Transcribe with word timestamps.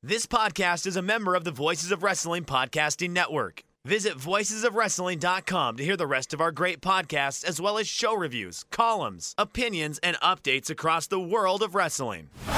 This 0.00 0.26
podcast 0.26 0.86
is 0.86 0.94
a 0.94 1.02
member 1.02 1.34
of 1.34 1.42
the 1.42 1.50
Voices 1.50 1.90
of 1.90 2.04
Wrestling 2.04 2.44
Podcasting 2.44 3.10
Network. 3.10 3.64
Visit 3.84 4.16
voicesofwrestling.com 4.16 5.76
to 5.76 5.84
hear 5.84 5.96
the 5.96 6.06
rest 6.06 6.32
of 6.32 6.40
our 6.40 6.52
great 6.52 6.80
podcasts, 6.80 7.42
as 7.44 7.60
well 7.60 7.78
as 7.78 7.88
show 7.88 8.14
reviews, 8.14 8.64
columns, 8.70 9.34
opinions, 9.36 9.98
and 10.00 10.16
updates 10.18 10.70
across 10.70 11.08
the 11.08 11.18
world 11.18 11.64
of 11.64 11.74
wrestling. 11.74 12.28
Hit 12.46 12.54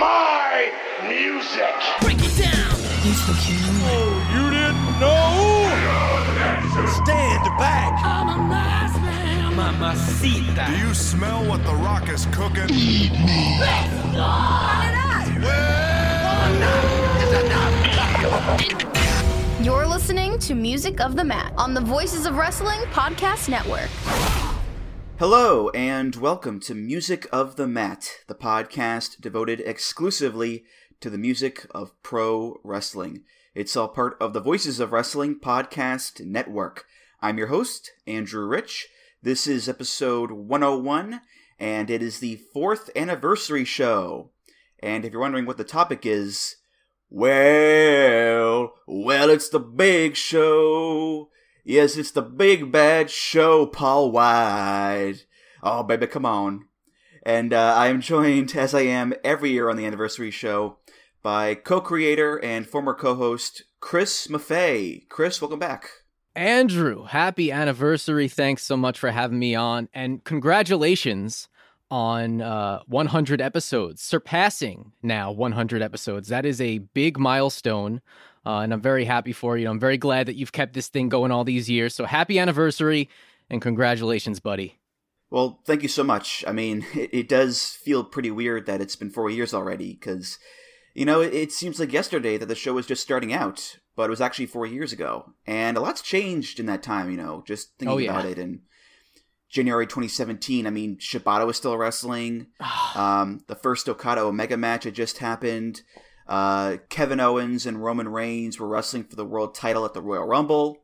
my 0.00 0.72
music. 1.06 1.74
Break 2.00 2.16
it 2.20 2.34
down! 2.42 2.72
Oh, 3.84 4.16
you 4.32 4.48
didn't 4.48 4.98
know? 4.98 5.68
Stand 7.04 7.44
back. 7.58 7.91
Mamacita. 9.62 10.66
Do 10.66 10.76
you 10.76 10.92
smell 10.92 11.44
what 11.44 11.64
The 11.64 11.74
Rock 11.74 12.08
is 12.08 12.26
cooking? 12.32 12.66
eat 12.68 13.12
me 13.12 13.60
You're 19.64 19.86
listening 19.86 20.40
to 20.40 20.56
Music 20.56 21.00
of 21.00 21.14
the 21.14 21.22
Mat 21.22 21.54
on 21.56 21.74
the 21.74 21.80
Voices 21.80 22.26
of 22.26 22.34
Wrestling 22.34 22.80
Podcast 22.90 23.48
Network. 23.48 23.88
Hello, 25.20 25.68
and 25.68 26.16
welcome 26.16 26.58
to 26.58 26.74
Music 26.74 27.28
of 27.30 27.54
the 27.54 27.68
Mat, 27.68 28.10
the 28.26 28.34
podcast 28.34 29.20
devoted 29.20 29.60
exclusively 29.60 30.64
to 31.00 31.08
the 31.08 31.18
music 31.18 31.68
of 31.72 31.92
pro 32.02 32.58
wrestling. 32.64 33.22
It's 33.54 33.76
all 33.76 33.86
part 33.86 34.16
of 34.20 34.32
the 34.32 34.40
Voices 34.40 34.80
of 34.80 34.90
Wrestling 34.90 35.38
Podcast 35.38 36.26
Network. 36.26 36.84
I'm 37.20 37.38
your 37.38 37.46
host, 37.46 37.92
Andrew 38.08 38.44
Rich. 38.44 38.88
This 39.24 39.46
is 39.46 39.68
episode 39.68 40.32
101, 40.32 41.20
and 41.56 41.90
it 41.90 42.02
is 42.02 42.18
the 42.18 42.40
fourth 42.52 42.90
anniversary 42.96 43.64
show. 43.64 44.32
And 44.80 45.04
if 45.04 45.12
you're 45.12 45.20
wondering 45.20 45.46
what 45.46 45.58
the 45.58 45.62
topic 45.64 46.04
is, 46.04 46.56
well, 47.08 48.74
well, 48.84 49.30
it's 49.30 49.48
the 49.48 49.60
big 49.60 50.16
show. 50.16 51.30
Yes, 51.62 51.96
it's 51.96 52.10
the 52.10 52.22
big 52.22 52.72
bad 52.72 53.12
show, 53.12 53.64
Paul 53.64 54.10
White. 54.10 55.24
Oh, 55.62 55.84
baby, 55.84 56.08
come 56.08 56.26
on. 56.26 56.66
And 57.22 57.52
uh, 57.52 57.74
I 57.76 57.86
am 57.90 58.00
joined, 58.00 58.52
as 58.56 58.74
I 58.74 58.80
am 58.80 59.14
every 59.22 59.50
year 59.50 59.70
on 59.70 59.76
the 59.76 59.86
anniversary 59.86 60.32
show, 60.32 60.78
by 61.22 61.54
co 61.54 61.80
creator 61.80 62.38
and 62.42 62.66
former 62.66 62.92
co 62.92 63.14
host 63.14 63.62
Chris 63.78 64.26
Maffei. 64.26 65.08
Chris, 65.08 65.40
welcome 65.40 65.60
back. 65.60 66.01
Andrew, 66.34 67.04
happy 67.04 67.52
anniversary. 67.52 68.28
Thanks 68.28 68.64
so 68.64 68.76
much 68.76 68.98
for 68.98 69.10
having 69.10 69.38
me 69.38 69.54
on. 69.54 69.88
And 69.92 70.24
congratulations 70.24 71.48
on 71.90 72.40
uh, 72.40 72.80
100 72.86 73.42
episodes, 73.42 74.00
surpassing 74.00 74.92
now 75.02 75.30
100 75.30 75.82
episodes. 75.82 76.28
That 76.28 76.46
is 76.46 76.58
a 76.60 76.78
big 76.78 77.18
milestone. 77.18 78.00
Uh, 78.46 78.60
and 78.60 78.72
I'm 78.72 78.80
very 78.80 79.04
happy 79.04 79.32
for 79.32 79.58
you. 79.58 79.68
I'm 79.68 79.78
very 79.78 79.98
glad 79.98 80.26
that 80.26 80.36
you've 80.36 80.52
kept 80.52 80.72
this 80.72 80.88
thing 80.88 81.10
going 81.10 81.30
all 81.30 81.44
these 81.44 81.68
years. 81.68 81.94
So 81.94 82.06
happy 82.06 82.38
anniversary 82.38 83.10
and 83.50 83.60
congratulations, 83.60 84.40
buddy. 84.40 84.78
Well, 85.30 85.60
thank 85.66 85.82
you 85.82 85.88
so 85.88 86.02
much. 86.02 86.44
I 86.46 86.52
mean, 86.52 86.86
it, 86.94 87.10
it 87.12 87.28
does 87.28 87.70
feel 87.70 88.04
pretty 88.04 88.30
weird 88.30 88.66
that 88.66 88.80
it's 88.80 88.96
been 88.96 89.10
four 89.10 89.28
years 89.28 89.52
already 89.52 89.92
because, 89.92 90.38
you 90.94 91.04
know, 91.04 91.20
it, 91.20 91.34
it 91.34 91.52
seems 91.52 91.78
like 91.78 91.92
yesterday 91.92 92.38
that 92.38 92.46
the 92.46 92.54
show 92.54 92.72
was 92.72 92.86
just 92.86 93.02
starting 93.02 93.34
out, 93.34 93.76
but 93.96 94.04
it 94.04 94.10
was 94.10 94.20
actually 94.20 94.46
four 94.46 94.66
years 94.66 94.92
ago. 94.92 95.32
And 95.46 95.76
a 95.76 95.80
lot's 95.80 96.02
changed 96.02 96.58
in 96.60 96.66
that 96.66 96.82
time, 96.82 97.10
you 97.10 97.16
know, 97.16 97.42
just 97.46 97.76
thinking 97.78 97.94
Oh, 97.94 97.98
yeah. 97.98 98.10
about 98.12 98.26
it. 98.26 98.38
And 98.38 98.60
January 99.48 99.86
2017, 99.86 100.66
I 100.66 100.70
mean, 100.70 100.96
Shibata 100.96 101.46
was 101.46 101.56
still 101.56 101.76
wrestling. 101.76 102.46
um, 102.94 103.44
the 103.48 103.54
first 103.54 103.88
Okada 103.88 104.22
Omega 104.22 104.56
match 104.56 104.84
had 104.84 104.94
just 104.94 105.18
happened. 105.18 105.82
Uh, 106.26 106.76
Kevin 106.88 107.20
Owens 107.20 107.66
and 107.66 107.82
Roman 107.82 108.08
Reigns 108.08 108.58
were 108.58 108.68
wrestling 108.68 109.04
for 109.04 109.16
the 109.16 109.24
world 109.24 109.54
title 109.54 109.84
at 109.84 109.92
the 109.92 110.00
Royal 110.02 110.24
Rumble. 110.26 110.78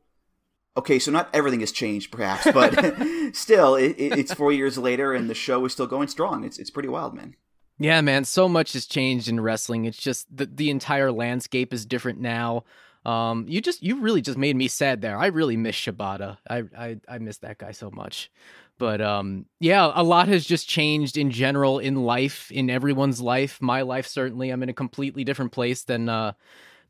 Okay, 0.77 0.99
so 0.99 1.11
not 1.11 1.29
everything 1.33 1.61
has 1.61 1.71
changed, 1.71 2.11
perhaps, 2.11 2.47
but 2.53 2.73
still, 3.33 3.75
it, 3.75 3.95
it, 3.97 4.17
it's 4.19 4.33
four 4.33 4.51
years 4.51 4.77
later, 4.77 5.13
and 5.13 5.29
the 5.29 5.33
show 5.33 5.65
is 5.65 5.73
still 5.73 5.87
going 5.87 6.07
strong. 6.07 6.43
It's 6.43 6.59
it's 6.59 6.69
pretty 6.69 6.89
wild, 6.89 7.15
man. 7.15 7.35
Yeah, 7.79 8.01
man, 8.01 8.25
so 8.25 8.47
much 8.47 8.73
has 8.73 8.85
changed 8.85 9.27
in 9.27 9.39
wrestling. 9.39 9.85
It's 9.85 9.97
just 9.97 10.27
the 10.35 10.45
the 10.45 10.69
entire 10.69 11.11
landscape 11.11 11.73
is 11.73 11.85
different 11.85 12.19
now. 12.19 12.65
Um, 13.09 13.45
you 13.47 13.59
just 13.59 13.81
you 13.81 14.01
really 14.01 14.21
just 14.21 14.37
made 14.37 14.55
me 14.55 14.67
sad 14.67 15.01
there. 15.01 15.17
I 15.17 15.27
really 15.27 15.57
miss 15.57 15.75
Shibata. 15.75 16.37
I 16.47 16.63
I 16.77 16.97
I 17.07 17.17
miss 17.17 17.37
that 17.39 17.57
guy 17.57 17.71
so 17.71 17.89
much. 17.89 18.29
But 18.77 19.01
um, 19.01 19.45
yeah, 19.59 19.91
a 19.93 20.03
lot 20.03 20.27
has 20.27 20.45
just 20.45 20.69
changed 20.69 21.17
in 21.17 21.31
general 21.31 21.79
in 21.79 22.03
life, 22.03 22.51
in 22.51 22.69
everyone's 22.69 23.19
life. 23.19 23.61
My 23.61 23.81
life 23.81 24.05
certainly. 24.05 24.51
I'm 24.51 24.63
in 24.63 24.69
a 24.69 24.73
completely 24.73 25.23
different 25.23 25.51
place 25.51 25.83
than 25.83 26.07
uh 26.07 26.33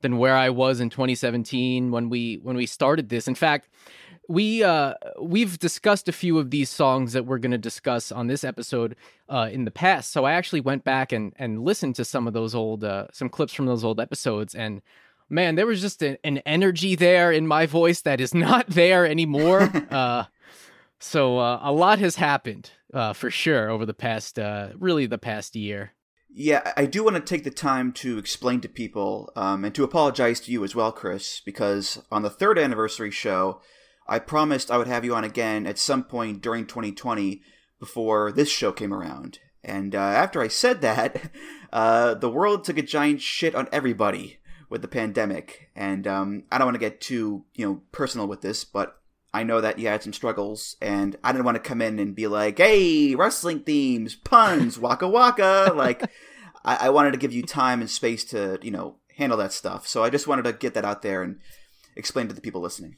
than 0.02 0.18
where 0.18 0.36
I 0.36 0.50
was 0.50 0.80
in 0.80 0.90
2017 0.90 1.92
when 1.92 2.10
we 2.10 2.36
when 2.44 2.58
we 2.58 2.66
started 2.66 3.08
this. 3.10 3.28
In 3.28 3.36
fact, 3.36 3.70
we 4.28 4.62
uh 4.62 4.96
we've 5.22 5.58
discussed 5.58 6.10
a 6.10 6.12
few 6.12 6.38
of 6.38 6.52
these 6.52 6.70
songs 6.70 7.14
that 7.14 7.26
we're 7.26 7.40
going 7.40 7.52
to 7.52 7.58
discuss 7.58 8.12
on 8.12 8.28
this 8.28 8.44
episode 8.44 8.96
uh 9.28 9.50
in 9.52 9.66
the 9.66 9.72
past 9.72 10.12
so 10.12 10.24
i 10.24 10.34
actually 10.34 10.62
went 10.62 10.84
back 10.84 11.12
and 11.12 11.34
and 11.38 11.64
listened 11.64 11.96
to 11.96 12.06
some 12.06 12.28
of 12.28 12.34
those 12.34 12.54
old 12.54 12.84
uh 12.84 13.08
some 13.12 13.28
clips 13.28 13.54
from 13.54 13.66
those 13.66 13.84
old 13.84 14.00
episodes 14.00 14.54
and 14.54 14.84
man 15.30 15.56
there 15.56 15.68
was 15.68 15.82
just 15.82 16.02
a, 16.04 16.18
an 16.26 16.40
energy 16.40 16.96
there 16.96 17.32
in 17.32 17.48
my 17.48 17.66
voice 17.66 18.02
that 18.02 18.22
is 18.22 18.34
not 18.48 18.68
there 18.68 19.06
anymore. 19.06 19.72
Uh 19.90 20.26
so 21.02 21.40
uh, 21.40 21.60
a 21.64 21.72
lot 21.72 22.00
has 22.00 22.16
happened 22.18 22.72
uh 22.94 23.14
for 23.14 23.32
sure 23.32 23.70
over 23.70 23.86
the 23.86 23.94
past 23.94 24.38
uh 24.38 24.70
really 24.78 25.06
the 25.06 25.18
past 25.18 25.56
year. 25.56 25.94
Yeah, 26.32 26.74
I 26.78 26.86
do 26.86 27.04
want 27.04 27.16
to 27.16 27.22
take 27.22 27.44
the 27.44 27.50
time 27.52 27.92
to 27.94 28.20
explain 28.20 28.62
to 28.62 28.70
people 28.70 29.32
um, 29.36 29.66
and 29.66 29.74
to 29.74 29.84
apologize 29.84 30.40
to 30.42 30.52
you 30.52 30.64
as 30.64 30.76
well, 30.76 30.92
Chris, 30.92 31.42
because 31.44 32.04
on 32.12 32.22
the 32.22 32.30
third 32.30 32.60
anniversary 32.60 33.10
show, 33.10 33.62
I 34.08 34.20
promised 34.20 34.70
I 34.70 34.78
would 34.78 34.88
have 34.88 35.04
you 35.04 35.16
on 35.16 35.24
again 35.24 35.66
at 35.66 35.80
some 35.80 36.04
point 36.04 36.42
during 36.42 36.66
2020 36.66 37.42
before 37.80 38.32
this 38.32 38.50
show 38.50 38.72
came 38.72 38.94
around. 38.94 39.40
And 39.64 39.96
uh, 39.96 40.00
after 40.00 40.42
I 40.42 40.48
said 40.48 40.82
that, 40.82 41.32
uh, 41.74 42.16
the 42.16 42.30
world 42.30 42.64
took 42.64 42.78
a 42.78 42.84
giant 42.84 43.22
shit 43.22 43.56
on 43.56 43.70
everybody 43.72 44.39
with 44.70 44.82
the 44.82 44.88
pandemic. 44.88 45.70
And 45.76 46.08
um, 46.08 46.44
I 46.52 46.58
don't 46.58 46.68
want 46.68 46.76
to 46.76 46.80
get 46.80 47.02
too 47.02 47.46
you 47.56 47.66
know 47.66 47.82
personal 47.92 48.28
with 48.28 48.42
this, 48.42 48.64
but 48.64 49.00
I 49.34 49.44
know 49.44 49.62
that 49.62 49.78
you 49.78 49.88
had 49.88 50.02
some 50.02 50.14
struggles, 50.14 50.76
and 50.82 51.16
I 51.24 51.32
didn't 51.32 51.46
want 51.46 51.56
to 51.56 51.68
come 51.68 51.82
in 51.82 52.00
and 52.00 52.16
be 52.16 52.28
like, 52.28 52.58
"Hey, 52.58 53.16
wrestling 53.16 53.62
themes, 53.62 54.16
puns, 54.16 54.80
waka 54.80 55.08
waka." 55.08 55.74
like, 55.76 56.04
I-, 56.64 56.88
I 56.88 56.90
wanted 56.90 57.12
to 57.12 57.20
give 57.20 57.34
you 57.34 57.44
time 57.44 57.82
and 57.82 57.90
space 57.90 58.24
to, 58.26 58.60
you 58.62 58.72
know, 58.72 58.96
handle 59.18 59.38
that 59.38 59.54
stuff. 59.54 59.88
So 59.88 60.04
I 60.04 60.10
just 60.10 60.28
wanted 60.28 60.44
to 60.44 60.54
get 60.54 60.74
that 60.74 60.86
out 60.86 61.02
there 61.02 61.22
and 61.22 61.40
explain 61.96 62.28
to 62.28 62.34
the 62.34 62.42
people 62.42 62.62
listening. 62.62 62.98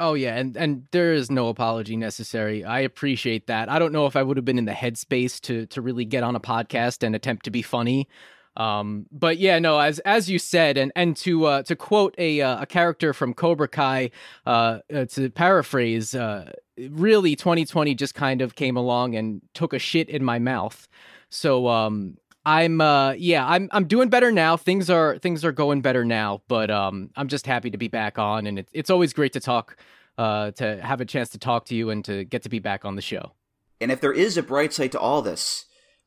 Oh 0.00 0.14
yeah, 0.14 0.36
and 0.36 0.56
and 0.56 0.86
there 0.90 1.12
is 1.12 1.30
no 1.30 1.48
apology 1.48 1.96
necessary. 1.96 2.64
I 2.64 2.80
appreciate 2.80 3.46
that. 3.46 3.68
I 3.68 3.78
don't 3.78 3.92
know 3.92 4.06
if 4.06 4.16
I 4.16 4.22
would 4.22 4.36
have 4.36 4.44
been 4.44 4.58
in 4.58 4.64
the 4.64 4.72
headspace 4.72 5.40
to 5.42 5.66
to 5.66 5.80
really 5.80 6.04
get 6.04 6.24
on 6.24 6.34
a 6.34 6.40
podcast 6.40 7.04
and 7.04 7.14
attempt 7.14 7.44
to 7.44 7.50
be 7.50 7.62
funny. 7.62 8.08
Um, 8.56 9.06
but 9.10 9.38
yeah, 9.38 9.58
no, 9.58 9.78
as 9.78 9.98
as 10.00 10.28
you 10.28 10.38
said, 10.38 10.76
and 10.76 10.92
and 10.94 11.16
to 11.18 11.46
uh, 11.46 11.62
to 11.64 11.76
quote 11.76 12.14
a 12.18 12.40
uh, 12.42 12.62
a 12.62 12.66
character 12.66 13.12
from 13.14 13.32
Cobra 13.32 13.68
Kai, 13.68 14.10
uh, 14.46 14.80
uh, 14.94 15.06
to 15.06 15.30
paraphrase, 15.30 16.14
uh, 16.14 16.52
really, 16.90 17.34
2020 17.34 17.94
just 17.94 18.14
kind 18.14 18.42
of 18.42 18.54
came 18.54 18.76
along 18.76 19.14
and 19.14 19.40
took 19.54 19.72
a 19.72 19.78
shit 19.78 20.08
in 20.08 20.22
my 20.22 20.38
mouth. 20.38 20.86
So 21.30 21.68
um, 21.68 22.18
I'm 22.44 22.80
uh, 22.80 23.12
yeah, 23.12 23.46
I'm 23.46 23.68
I'm 23.72 23.86
doing 23.86 24.10
better 24.10 24.32
now. 24.32 24.56
Things 24.56 24.90
are 24.90 25.18
things 25.18 25.44
are 25.44 25.52
going 25.52 25.80
better 25.80 26.04
now. 26.04 26.42
But 26.48 26.70
um, 26.70 27.10
I'm 27.16 27.28
just 27.28 27.46
happy 27.46 27.70
to 27.70 27.78
be 27.78 27.88
back 27.88 28.18
on, 28.18 28.46
and 28.46 28.58
it's 28.58 28.70
it's 28.74 28.90
always 28.90 29.12
great 29.12 29.32
to 29.34 29.40
talk, 29.40 29.76
uh, 30.18 30.50
to 30.52 30.82
have 30.82 31.00
a 31.00 31.04
chance 31.04 31.30
to 31.30 31.38
talk 31.38 31.66
to 31.66 31.74
you 31.74 31.90
and 31.90 32.04
to 32.04 32.24
get 32.24 32.42
to 32.42 32.48
be 32.48 32.58
back 32.58 32.84
on 32.84 32.96
the 32.96 33.02
show. 33.02 33.32
And 33.80 33.90
if 33.90 34.00
there 34.00 34.12
is 34.12 34.36
a 34.36 34.42
bright 34.42 34.72
side 34.72 34.92
to 34.92 35.00
all 35.00 35.22
this, 35.22 35.66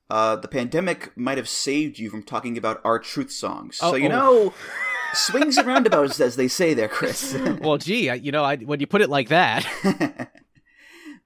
uh, 0.09 0.35
the 0.35 0.47
pandemic 0.47 1.15
might 1.17 1.37
have 1.37 1.49
saved 1.49 1.99
you 1.99 2.09
from 2.09 2.23
talking 2.23 2.57
about 2.57 2.81
our 2.83 2.99
truth 2.99 3.31
songs. 3.31 3.77
So 3.77 3.95
you 3.95 4.07
oh. 4.07 4.09
know, 4.09 4.53
swings 5.13 5.57
and 5.57 5.67
roundabouts, 5.67 6.19
as 6.19 6.35
they 6.35 6.47
say 6.47 6.73
there, 6.73 6.87
Chris. 6.87 7.37
Well, 7.61 7.77
gee, 7.77 8.09
I, 8.09 8.15
you 8.15 8.31
know, 8.31 8.43
I, 8.43 8.57
when 8.57 8.79
you 8.79 8.87
put 8.87 9.01
it 9.01 9.09
like 9.09 9.29
that, 9.29 9.65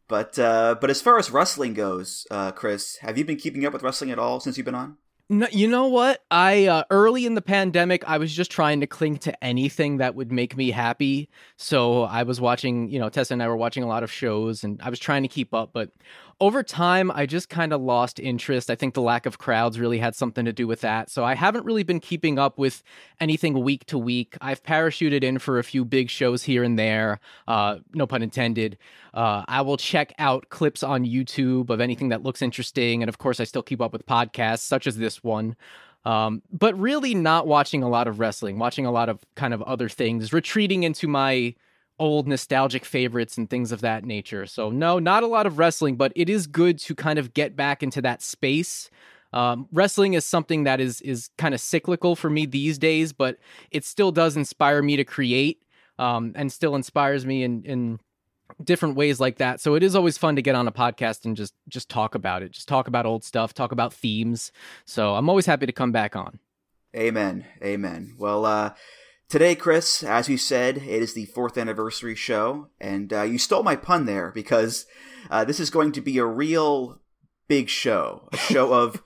But 0.10 0.40
uh, 0.40 0.76
but 0.82 0.90
as 0.90 1.02
far 1.02 1.20
as 1.20 1.30
wrestling 1.30 1.76
goes, 1.76 2.26
uh, 2.32 2.52
Chris, 2.52 2.98
have 2.98 3.18
you 3.18 3.24
been 3.24 3.38
keeping 3.38 3.64
up 3.66 3.72
with 3.72 3.84
wrestling 3.84 4.10
at 4.10 4.18
all 4.18 4.40
since 4.40 4.58
you've 4.58 4.66
been 4.66 4.76
on? 4.76 4.98
No, 5.30 5.46
you 5.52 5.68
know 5.68 5.88
what? 5.88 6.24
I 6.32 6.66
uh, 6.66 6.84
early 6.90 7.28
in 7.28 7.36
the 7.36 7.44
pandemic, 7.44 8.04
I 8.10 8.18
was 8.18 8.34
just 8.34 8.50
trying 8.50 8.80
to 8.80 8.88
cling 8.88 9.20
to 9.20 9.44
anything 9.44 9.98
that 9.98 10.16
would 10.16 10.32
make 10.32 10.58
me 10.58 10.72
happy. 10.72 11.30
So 11.58 12.04
I 12.04 12.24
was 12.24 12.42
watching, 12.42 12.90
you 12.90 12.98
know, 12.98 13.10
Tessa 13.10 13.34
and 13.34 13.44
I 13.44 13.48
were 13.48 13.56
watching 13.56 13.84
a 13.84 13.88
lot 13.88 14.02
of 14.02 14.12
shows, 14.12 14.64
and 14.64 14.82
I 14.82 14.90
was 14.90 14.98
trying 14.98 15.22
to 15.22 15.30
keep 15.30 15.54
up. 15.54 15.70
But 15.74 15.92
over 16.42 16.64
time, 16.64 17.12
I 17.12 17.26
just 17.26 17.50
kind 17.50 17.74
of 17.74 17.82
lost 17.82 18.20
interest. 18.20 18.70
I 18.70 18.76
think 18.76 18.94
the 18.94 19.02
lack 19.02 19.26
of 19.26 19.40
crowds 19.40 19.78
really 19.78 19.98
had 19.98 20.16
something 20.16 20.46
to 20.46 20.54
do 20.54 20.68
with 20.68 20.82
that. 20.82 21.10
So 21.10 21.26
I 21.26 21.36
haven't 21.36 21.66
really 21.66 21.84
been 21.84 22.00
keeping 22.00 22.40
up 22.40 22.58
with 22.58 22.82
anything 23.20 23.62
week 23.62 23.86
to 23.88 23.98
week. 23.98 24.38
I've 24.40 24.64
parachuted 24.64 25.24
in 25.24 25.40
for 25.40 25.60
a 25.60 25.64
few 25.64 25.84
big 25.84 26.10
shows 26.10 26.44
here 26.44 26.64
and 26.64 26.80
there. 26.80 27.20
Uh, 27.48 27.80
no 27.94 28.08
pun 28.08 28.24
intended. 28.24 28.78
Uh, 29.14 29.44
I 29.48 29.62
will 29.62 29.76
check 29.76 30.14
out 30.18 30.48
clips 30.50 30.82
on 30.82 31.04
YouTube 31.04 31.70
of 31.70 31.82
anything 31.82 32.10
that 32.10 32.24
looks 32.24 32.42
interesting, 32.42 33.04
and 33.04 33.10
of 33.10 33.18
course, 33.18 33.40
I 33.40 33.44
still 33.44 33.64
keep 33.64 33.82
up 33.82 33.92
with 33.92 34.06
podcasts 34.06 34.60
such 34.60 34.88
as 34.88 34.98
this 34.98 35.24
one. 35.24 35.56
Um, 36.06 36.42
but 36.52 36.80
really, 36.80 37.14
not 37.14 37.48
watching 37.48 37.84
a 37.84 37.90
lot 37.90 38.08
of 38.08 38.20
wrestling, 38.20 38.58
watching 38.58 38.86
a 38.86 38.92
lot 38.92 39.10
of 39.10 39.20
kind 39.36 39.54
of 39.54 39.62
other 39.64 39.90
things, 39.90 40.32
retreating 40.32 40.84
into 40.84 41.08
my 41.08 41.56
old 42.00 42.28
nostalgic 42.28 42.86
favorites 42.86 43.38
and 43.38 43.50
things 43.50 43.72
of 43.72 43.82
that 43.82 44.06
nature. 44.06 44.46
So, 44.46 44.70
no, 44.70 45.00
not 45.00 45.24
a 45.24 45.28
lot 45.28 45.46
of 45.46 45.60
wrestling, 45.60 45.96
but 45.96 46.12
it 46.16 46.30
is 46.30 46.48
good 46.48 46.80
to 46.80 46.96
kind 46.96 47.20
of 47.20 47.34
get 47.34 47.56
back 47.56 47.84
into 47.84 48.02
that 48.02 48.22
space. 48.22 48.90
Um, 49.32 49.68
wrestling 49.72 50.14
is 50.14 50.26
something 50.26 50.64
that 50.64 50.80
is 50.80 51.02
is 51.02 51.30
kind 51.38 51.54
of 51.54 51.62
cyclical 51.62 52.16
for 52.16 52.30
me 52.30 52.46
these 52.46 52.78
days, 52.78 53.14
but 53.14 53.38
it 53.70 53.86
still 53.86 54.12
does 54.12 54.36
inspire 54.36 54.82
me 54.82 54.96
to 54.96 55.04
create 55.04 55.62
um, 56.00 56.32
and 56.36 56.52
still 56.52 56.76
inspires 56.76 57.26
me 57.26 57.44
in 57.44 57.64
in 57.64 58.00
different 58.64 58.96
ways 58.96 59.20
like 59.20 59.38
that. 59.38 59.60
So 59.62 59.76
it 59.76 59.84
is 59.84 59.96
always 59.96 60.18
fun 60.18 60.36
to 60.36 60.42
get 60.42 60.56
on 60.56 60.68
a 60.68 60.72
podcast 60.72 61.26
and 61.26 61.38
just 61.38 61.54
just 61.68 61.90
talk 61.90 62.16
about 62.16 62.42
it, 62.42 62.52
just 62.52 62.68
talk 62.68 62.88
about 62.88 63.06
old 63.06 63.24
stuff, 63.24 63.54
talk 63.54 63.72
about 63.72 63.94
themes. 63.94 64.52
So 64.86 65.16
I'm 65.16 65.30
always 65.30 65.46
happy 65.46 65.66
to 65.66 65.72
come 65.72 65.92
back 65.92 66.16
on. 66.16 66.40
Amen. 66.96 67.46
Amen. 67.64 68.16
Well, 68.18 68.46
uh, 68.46 68.72
today, 69.30 69.56
Chris, 69.56 70.04
as 70.04 70.28
you 70.28 70.38
said, 70.38 70.78
it 70.78 71.02
is 71.02 71.14
the 71.14 71.26
fourth 71.26 71.58
anniversary 71.58 72.16
show, 72.16 72.68
and 72.82 73.14
uh, 73.14 73.22
you 73.22 73.38
stole 73.38 73.64
my 73.64 73.76
pun 73.76 74.06
there 74.06 74.32
because 74.32 74.86
uh, 75.30 75.46
this 75.46 75.60
is 75.60 75.70
going 75.70 75.92
to 75.94 76.02
be 76.02 76.18
a 76.18 76.26
real 76.26 77.00
big 77.48 77.70
show, 77.70 78.28
a 78.34 78.38
show 78.52 78.74
of 78.74 79.02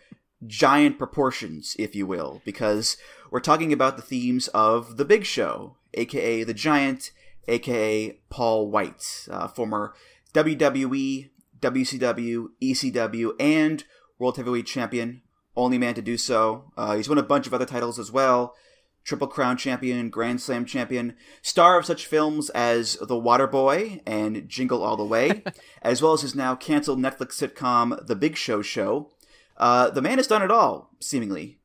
giant 0.48 0.98
proportions, 0.98 1.76
if 1.78 1.94
you 1.94 2.08
will, 2.08 2.42
because 2.46 2.98
we're 3.30 3.40
talking 3.40 3.74
about 3.74 3.98
the 3.98 4.04
themes 4.04 4.48
of 4.50 4.98
the 4.98 5.06
Big 5.06 5.26
Show, 5.26 5.78
aka 5.94 6.44
the 6.44 6.54
Giant 6.54 7.12
aka 7.48 8.18
Paul 8.30 8.70
White, 8.70 9.28
uh, 9.30 9.48
former 9.48 9.94
WWE, 10.34 11.30
WCW, 11.60 12.48
ECW, 12.62 13.32
and 13.40 13.84
World 14.20 14.38
Heavyweight 14.38 14.66
Champion. 14.66 15.22
Only 15.56 15.78
man 15.78 15.94
to 15.96 16.02
do 16.02 16.18
so. 16.18 16.72
Uh, 16.76 16.96
he's 16.96 17.10
won 17.10 17.18
a 17.18 17.24
bunch 17.24 17.46
of 17.46 17.54
other 17.54 17.66
titles 17.66 18.00
as 18.00 18.12
well. 18.12 18.56
Triple 19.04 19.28
Crown 19.28 19.58
Champion, 19.58 20.10
Grand 20.10 20.42
Slam 20.42 20.66
Champion, 20.66 21.16
star 21.42 21.78
of 21.78 21.86
such 21.86 22.08
films 22.08 22.50
as 22.52 22.96
The 22.96 23.20
Waterboy 23.20 24.02
and 24.06 24.48
Jingle 24.48 24.82
All 24.82 24.96
the 24.96 25.04
Way, 25.04 25.44
as 25.82 26.02
well 26.02 26.14
as 26.14 26.22
his 26.22 26.36
now 26.36 26.56
canceled 26.56 27.00
Netflix 27.00 27.34
sitcom 27.34 28.06
The 28.08 28.16
Big 28.16 28.38
Show 28.38 28.62
Show. 28.62 29.12
Uh, 29.58 29.90
the 29.90 30.02
man 30.02 30.18
has 30.18 30.28
done 30.28 30.42
it 30.42 30.52
all, 30.52 30.92
seemingly, 31.00 31.60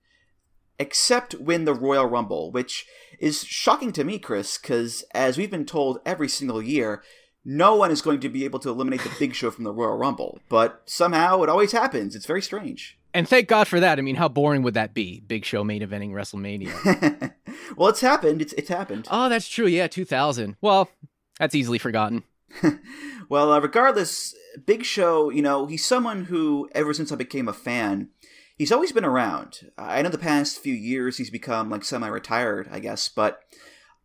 except 0.78 1.34
win 1.34 1.64
the 1.64 1.74
Royal 1.74 2.06
Rumble, 2.06 2.50
which 2.50 2.86
is 3.18 3.44
shocking 3.44 3.92
to 3.92 4.04
me, 4.04 4.18
Chris, 4.18 4.58
because 4.58 5.04
as 5.14 5.38
we've 5.38 5.50
been 5.50 5.64
told 5.64 6.00
every 6.04 6.28
single 6.28 6.60
year, 6.62 7.02
no 7.44 7.76
one 7.76 7.90
is 7.90 8.02
going 8.02 8.20
to 8.20 8.28
be 8.28 8.44
able 8.44 8.58
to 8.58 8.68
eliminate 8.68 9.02
the 9.02 9.14
Big 9.18 9.34
Show 9.34 9.50
from 9.50 9.64
the 9.64 9.72
Royal 9.72 9.96
Rumble. 9.96 10.40
But 10.48 10.82
somehow 10.86 11.42
it 11.42 11.48
always 11.48 11.72
happens. 11.72 12.14
It's 12.14 12.26
very 12.26 12.42
strange. 12.42 12.97
And 13.14 13.28
thank 13.28 13.48
God 13.48 13.68
for 13.68 13.80
that. 13.80 13.98
I 13.98 14.02
mean, 14.02 14.16
how 14.16 14.28
boring 14.28 14.62
would 14.62 14.74
that 14.74 14.94
be? 14.94 15.20
Big 15.20 15.44
Show 15.44 15.64
main 15.64 15.82
eventing 15.82 16.10
WrestleMania. 16.10 17.32
well, 17.76 17.88
it's 17.88 18.00
happened. 18.00 18.42
It's 18.42 18.52
it's 18.54 18.68
happened. 18.68 19.08
Oh, 19.10 19.28
that's 19.28 19.48
true. 19.48 19.66
Yeah, 19.66 19.86
2000. 19.86 20.56
Well, 20.60 20.90
that's 21.38 21.54
easily 21.54 21.78
forgotten. 21.78 22.24
well, 23.28 23.52
uh, 23.52 23.60
regardless, 23.60 24.34
Big 24.66 24.84
Show, 24.84 25.30
you 25.30 25.42
know, 25.42 25.66
he's 25.66 25.84
someone 25.84 26.26
who, 26.26 26.68
ever 26.74 26.92
since 26.94 27.12
I 27.12 27.16
became 27.16 27.48
a 27.48 27.52
fan, 27.52 28.08
he's 28.56 28.72
always 28.72 28.92
been 28.92 29.04
around. 29.04 29.70
I 29.76 30.02
know 30.02 30.08
the 30.08 30.18
past 30.18 30.58
few 30.58 30.74
years 30.74 31.18
he's 31.18 31.30
become 31.30 31.70
like 31.70 31.84
semi-retired, 31.84 32.68
I 32.70 32.78
guess, 32.78 33.08
but 33.08 33.42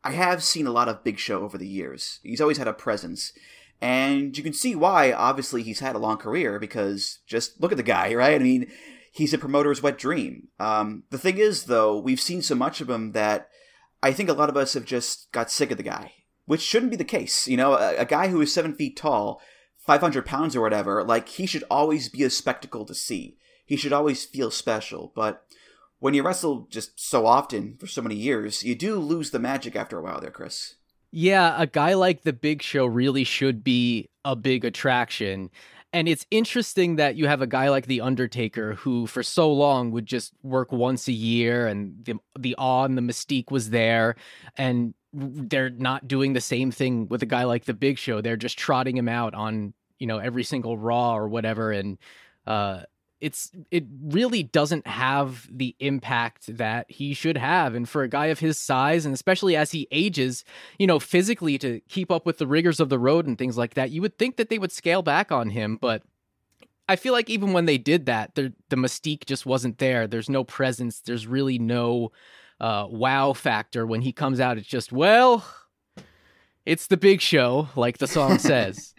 I 0.04 0.12
have 0.12 0.44
seen 0.44 0.68
a 0.68 0.72
lot 0.72 0.90
of 0.90 1.04
Big 1.04 1.18
Show 1.18 1.42
over 1.42 1.58
the 1.58 1.68
years. 1.68 2.20
He's 2.24 2.42
always 2.42 2.58
had 2.58 2.68
a 2.68 2.74
presence. 2.74 3.34
And 3.82 4.38
you 4.38 4.44
can 4.44 4.54
see 4.54 4.76
why, 4.76 5.12
obviously, 5.12 5.64
he's 5.64 5.80
had 5.80 5.96
a 5.96 6.00
long 6.00 6.18
career 6.18 6.60
because 6.60 7.20
just 7.28 7.60
look 7.62 7.72
at 7.72 7.78
the 7.78 7.84
guy, 7.84 8.14
right? 8.16 8.40
I 8.40 8.44
mean, 8.44 8.72
he's 9.14 9.34
a 9.34 9.38
promoter's 9.38 9.82
wet 9.82 9.98
dream. 9.98 10.50
Um, 10.60 11.04
the 11.10 11.18
thing 11.18 11.38
is, 11.38 11.66
though, 11.66 11.98
we've 11.98 12.20
seen 12.20 12.42
so 12.42 12.56
much 12.56 12.82
of 12.82 12.90
him 12.90 13.14
that 13.14 13.48
I 14.02 14.12
think 14.12 14.28
a 14.28 14.34
lot 14.34 14.50
of 14.50 14.58
us 14.58 14.74
have 14.74 14.84
just 14.84 15.32
got 15.32 15.50
sick 15.50 15.72
of 15.72 15.78
the 15.78 15.84
guy, 15.84 16.12
which 16.46 16.60
shouldn't 16.62 16.92
be 16.92 16.98
the 16.98 17.06
case. 17.06 17.48
You 17.48 17.56
know, 17.56 17.76
a, 17.76 17.96
a 18.00 18.06
guy 18.06 18.28
who 18.28 18.42
is 18.42 18.54
seven 18.54 18.76
feet 18.76 18.98
tall, 18.98 19.42
500 19.78 20.26
pounds 20.26 20.56
or 20.56 20.62
whatever, 20.62 21.02
like, 21.02 21.30
he 21.30 21.46
should 21.46 21.64
always 21.72 22.10
be 22.10 22.24
a 22.24 22.30
spectacle 22.30 22.84
to 22.86 22.94
see 22.94 23.38
he 23.66 23.76
should 23.76 23.94
always 23.94 24.26
feel 24.26 24.52
special. 24.52 25.12
But 25.16 25.46
when 26.00 26.14
you 26.14 26.24
wrestle 26.24 26.68
just 26.70 27.00
so 27.00 27.26
often 27.26 27.78
for 27.80 27.88
so 27.88 28.02
many 28.02 28.16
years, 28.16 28.64
you 28.64 28.76
do 28.76 28.98
lose 28.98 29.32
the 29.32 29.40
magic 29.40 29.76
after 29.76 29.98
a 29.98 30.04
while 30.04 30.20
there, 30.20 30.32
Chris. 30.32 30.76
Yeah, 31.12 31.56
a 31.58 31.68
guy 31.68 31.94
like 31.94 32.24
the 32.24 32.34
Big 32.34 32.62
Show 32.62 32.86
really 32.86 33.24
should 33.24 33.64
be 33.64 34.10
a 34.26 34.36
big 34.36 34.66
attraction. 34.66 35.52
And 35.94 36.10
it's 36.10 36.26
interesting 36.32 36.96
that 36.96 37.16
you 37.16 37.28
have 37.28 37.44
a 37.44 37.48
guy 37.48 37.70
like 37.70 37.86
The 37.86 38.02
Undertaker 38.02 38.74
who, 38.74 39.06
for 39.06 39.22
so 39.22 39.54
long, 39.54 39.92
would 39.92 40.08
just 40.08 40.34
work 40.42 40.72
once 40.72 41.08
a 41.08 41.14
year 41.14 41.68
and 41.68 42.04
the, 42.04 42.16
the 42.38 42.56
awe 42.58 42.84
and 42.84 42.98
the 42.98 43.02
mystique 43.02 43.52
was 43.52 43.70
there. 43.70 44.16
And 44.58 44.96
they're 45.14 45.70
not 45.70 46.08
doing 46.08 46.34
the 46.34 46.42
same 46.42 46.72
thing 46.72 47.08
with 47.08 47.22
a 47.22 47.28
guy 47.28 47.44
like 47.44 47.66
The 47.66 47.76
Big 47.76 48.00
Show. 48.00 48.22
They're 48.22 48.36
just 48.36 48.58
trotting 48.58 48.98
him 48.98 49.08
out 49.08 49.36
on, 49.36 49.76
you 50.00 50.08
know, 50.08 50.18
every 50.18 50.44
single 50.44 50.80
Raw 50.80 51.16
or 51.16 51.28
whatever. 51.28 51.72
And, 51.72 52.00
uh, 52.48 52.82
it's 53.24 53.52
it 53.72 53.86
really 54.04 54.44
doesn't 54.44 54.86
have 54.86 55.48
the 55.50 55.78
impact 55.80 56.58
that 56.58 56.86
he 56.92 57.14
should 57.14 57.38
have 57.38 57.74
and 57.74 57.88
for 57.88 58.04
a 58.04 58.10
guy 58.10 58.26
of 58.26 58.40
his 58.40 58.60
size 58.60 59.06
and 59.06 59.14
especially 59.14 59.56
as 59.56 59.72
he 59.72 59.88
ages 59.92 60.44
you 60.78 60.86
know 60.86 61.00
physically 61.00 61.58
to 61.58 61.80
keep 61.88 62.12
up 62.12 62.26
with 62.26 62.38
the 62.38 62.46
rigors 62.46 62.82
of 62.82 62.90
the 62.90 63.00
road 63.00 63.26
and 63.26 63.38
things 63.38 63.58
like 63.58 63.76
that 63.76 63.92
you 63.92 64.02
would 64.02 64.18
think 64.18 64.36
that 64.36 64.50
they 64.50 64.60
would 64.60 64.74
scale 64.74 65.02
back 65.02 65.32
on 65.32 65.52
him 65.52 65.78
but 65.80 66.04
I 66.90 66.98
feel 66.98 67.14
like 67.14 67.30
even 67.30 67.54
when 67.54 67.66
they 67.66 67.78
did 67.78 68.08
that, 68.08 68.36
the 68.36 68.52
the 68.68 68.76
mystique 68.76 69.26
just 69.26 69.46
wasn't 69.46 69.78
there. 69.78 70.06
There's 70.06 70.30
no 70.30 70.44
presence. 70.44 71.00
There's 71.00 71.26
really 71.26 71.58
no 71.58 72.12
uh, 72.60 72.88
wow 72.90 73.32
factor 73.32 73.88
when 73.88 74.02
he 74.02 74.12
comes 74.12 74.42
out. 74.42 74.58
It's 74.58 74.68
just 74.68 74.92
well, 74.92 75.46
it's 76.66 76.88
the 76.88 76.98
big 76.98 77.22
show, 77.22 77.70
like 77.78 78.00
the 78.00 78.06
song 78.06 78.38
says. 78.38 78.94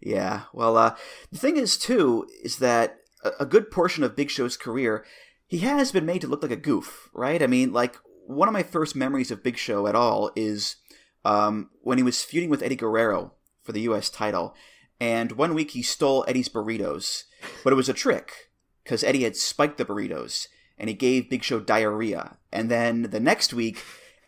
yeah. 0.00 0.42
Well, 0.52 0.76
uh, 0.76 0.96
the 1.30 1.38
thing 1.38 1.56
is 1.56 1.78
too 1.78 2.26
is 2.42 2.56
that 2.56 2.99
a 3.38 3.46
good 3.46 3.70
portion 3.70 4.02
of 4.02 4.16
Big 4.16 4.30
Show's 4.30 4.56
career, 4.56 5.04
he 5.46 5.58
has 5.58 5.92
been 5.92 6.06
made 6.06 6.20
to 6.20 6.28
look 6.28 6.42
like 6.42 6.52
a 6.52 6.56
goof, 6.56 7.08
right? 7.12 7.42
I 7.42 7.46
mean, 7.46 7.72
like 7.72 7.96
one 8.26 8.48
of 8.48 8.52
my 8.52 8.62
first 8.62 8.94
memories 8.94 9.30
of 9.30 9.42
Big 9.42 9.56
Show 9.56 9.86
at 9.86 9.94
all 9.94 10.30
is 10.36 10.76
um, 11.24 11.70
when 11.82 11.98
he 11.98 12.04
was 12.04 12.22
feuding 12.22 12.50
with 12.50 12.62
Eddie 12.62 12.76
Guerrero 12.76 13.32
for 13.62 13.72
the 13.72 13.82
U.S. 13.82 14.08
title, 14.08 14.54
and 15.00 15.32
one 15.32 15.54
week 15.54 15.72
he 15.72 15.82
stole 15.82 16.24
Eddie's 16.28 16.48
burritos, 16.48 17.24
but 17.64 17.72
it 17.72 17.76
was 17.76 17.88
a 17.88 17.94
trick 17.94 18.50
because 18.84 19.02
Eddie 19.02 19.24
had 19.24 19.36
spiked 19.36 19.78
the 19.78 19.84
burritos 19.84 20.46
and 20.78 20.88
he 20.88 20.94
gave 20.94 21.28
Big 21.28 21.42
Show 21.42 21.60
diarrhea, 21.60 22.38
and 22.50 22.70
then 22.70 23.02
the 23.10 23.20
next 23.20 23.52
week 23.52 23.82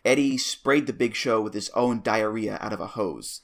Eddie 0.05 0.37
sprayed 0.37 0.85
the 0.85 0.93
Big 0.93 1.15
Show 1.15 1.41
with 1.41 1.55
his 1.55 1.69
own 1.71 2.01
diarrhea 2.01 2.59
out 2.61 2.73
of 2.73 2.79
a 2.79 2.87
hose, 2.87 3.41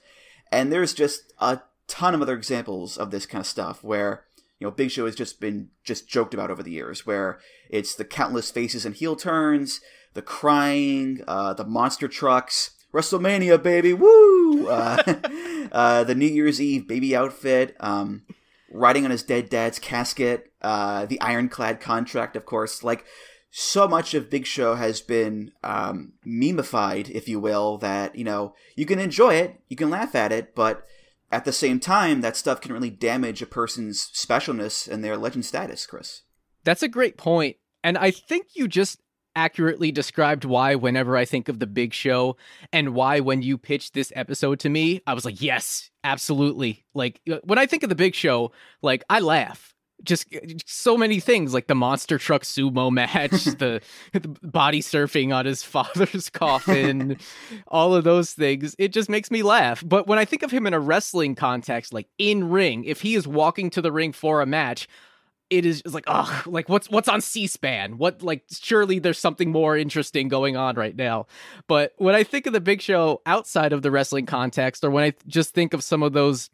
and 0.51 0.71
there's 0.71 0.93
just 0.93 1.33
a 1.39 1.61
ton 1.87 2.13
of 2.13 2.21
other 2.21 2.35
examples 2.35 2.97
of 2.97 3.09
this 3.09 3.25
kind 3.25 3.41
of 3.41 3.47
stuff 3.47 3.83
where 3.83 4.25
you 4.59 4.67
know, 4.67 4.71
Big 4.71 4.91
Show 4.91 5.05
has 5.05 5.15
just 5.15 5.39
been 5.39 5.69
just 5.83 6.07
joked 6.07 6.33
about 6.33 6.51
over 6.51 6.61
the 6.61 6.71
years, 6.71 7.05
where 7.05 7.39
it's 7.69 7.95
the 7.95 8.05
countless 8.05 8.51
faces 8.51 8.85
and 8.85 8.95
heel 8.95 9.15
turns, 9.15 9.79
the 10.13 10.21
crying, 10.21 11.23
uh, 11.27 11.53
the 11.53 11.65
monster 11.65 12.07
trucks, 12.07 12.71
WrestleMania, 12.93 13.61
baby, 13.61 13.93
woo! 13.93 14.67
Uh, 14.67 15.01
uh, 15.71 16.03
the 16.03 16.15
New 16.15 16.27
Year's 16.27 16.59
Eve 16.59 16.87
baby 16.87 17.15
outfit, 17.15 17.75
um, 17.79 18.23
riding 18.71 19.05
on 19.05 19.11
his 19.11 19.23
dead 19.23 19.49
dad's 19.49 19.79
casket, 19.79 20.51
uh, 20.61 21.05
the 21.05 21.21
ironclad 21.21 21.79
contract, 21.79 22.35
of 22.35 22.45
course. 22.45 22.83
Like, 22.83 23.05
so 23.51 23.87
much 23.87 24.13
of 24.13 24.29
Big 24.29 24.45
Show 24.45 24.75
has 24.75 25.01
been 25.01 25.51
um, 25.63 26.13
if 26.23 27.27
you 27.27 27.39
will, 27.39 27.77
that, 27.77 28.15
you 28.15 28.23
know, 28.23 28.53
you 28.75 28.85
can 28.85 28.99
enjoy 28.99 29.35
it, 29.35 29.59
you 29.69 29.75
can 29.75 29.89
laugh 29.89 30.15
at 30.15 30.31
it, 30.31 30.53
but 30.53 30.85
at 31.31 31.45
the 31.45 31.51
same 31.51 31.79
time, 31.79 32.21
that 32.21 32.35
stuff 32.35 32.61
can 32.61 32.73
really 32.73 32.89
damage 32.89 33.41
a 33.41 33.45
person's 33.45 34.09
specialness 34.13 34.87
and 34.87 35.03
their 35.03 35.17
legend 35.17 35.45
status, 35.45 35.85
Chris. 35.85 36.23
That's 36.63 36.83
a 36.83 36.87
great 36.87 37.17
point. 37.17 37.57
And 37.83 37.97
I 37.97 38.11
think 38.11 38.47
you 38.55 38.67
just 38.67 38.99
accurately 39.35 39.91
described 39.91 40.43
why 40.43 40.75
whenever 40.75 41.15
I 41.15 41.25
think 41.25 41.47
of 41.47 41.59
the 41.59 41.67
big 41.67 41.93
show 41.93 42.35
and 42.73 42.93
why 42.93 43.19
when 43.19 43.41
you 43.41 43.57
pitched 43.57 43.93
this 43.93 44.11
episode 44.15 44.59
to 44.61 44.69
me, 44.69 45.01
I 45.07 45.13
was 45.13 45.23
like, 45.23 45.41
yes, 45.41 45.89
absolutely. 46.03 46.85
Like 46.93 47.21
uh, 47.31 47.37
when 47.43 47.59
I 47.59 47.65
think 47.65 47.83
of 47.83 47.89
the 47.89 47.95
big 47.95 48.15
show, 48.15 48.51
like 48.81 49.03
I 49.09 49.19
laugh 49.19 49.75
just 50.03 50.33
uh, 50.35 50.39
so 50.65 50.97
many 50.97 51.19
things 51.19 51.53
like 51.53 51.67
the 51.67 51.75
monster 51.75 52.17
truck 52.17 52.43
sumo 52.43 52.91
match 52.99 53.31
the, 53.45 53.81
the, 54.13 54.27
body 54.43 54.81
surfing 54.81 55.33
on 55.33 55.45
his 55.45 55.63
father's 55.75 56.29
coffin 56.29 57.17
all 57.67 57.95
of 57.95 58.03
those 58.03 58.33
things. 58.33 58.75
It 58.77 58.93
just 58.93 59.09
makes 59.09 59.31
me 59.31 59.43
laugh. 59.43 59.83
But 59.85 60.07
when 60.07 60.19
i 60.19 60.25
think 60.25 60.43
of 60.43 60.51
him 60.51 60.67
in 60.67 60.73
a 60.73 60.79
wrestling 60.79 61.35
context 61.35 61.93
like 61.93 62.07
in 62.17 62.49
ring 62.49 62.83
if 62.83 63.01
he 63.01 63.15
is 63.15 63.27
walking 63.27 63.69
to 63.71 63.81
the 63.81 63.91
ring 63.91 64.11
for 64.11 64.41
a 64.41 64.45
match 64.45 64.87
it 65.49 65.65
is 65.65 65.81
like 65.85 66.03
oh 66.07 66.43
like 66.45 66.69
what's 66.69 66.89
what's 66.89 67.07
on 67.07 67.21
c-span? 67.21 67.97
What 67.97 68.21
like 68.21 68.43
surely 68.51 68.99
there's 68.99 69.17
something 69.17 69.51
more 69.51 69.75
interesting 69.75 70.27
going 70.27 70.55
on 70.55 70.75
right 70.75 70.95
now. 70.95 71.27
But 71.67 71.93
when 71.97 72.15
i 72.15 72.23
think 72.23 72.45
of 72.45 72.53
the 72.53 72.61
big 72.61 72.81
show 72.81 73.21
outside 73.25 73.73
of 73.73 73.81
the 73.81 73.91
wrestling 73.91 74.25
context 74.25 74.83
or 74.83 74.91
when 74.91 75.03
i 75.03 75.13
just 75.27 75.53
think 75.53 75.73
of 75.73 75.83
some 75.83 76.03
of 76.03 76.13
those 76.13 76.49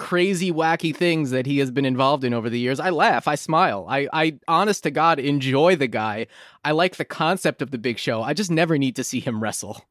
crazy 0.00 0.50
wacky 0.50 0.96
things 0.96 1.30
that 1.30 1.44
he 1.44 1.58
has 1.58 1.70
been 1.70 1.84
involved 1.84 2.24
in 2.24 2.32
over 2.32 2.48
the 2.48 2.58
years. 2.58 2.80
I 2.80 2.88
laugh. 2.88 3.28
I 3.28 3.34
smile. 3.34 3.86
I 3.88 4.08
i 4.12 4.38
honest 4.48 4.82
to 4.84 4.90
god 4.90 5.18
enjoy 5.18 5.76
the 5.76 5.86
guy. 5.86 6.26
I 6.64 6.72
like 6.72 6.96
the 6.96 7.04
concept 7.04 7.60
of 7.60 7.70
the 7.70 7.78
big 7.78 7.98
show. 7.98 8.22
I 8.22 8.32
just 8.32 8.50
never 8.50 8.78
need 8.78 8.96
to 8.96 9.04
see 9.04 9.20
him 9.20 9.42
wrestle. 9.42 9.84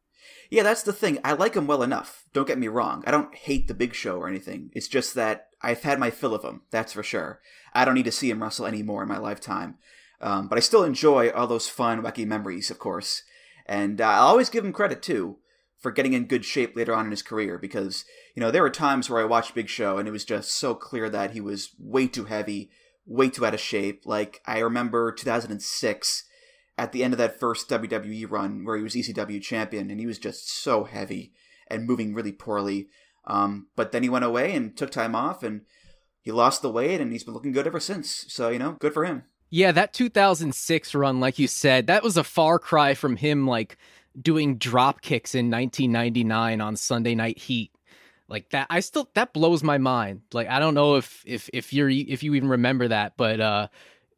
Yeah 0.49 0.63
that's 0.63 0.81
the 0.81 0.93
thing. 0.93 1.19
I 1.23 1.33
like 1.33 1.53
him 1.53 1.67
well 1.67 1.83
enough. 1.83 2.25
Don't 2.33 2.47
get 2.47 2.57
me 2.57 2.67
wrong. 2.67 3.03
I 3.05 3.11
don't 3.11 3.35
hate 3.35 3.67
the 3.67 3.75
big 3.75 3.93
show 3.93 4.17
or 4.17 4.27
anything. 4.27 4.71
It's 4.73 4.87
just 4.87 5.13
that 5.13 5.45
i've 5.61 5.83
had 5.83 5.99
my 5.99 6.09
fill 6.09 6.33
of 6.33 6.43
him 6.43 6.61
that's 6.71 6.93
for 6.93 7.03
sure. 7.03 7.39
I 7.73 7.85
don't 7.85 7.93
need 7.93 8.05
to 8.05 8.11
see 8.11 8.31
him 8.31 8.41
wrestle 8.41 8.65
anymore 8.65 9.03
in 9.03 9.09
my 9.09 9.19
lifetime. 9.19 9.77
Um, 10.21 10.47
but 10.47 10.57
i 10.57 10.61
still 10.61 10.83
enjoy 10.83 11.29
all 11.29 11.45
those 11.45 11.69
fun 11.69 12.01
wacky 12.01 12.25
memories 12.25 12.71
of 12.71 12.79
course. 12.79 13.21
And 13.67 14.01
uh, 14.01 14.09
i'll 14.09 14.29
always 14.29 14.49
give 14.49 14.65
him 14.65 14.73
credit 14.73 15.03
too 15.03 15.37
for 15.79 15.91
getting 15.91 16.13
in 16.13 16.25
good 16.25 16.45
shape 16.45 16.75
later 16.75 16.93
on 16.93 17.05
in 17.05 17.11
his 17.11 17.21
career 17.21 17.57
because 17.57 18.05
you 18.35 18.41
know 18.41 18.51
there 18.51 18.61
were 18.61 18.69
times 18.69 19.09
where 19.09 19.21
I 19.21 19.25
watched 19.25 19.55
Big 19.55 19.69
Show 19.69 19.97
and 19.97 20.07
it 20.07 20.11
was 20.11 20.25
just 20.25 20.51
so 20.51 20.75
clear 20.75 21.09
that 21.09 21.31
he 21.31 21.41
was 21.41 21.73
way 21.79 22.07
too 22.07 22.25
heavy, 22.25 22.69
way 23.05 23.29
too 23.29 23.45
out 23.45 23.53
of 23.53 23.59
shape. 23.59 24.03
Like 24.05 24.41
I 24.45 24.59
remember 24.59 25.11
2006 25.11 26.23
at 26.77 26.91
the 26.91 27.03
end 27.03 27.13
of 27.13 27.17
that 27.17 27.39
first 27.39 27.69
WWE 27.69 28.29
run 28.29 28.63
where 28.63 28.77
he 28.77 28.83
was 28.83 28.95
ECW 28.95 29.41
champion 29.41 29.89
and 29.89 29.99
he 29.99 30.05
was 30.05 30.19
just 30.19 30.49
so 30.49 30.83
heavy 30.83 31.33
and 31.67 31.85
moving 31.87 32.13
really 32.13 32.31
poorly. 32.31 32.87
Um, 33.27 33.67
but 33.75 33.91
then 33.91 34.03
he 34.03 34.09
went 34.09 34.25
away 34.25 34.55
and 34.55 34.75
took 34.75 34.91
time 34.91 35.15
off 35.15 35.43
and 35.43 35.61
he 36.21 36.31
lost 36.31 36.61
the 36.61 36.71
weight 36.71 37.01
and 37.01 37.11
he's 37.11 37.23
been 37.23 37.33
looking 37.33 37.51
good 37.51 37.67
ever 37.67 37.79
since. 37.79 38.25
So 38.29 38.49
you 38.49 38.59
know, 38.59 38.73
good 38.79 38.93
for 38.93 39.05
him. 39.05 39.23
Yeah, 39.51 39.71
that 39.71 39.93
2006 39.93 40.93
run, 40.93 41.19
like 41.19 41.39
you 41.39 41.47
said, 41.47 41.87
that 41.87 42.03
was 42.03 42.17
a 42.17 42.23
far 42.23 42.59
cry 42.59 42.93
from 42.93 43.15
him 43.15 43.47
like 43.47 43.77
doing 44.21 44.57
drop 44.57 45.01
kicks 45.01 45.35
in 45.35 45.49
1999 45.49 46.61
on 46.61 46.75
Sunday 46.75 47.15
Night 47.15 47.37
Heat. 47.37 47.71
Like 48.27 48.49
that, 48.51 48.67
I 48.69 48.79
still 48.81 49.09
that 49.15 49.33
blows 49.33 49.63
my 49.63 49.77
mind. 49.77 50.21
Like 50.33 50.47
I 50.47 50.59
don't 50.59 50.75
know 50.75 50.95
if 50.95 51.23
if 51.25 51.49
if 51.51 51.73
you're 51.73 51.89
if 51.89 52.21
you 52.21 52.35
even 52.35 52.49
remember 52.49 52.87
that, 52.87 53.13
but 53.17 53.39
uh 53.39 53.67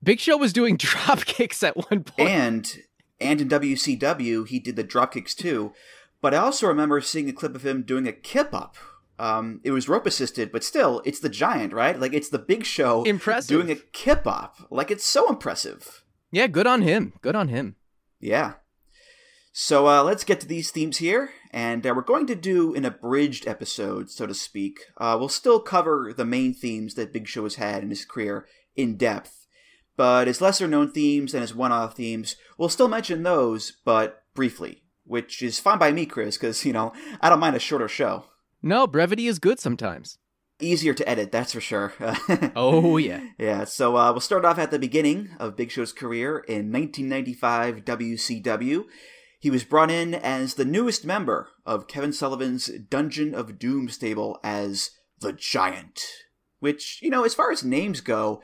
Big 0.03 0.19
Show 0.19 0.37
was 0.37 0.51
doing 0.51 0.77
drop 0.77 1.25
kicks 1.25 1.63
at 1.63 1.77
one 1.77 2.03
point. 2.03 2.29
And 2.29 2.79
and 3.21 3.41
in 3.41 3.47
WCW 3.49 4.47
he 4.47 4.59
did 4.59 4.75
the 4.75 4.83
drop 4.83 5.13
kicks 5.13 5.33
too. 5.33 5.73
But 6.21 6.33
I 6.33 6.37
also 6.37 6.67
remember 6.67 7.01
seeing 7.01 7.29
a 7.29 7.33
clip 7.33 7.55
of 7.55 7.65
him 7.65 7.83
doing 7.83 8.07
a 8.07 8.11
kip 8.11 8.53
up. 8.53 8.75
Um, 9.17 9.61
it 9.63 9.71
was 9.71 9.87
rope 9.87 10.07
assisted, 10.07 10.51
but 10.51 10.63
still, 10.63 11.01
it's 11.05 11.19
the 11.19 11.29
giant, 11.29 11.73
right? 11.73 11.99
Like 11.99 12.13
it's 12.13 12.29
the 12.29 12.39
Big 12.39 12.65
Show, 12.65 13.03
impressive, 13.03 13.49
doing 13.49 13.71
a 13.71 13.75
kip 13.75 14.25
up. 14.25 14.67
Like 14.71 14.89
it's 14.89 15.03
so 15.03 15.29
impressive. 15.29 16.03
Yeah, 16.31 16.47
good 16.47 16.65
on 16.65 16.81
him. 16.81 17.13
Good 17.21 17.35
on 17.35 17.47
him. 17.47 17.75
Yeah. 18.19 18.53
So 19.53 19.87
uh, 19.87 20.03
let's 20.03 20.23
get 20.23 20.39
to 20.41 20.47
these 20.47 20.71
themes 20.71 20.97
here, 20.97 21.31
and 21.51 21.85
uh, 21.85 21.93
we're 21.93 22.03
going 22.03 22.25
to 22.27 22.35
do 22.35 22.73
an 22.73 22.85
abridged 22.85 23.45
episode, 23.47 24.09
so 24.09 24.25
to 24.25 24.33
speak. 24.33 24.79
Uh, 24.95 25.17
we'll 25.19 25.27
still 25.27 25.59
cover 25.59 26.13
the 26.15 26.23
main 26.23 26.53
themes 26.53 26.93
that 26.95 27.11
Big 27.11 27.27
Show 27.27 27.43
has 27.43 27.55
had 27.55 27.83
in 27.83 27.89
his 27.89 28.05
career 28.05 28.47
in 28.77 28.95
depth, 28.95 29.47
but 29.97 30.27
his 30.27 30.39
lesser 30.39 30.69
known 30.69 30.89
themes 30.91 31.33
and 31.33 31.41
his 31.41 31.53
one 31.53 31.73
off 31.73 31.97
themes, 31.97 32.37
we'll 32.57 32.69
still 32.69 32.87
mention 32.87 33.23
those, 33.23 33.73
but 33.83 34.23
briefly, 34.33 34.83
which 35.03 35.41
is 35.41 35.59
fine 35.59 35.77
by 35.77 35.91
me, 35.91 36.05
Chris, 36.05 36.37
because, 36.37 36.63
you 36.63 36.71
know, 36.71 36.93
I 37.19 37.27
don't 37.27 37.41
mind 37.41 37.57
a 37.57 37.59
shorter 37.59 37.89
show. 37.89 38.25
No, 38.61 38.87
brevity 38.87 39.27
is 39.27 39.37
good 39.37 39.59
sometimes. 39.59 40.17
Easier 40.61 40.93
to 40.93 41.09
edit, 41.09 41.31
that's 41.31 41.51
for 41.51 41.59
sure. 41.59 41.93
oh, 42.55 42.95
yeah. 42.95 43.19
Yeah, 43.37 43.65
so 43.65 43.97
uh, 43.97 44.11
we'll 44.13 44.21
start 44.21 44.45
off 44.45 44.59
at 44.59 44.71
the 44.71 44.79
beginning 44.79 45.31
of 45.39 45.57
Big 45.57 45.71
Show's 45.71 45.91
career 45.91 46.37
in 46.37 46.71
1995 46.71 47.83
WCW. 47.83 48.85
He 49.41 49.49
was 49.49 49.63
brought 49.63 49.89
in 49.89 50.13
as 50.13 50.53
the 50.53 50.65
newest 50.65 51.03
member 51.03 51.49
of 51.65 51.87
Kevin 51.87 52.13
Sullivan's 52.13 52.67
Dungeon 52.67 53.33
of 53.33 53.57
Doom 53.57 53.89
stable 53.89 54.39
as 54.43 54.91
the 55.19 55.33
Giant. 55.33 55.99
Which, 56.59 56.99
you 57.01 57.09
know, 57.09 57.23
as 57.23 57.33
far 57.33 57.51
as 57.51 57.63
names 57.63 58.01
go, 58.01 58.43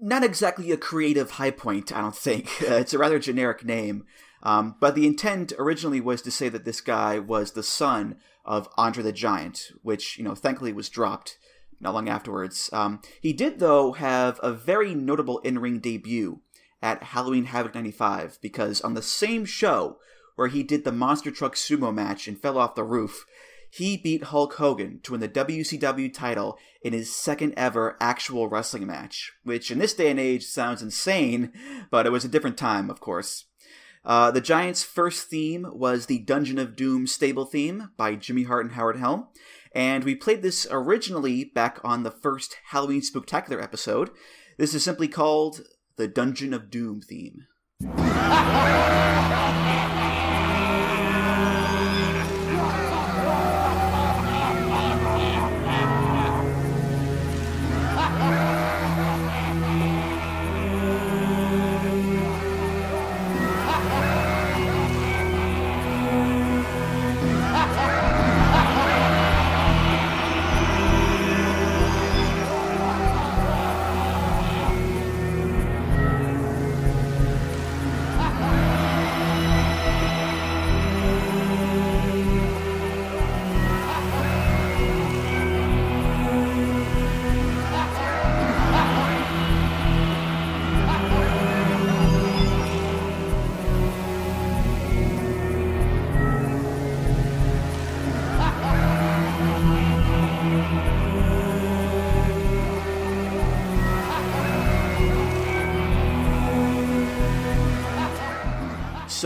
not 0.00 0.22
exactly 0.22 0.70
a 0.70 0.76
creative 0.76 1.32
high 1.32 1.50
point, 1.50 1.90
I 1.90 2.02
don't 2.02 2.14
think. 2.14 2.48
Uh, 2.62 2.74
it's 2.76 2.94
a 2.94 2.98
rather 2.98 3.18
generic 3.18 3.64
name. 3.64 4.04
Um, 4.44 4.76
but 4.80 4.94
the 4.94 5.08
intent 5.08 5.52
originally 5.58 6.00
was 6.00 6.22
to 6.22 6.30
say 6.30 6.48
that 6.50 6.64
this 6.64 6.80
guy 6.80 7.18
was 7.18 7.50
the 7.50 7.64
son 7.64 8.18
of 8.44 8.68
Andre 8.76 9.02
the 9.02 9.12
Giant, 9.12 9.72
which, 9.82 10.18
you 10.18 10.22
know, 10.22 10.36
thankfully 10.36 10.72
was 10.72 10.88
dropped 10.88 11.36
not 11.80 11.94
long 11.94 12.08
afterwards. 12.08 12.70
Um, 12.72 13.00
he 13.20 13.32
did, 13.32 13.58
though, 13.58 13.92
have 13.92 14.38
a 14.40 14.52
very 14.52 14.94
notable 14.94 15.38
in 15.40 15.58
ring 15.58 15.80
debut 15.80 16.42
at 16.82 17.02
Halloween 17.02 17.46
Havoc 17.46 17.74
95 17.74 18.38
because 18.40 18.80
on 18.80 18.94
the 18.94 19.02
same 19.02 19.44
show 19.44 19.98
where 20.34 20.48
he 20.48 20.62
did 20.62 20.84
the 20.84 20.92
monster 20.92 21.30
truck 21.30 21.54
sumo 21.54 21.92
match 21.92 22.28
and 22.28 22.40
fell 22.40 22.58
off 22.58 22.74
the 22.74 22.84
roof, 22.84 23.24
he 23.70 23.96
beat 23.96 24.24
Hulk 24.24 24.54
Hogan 24.54 25.00
to 25.02 25.12
win 25.12 25.20
the 25.20 25.28
WCW 25.28 26.12
title 26.12 26.58
in 26.82 26.92
his 26.92 27.14
second 27.14 27.54
ever 27.56 27.96
actual 28.00 28.48
wrestling 28.48 28.86
match, 28.86 29.32
which 29.42 29.70
in 29.70 29.78
this 29.78 29.94
day 29.94 30.10
and 30.10 30.20
age 30.20 30.44
sounds 30.44 30.82
insane, 30.82 31.52
but 31.90 32.06
it 32.06 32.12
was 32.12 32.24
a 32.24 32.28
different 32.28 32.56
time, 32.56 32.88
of 32.90 33.00
course. 33.00 33.44
Uh, 34.04 34.30
the 34.30 34.40
Giants' 34.40 34.84
first 34.84 35.28
theme 35.28 35.66
was 35.72 36.06
the 36.06 36.20
Dungeon 36.20 36.58
of 36.58 36.76
Doom 36.76 37.08
stable 37.08 37.44
theme 37.44 37.90
by 37.96 38.14
Jimmy 38.14 38.44
Hart 38.44 38.64
and 38.64 38.74
Howard 38.74 38.98
Helm, 38.98 39.26
and 39.74 40.04
we 40.04 40.14
played 40.14 40.42
this 40.42 40.66
originally 40.70 41.44
back 41.44 41.80
on 41.82 42.02
the 42.02 42.10
first 42.10 42.56
Halloween 42.66 43.00
Spooktacular 43.00 43.60
episode. 43.60 44.10
This 44.58 44.74
is 44.74 44.84
simply 44.84 45.08
called 45.08 45.62
the 45.96 46.06
Dungeon 46.06 46.52
of 46.52 46.70
Doom 46.70 47.00
theme. 47.00 47.46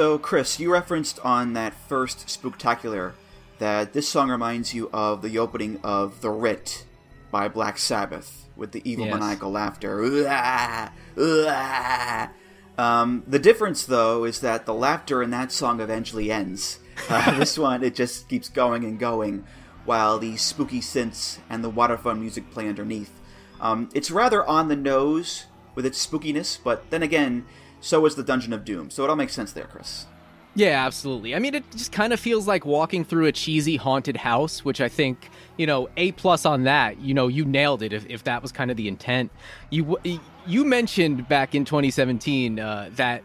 So, 0.01 0.17
Chris, 0.17 0.59
you 0.59 0.73
referenced 0.73 1.19
on 1.19 1.53
that 1.53 1.75
first 1.75 2.27
Spooktacular 2.27 3.13
that 3.59 3.93
this 3.93 4.09
song 4.09 4.31
reminds 4.31 4.73
you 4.73 4.89
of 4.95 5.21
the 5.21 5.39
opening 5.39 5.79
of 5.85 6.23
The 6.23 6.31
Writ 6.31 6.87
by 7.31 7.49
Black 7.49 7.77
Sabbath 7.77 8.47
with 8.57 8.73
the 8.73 8.81
evil 8.91 9.05
Yes. 9.05 9.21
maniacal 9.21 9.51
laughter. 9.51 10.03
Um, 12.79 13.25
the 13.27 13.39
difference, 13.39 13.85
though, 13.85 14.25
is 14.25 14.41
that 14.41 14.65
the 14.65 14.73
laughter 14.73 15.23
in 15.23 15.29
that 15.33 15.53
song 15.53 15.83
eventually 15.83 16.33
ends. 16.33 16.79
Uh, 17.11 17.33
this 17.39 17.59
one, 17.59 17.85
it 17.85 17.95
just 17.95 18.27
keeps 18.27 18.49
going 18.49 18.85
and 18.85 18.99
going 18.99 19.45
while 19.85 20.19
the 20.19 20.39
spooky 20.39 20.81
synths 20.81 21.41
and 21.51 21.63
the 21.63 21.69
waterfront 21.69 22.21
music 22.21 22.51
play 22.51 22.69
underneath. 22.69 23.13
Um, 23.61 23.91
it's 23.93 24.11
rather 24.11 24.47
on 24.47 24.69
the 24.69 24.77
nose 24.77 25.45
with 25.75 25.85
its 25.85 26.07
spookiness, 26.07 26.59
but 26.65 26.89
then 26.89 27.03
again, 27.03 27.45
So 27.81 28.01
was 28.01 28.15
the 28.15 28.23
Dungeon 28.23 28.53
of 28.53 28.65
Doom. 28.65 28.91
So 28.91 29.05
it 29.05 29.11
all 29.11 29.17
makes 29.17 29.33
sense 29.33 29.53
there, 29.53 29.65
Chris. 29.65 30.07
Yeah, 30.55 30.85
absolutely. 30.85 31.35
I 31.35 31.39
mean, 31.39 31.55
it 31.55 31.65
just 31.71 31.93
kind 31.93 32.13
of 32.13 32.19
feels 32.19 32.49
like 32.49 32.67
walking 32.67 33.05
through 33.05 33.27
a 33.27 33.33
cheesy 33.33 33.77
haunted 33.77 34.17
house, 34.17 34.65
which 34.65 34.81
I 34.81 34.89
think, 34.89 35.31
you 35.57 35.67
know, 35.67 35.89
A 35.97 36.11
plus 36.13 36.45
on 36.45 36.65
that. 36.65 37.01
You 37.01 37.15
know, 37.15 37.29
you 37.29 37.45
nailed 37.45 37.83
it. 37.83 37.93
If, 37.93 38.05
if 38.11 38.25
that 38.25 38.43
was 38.43 38.51
kind 38.51 38.71
of 38.71 38.77
the 38.77 38.89
intent, 38.89 39.31
you 39.71 39.97
you 40.47 40.65
mentioned 40.65 41.29
back 41.29 41.55
in 41.55 41.65
2017 41.65 42.59
uh, 42.59 42.91
that 42.97 43.23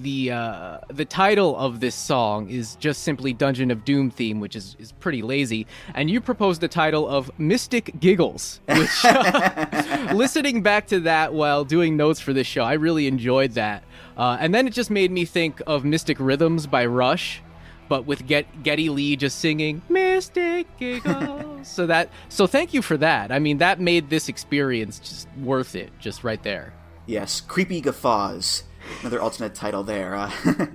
the 0.00 0.30
uh, 0.30 0.78
the 0.88 1.04
title 1.04 1.56
of 1.56 1.80
this 1.80 1.94
song 1.94 2.48
is 2.48 2.76
just 2.76 3.02
simply 3.02 3.32
Dungeon 3.32 3.70
of 3.70 3.84
Doom 3.84 4.10
theme, 4.10 4.40
which 4.40 4.56
is, 4.56 4.76
is 4.78 4.92
pretty 4.92 5.22
lazy. 5.22 5.66
And 5.94 6.10
you 6.10 6.20
proposed 6.20 6.60
the 6.60 6.68
title 6.68 7.06
of 7.06 7.30
Mystic 7.38 8.00
Giggles, 8.00 8.60
which 8.68 9.04
listening 10.14 10.62
back 10.62 10.86
to 10.88 11.00
that 11.00 11.34
while 11.34 11.64
doing 11.64 11.96
notes 11.96 12.20
for 12.20 12.32
this 12.32 12.46
show, 12.46 12.62
I 12.62 12.74
really 12.74 13.06
enjoyed 13.06 13.52
that. 13.52 13.84
Uh, 14.16 14.36
and 14.40 14.54
then 14.54 14.66
it 14.66 14.72
just 14.72 14.90
made 14.90 15.10
me 15.10 15.24
think 15.24 15.60
of 15.66 15.84
Mystic 15.84 16.18
Rhythms 16.20 16.66
by 16.66 16.86
Rush, 16.86 17.42
but 17.88 18.06
with 18.06 18.26
Get- 18.26 18.62
Geddy 18.62 18.88
Lee 18.88 19.16
just 19.16 19.38
singing 19.38 19.82
Mystic 19.88 20.66
Giggles. 20.78 21.68
so 21.68 21.86
that 21.86 22.08
so 22.28 22.46
thank 22.46 22.72
you 22.72 22.80
for 22.82 22.96
that. 22.96 23.30
I 23.30 23.38
mean, 23.38 23.58
that 23.58 23.80
made 23.80 24.08
this 24.10 24.28
experience 24.28 24.98
just 24.98 25.28
worth 25.38 25.74
it, 25.74 25.90
just 25.98 26.24
right 26.24 26.42
there. 26.42 26.72
Yes, 27.06 27.40
creepy 27.40 27.80
guffaws 27.80 28.62
another 29.00 29.20
alternate 29.20 29.54
title 29.54 29.82
there. 29.82 30.14
Uh, 30.14 30.32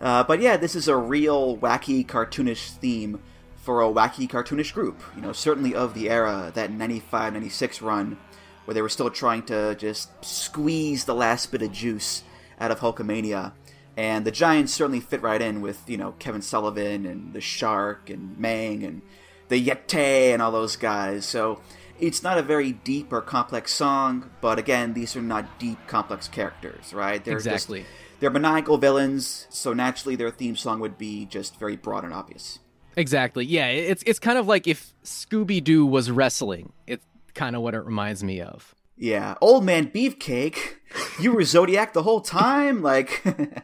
uh, 0.00 0.24
but 0.24 0.40
yeah, 0.40 0.56
this 0.56 0.74
is 0.74 0.88
a 0.88 0.96
real 0.96 1.56
wacky 1.58 2.06
cartoonish 2.06 2.70
theme 2.70 3.20
for 3.56 3.82
a 3.82 3.86
wacky 3.86 4.28
cartoonish 4.28 4.72
group. 4.72 5.00
You 5.14 5.22
know, 5.22 5.32
certainly 5.32 5.74
of 5.74 5.94
the 5.94 6.10
era, 6.10 6.50
that 6.54 6.70
95 6.70 7.32
96 7.32 7.82
run, 7.82 8.18
where 8.64 8.74
they 8.74 8.82
were 8.82 8.88
still 8.88 9.10
trying 9.10 9.42
to 9.44 9.74
just 9.74 10.10
squeeze 10.24 11.04
the 11.04 11.14
last 11.14 11.52
bit 11.52 11.62
of 11.62 11.72
juice 11.72 12.22
out 12.58 12.70
of 12.70 12.80
Hulkamania. 12.80 13.52
And 13.96 14.24
the 14.24 14.30
Giants 14.30 14.72
certainly 14.72 15.00
fit 15.00 15.20
right 15.22 15.42
in 15.42 15.60
with, 15.60 15.82
you 15.88 15.96
know, 15.96 16.12
Kevin 16.18 16.42
Sullivan 16.42 17.04
and 17.04 17.32
the 17.32 17.40
Shark 17.40 18.08
and 18.08 18.38
Meng 18.38 18.82
and 18.82 19.02
the 19.48 19.62
Yeti 19.62 20.32
and 20.32 20.40
all 20.40 20.52
those 20.52 20.76
guys. 20.76 21.26
So 21.26 21.60
it's 22.00 22.22
not 22.22 22.38
a 22.38 22.42
very 22.42 22.72
deep 22.72 23.12
or 23.12 23.20
complex 23.20 23.72
song, 23.72 24.30
but 24.40 24.58
again, 24.58 24.94
these 24.94 25.16
are 25.16 25.22
not 25.22 25.58
deep, 25.58 25.78
complex 25.86 26.28
characters, 26.28 26.92
right? 26.92 27.24
They're 27.24 27.36
exactly. 27.36 27.80
Just, 27.80 27.90
they're 28.20 28.30
maniacal 28.30 28.78
villains, 28.78 29.46
so 29.50 29.72
naturally 29.72 30.16
their 30.16 30.30
theme 30.30 30.56
song 30.56 30.80
would 30.80 30.98
be 30.98 31.26
just 31.26 31.58
very 31.58 31.76
broad 31.76 32.04
and 32.04 32.12
obvious. 32.12 32.58
Exactly. 32.96 33.44
Yeah, 33.44 33.68
it's 33.68 34.02
it's 34.04 34.18
kind 34.18 34.38
of 34.38 34.46
like 34.46 34.66
if 34.66 34.92
Scooby 35.04 35.62
Doo 35.62 35.86
was 35.86 36.10
wrestling. 36.10 36.72
It's 36.86 37.04
kind 37.34 37.56
of 37.56 37.62
what 37.62 37.74
it 37.74 37.80
reminds 37.80 38.22
me 38.22 38.40
of. 38.40 38.74
Yeah, 38.96 39.36
old 39.40 39.64
man 39.64 39.90
Beefcake, 39.90 40.76
you 41.20 41.32
were 41.32 41.44
Zodiac 41.44 41.92
the 41.92 42.02
whole 42.02 42.20
time, 42.20 42.82
like. 42.82 43.22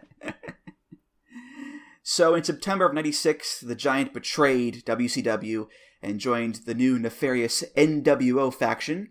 so 2.02 2.34
in 2.34 2.44
September 2.44 2.86
of 2.86 2.94
'96, 2.94 3.60
the 3.60 3.74
Giant 3.74 4.14
betrayed 4.14 4.84
WCW 4.86 5.66
and 6.02 6.20
joined 6.20 6.60
the 6.66 6.74
new 6.74 6.98
nefarious 6.98 7.64
NWO 7.76 8.52
faction. 8.52 9.10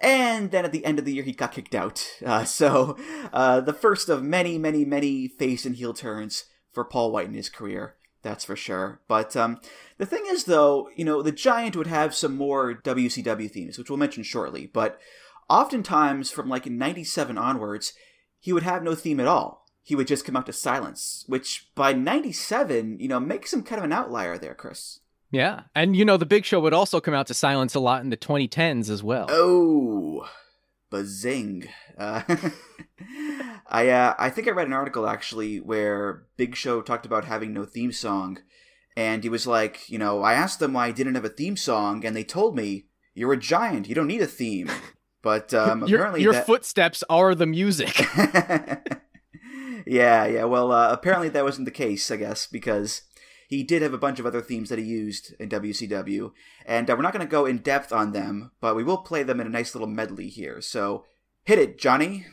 And 0.00 0.50
then 0.50 0.64
at 0.64 0.72
the 0.72 0.84
end 0.84 0.98
of 0.98 1.04
the 1.04 1.12
year, 1.12 1.24
he 1.24 1.32
got 1.32 1.52
kicked 1.52 1.74
out. 1.74 2.06
Uh, 2.24 2.44
so, 2.44 2.96
uh, 3.32 3.60
the 3.60 3.72
first 3.72 4.08
of 4.08 4.22
many, 4.22 4.58
many, 4.58 4.84
many 4.84 5.26
face 5.26 5.64
and 5.64 5.76
heel 5.76 5.94
turns 5.94 6.44
for 6.72 6.84
Paul 6.84 7.12
White 7.12 7.26
in 7.26 7.34
his 7.34 7.48
career. 7.48 7.96
That's 8.22 8.44
for 8.44 8.56
sure. 8.56 9.00
But 9.08 9.34
um, 9.36 9.60
the 9.98 10.06
thing 10.06 10.24
is, 10.26 10.44
though, 10.44 10.90
you 10.94 11.04
know, 11.04 11.22
the 11.22 11.32
Giant 11.32 11.76
would 11.76 11.86
have 11.86 12.14
some 12.14 12.36
more 12.36 12.74
WCW 12.74 13.50
themes, 13.50 13.78
which 13.78 13.88
we'll 13.88 13.98
mention 13.98 14.22
shortly. 14.22 14.66
But 14.66 14.98
oftentimes, 15.48 16.30
from 16.30 16.48
like 16.48 16.66
97 16.66 17.38
onwards, 17.38 17.92
he 18.38 18.52
would 18.52 18.62
have 18.62 18.82
no 18.82 18.94
theme 18.94 19.20
at 19.20 19.26
all. 19.26 19.66
He 19.82 19.94
would 19.94 20.06
just 20.06 20.24
come 20.24 20.36
out 20.36 20.46
to 20.46 20.52
silence, 20.52 21.24
which 21.26 21.70
by 21.74 21.92
97, 21.92 23.00
you 23.00 23.08
know, 23.08 23.18
makes 23.18 23.52
him 23.52 23.62
kind 23.62 23.78
of 23.78 23.84
an 23.84 23.92
outlier 23.92 24.36
there, 24.36 24.54
Chris. 24.54 24.99
Yeah. 25.30 25.62
And, 25.74 25.94
you 25.94 26.04
know, 26.04 26.16
the 26.16 26.26
big 26.26 26.44
show 26.44 26.60
would 26.60 26.74
also 26.74 27.00
come 27.00 27.14
out 27.14 27.26
to 27.28 27.34
silence 27.34 27.74
a 27.74 27.80
lot 27.80 28.02
in 28.02 28.10
the 28.10 28.16
2010s 28.16 28.90
as 28.90 29.02
well. 29.02 29.26
Oh, 29.30 30.28
bazing. 30.90 31.68
Uh, 31.96 32.22
I, 33.68 33.88
uh, 33.88 34.14
I 34.18 34.30
think 34.30 34.48
I 34.48 34.50
read 34.50 34.66
an 34.66 34.72
article 34.72 35.06
actually 35.06 35.60
where 35.60 36.26
Big 36.36 36.56
Show 36.56 36.82
talked 36.82 37.06
about 37.06 37.24
having 37.24 37.52
no 37.52 37.64
theme 37.64 37.92
song. 37.92 38.38
And 38.96 39.22
he 39.22 39.28
was 39.28 39.46
like, 39.46 39.88
you 39.88 39.98
know, 39.98 40.22
I 40.22 40.34
asked 40.34 40.58
them 40.58 40.72
why 40.72 40.86
I 40.86 40.92
didn't 40.92 41.14
have 41.14 41.24
a 41.24 41.30
theme 41.30 41.56
song, 41.56 42.04
and 42.04 42.14
they 42.14 42.24
told 42.24 42.56
me, 42.56 42.86
you're 43.14 43.32
a 43.32 43.36
giant. 43.38 43.88
You 43.88 43.94
don't 43.94 44.08
need 44.08 44.20
a 44.20 44.26
theme. 44.26 44.70
But 45.22 45.54
um, 45.54 45.86
your, 45.86 45.98
apparently, 45.98 46.22
your 46.22 46.32
that... 46.32 46.46
footsteps 46.46 47.04
are 47.08 47.34
the 47.34 47.46
music. 47.46 47.98
yeah, 49.86 50.26
yeah. 50.26 50.44
Well, 50.44 50.72
uh, 50.72 50.90
apparently 50.90 51.28
that 51.30 51.44
wasn't 51.44 51.66
the 51.66 51.70
case, 51.70 52.10
I 52.10 52.16
guess, 52.16 52.46
because 52.46 53.02
he 53.50 53.64
did 53.64 53.82
have 53.82 53.92
a 53.92 53.98
bunch 53.98 54.20
of 54.20 54.26
other 54.26 54.40
themes 54.40 54.68
that 54.68 54.78
he 54.78 54.84
used 54.84 55.34
in 55.40 55.48
WCW, 55.48 56.30
and 56.64 56.88
uh, 56.88 56.94
we're 56.94 57.02
not 57.02 57.12
going 57.12 57.26
to 57.26 57.30
go 57.30 57.46
in 57.46 57.58
depth 57.58 57.92
on 57.92 58.12
them, 58.12 58.52
but 58.60 58.76
we 58.76 58.84
will 58.84 58.98
play 58.98 59.24
them 59.24 59.40
in 59.40 59.46
a 59.48 59.50
nice 59.50 59.74
little 59.74 59.88
medley 59.88 60.28
here. 60.28 60.60
So 60.60 61.04
hit 61.42 61.58
it, 61.58 61.76
Johnny. 61.76 62.26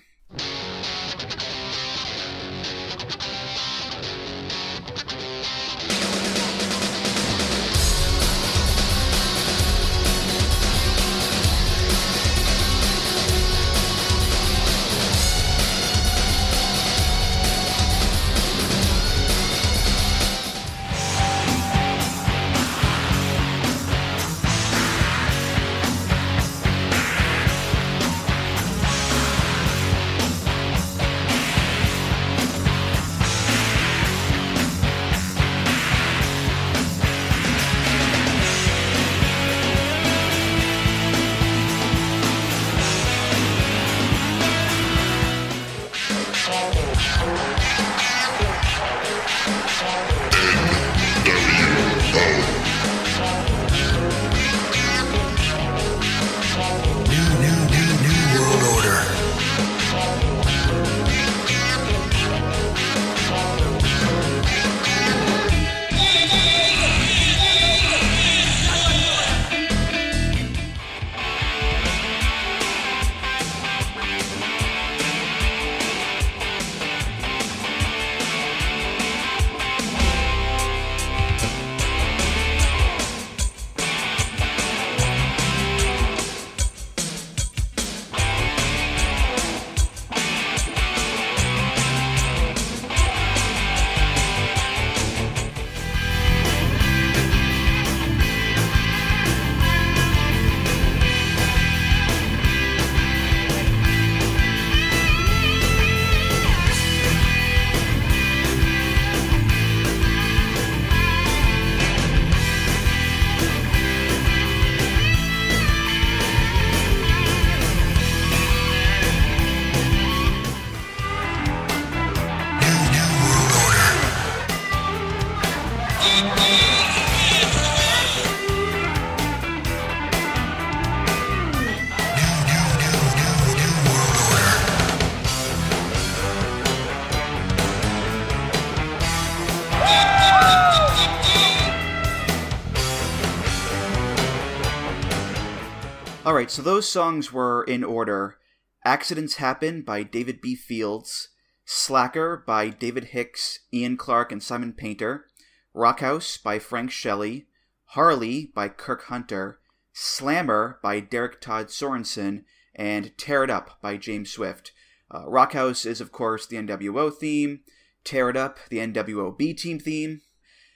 So 146.58 146.63
those 146.63 146.89
songs 146.89 147.32
were 147.32 147.63
in 147.65 147.84
order 147.84 148.39
Accidents 148.84 149.36
Happen 149.36 149.84
by 149.84 150.02
David 150.02 150.41
B. 150.41 150.56
Fields, 150.56 151.30
Slacker 151.65 152.43
by 152.48 152.70
David 152.70 153.10
Hicks, 153.10 153.60
Ian 153.72 153.96
Clark, 153.96 154.32
and 154.32 154.41
Simon 154.41 154.74
Painter, 154.74 155.28
Rockhouse 155.76 156.36
by 156.36 156.58
Frank 156.58 156.89
Shelley, 156.89 157.46
Harley 157.89 158.52
by 158.56 158.70
Kirk 158.70 159.04
Hunter, 159.04 159.60
Slammer 159.93 160.80
by 160.82 161.00
Derek 161.00 161.41
Todd 161.41 161.67
Sorensen, 161.67 162.43
and 162.74 163.15
Tear 163.20 163.43
It 163.43 163.52
Up 163.52 163.80
by 163.80 163.96
James 163.96 164.32
Swift. 164.32 164.72
Uh, 165.13 165.30
Rockhouse 165.30 165.86
is, 165.86 166.02
of 166.02 166.12
course, 166.12 166.48
the 166.48 166.58
NWO 166.58 167.13
theme, 167.13 167.60
Tear 168.04 168.32
It 168.32 168.36
Up, 168.36 168.58
the 168.72 168.80
NWO 168.80 169.38
B 169.38 169.54
team 169.54 169.78
theme. 169.78 170.22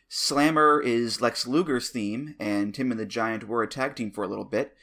Slammer 0.08 0.80
is 0.80 1.22
Lex 1.22 1.48
Luger's 1.48 1.90
theme, 1.90 2.36
and 2.40 2.78
him 2.78 2.92
and 2.92 3.00
the 3.00 3.06
Giant 3.08 3.48
were 3.48 3.64
a 3.64 3.68
tag 3.68 3.96
team 3.96 4.12
for 4.12 4.24
a 4.24 4.28
little 4.28 4.46
bit. 4.46 4.76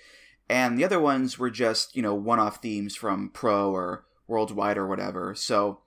And 0.49 0.79
the 0.79 0.85
other 0.85 1.01
ones 1.01 1.39
were 1.39 1.51
just, 1.51 1.95
you 1.95 2.03
know, 2.03 2.15
one 2.15 2.39
off 2.39 2.63
themes 2.63 2.97
from 2.97 3.31
Pro 3.31 3.71
or 3.71 4.05
Worldwide 4.27 4.79
or 4.79 4.87
whatever. 4.87 5.35
So, 5.35 5.81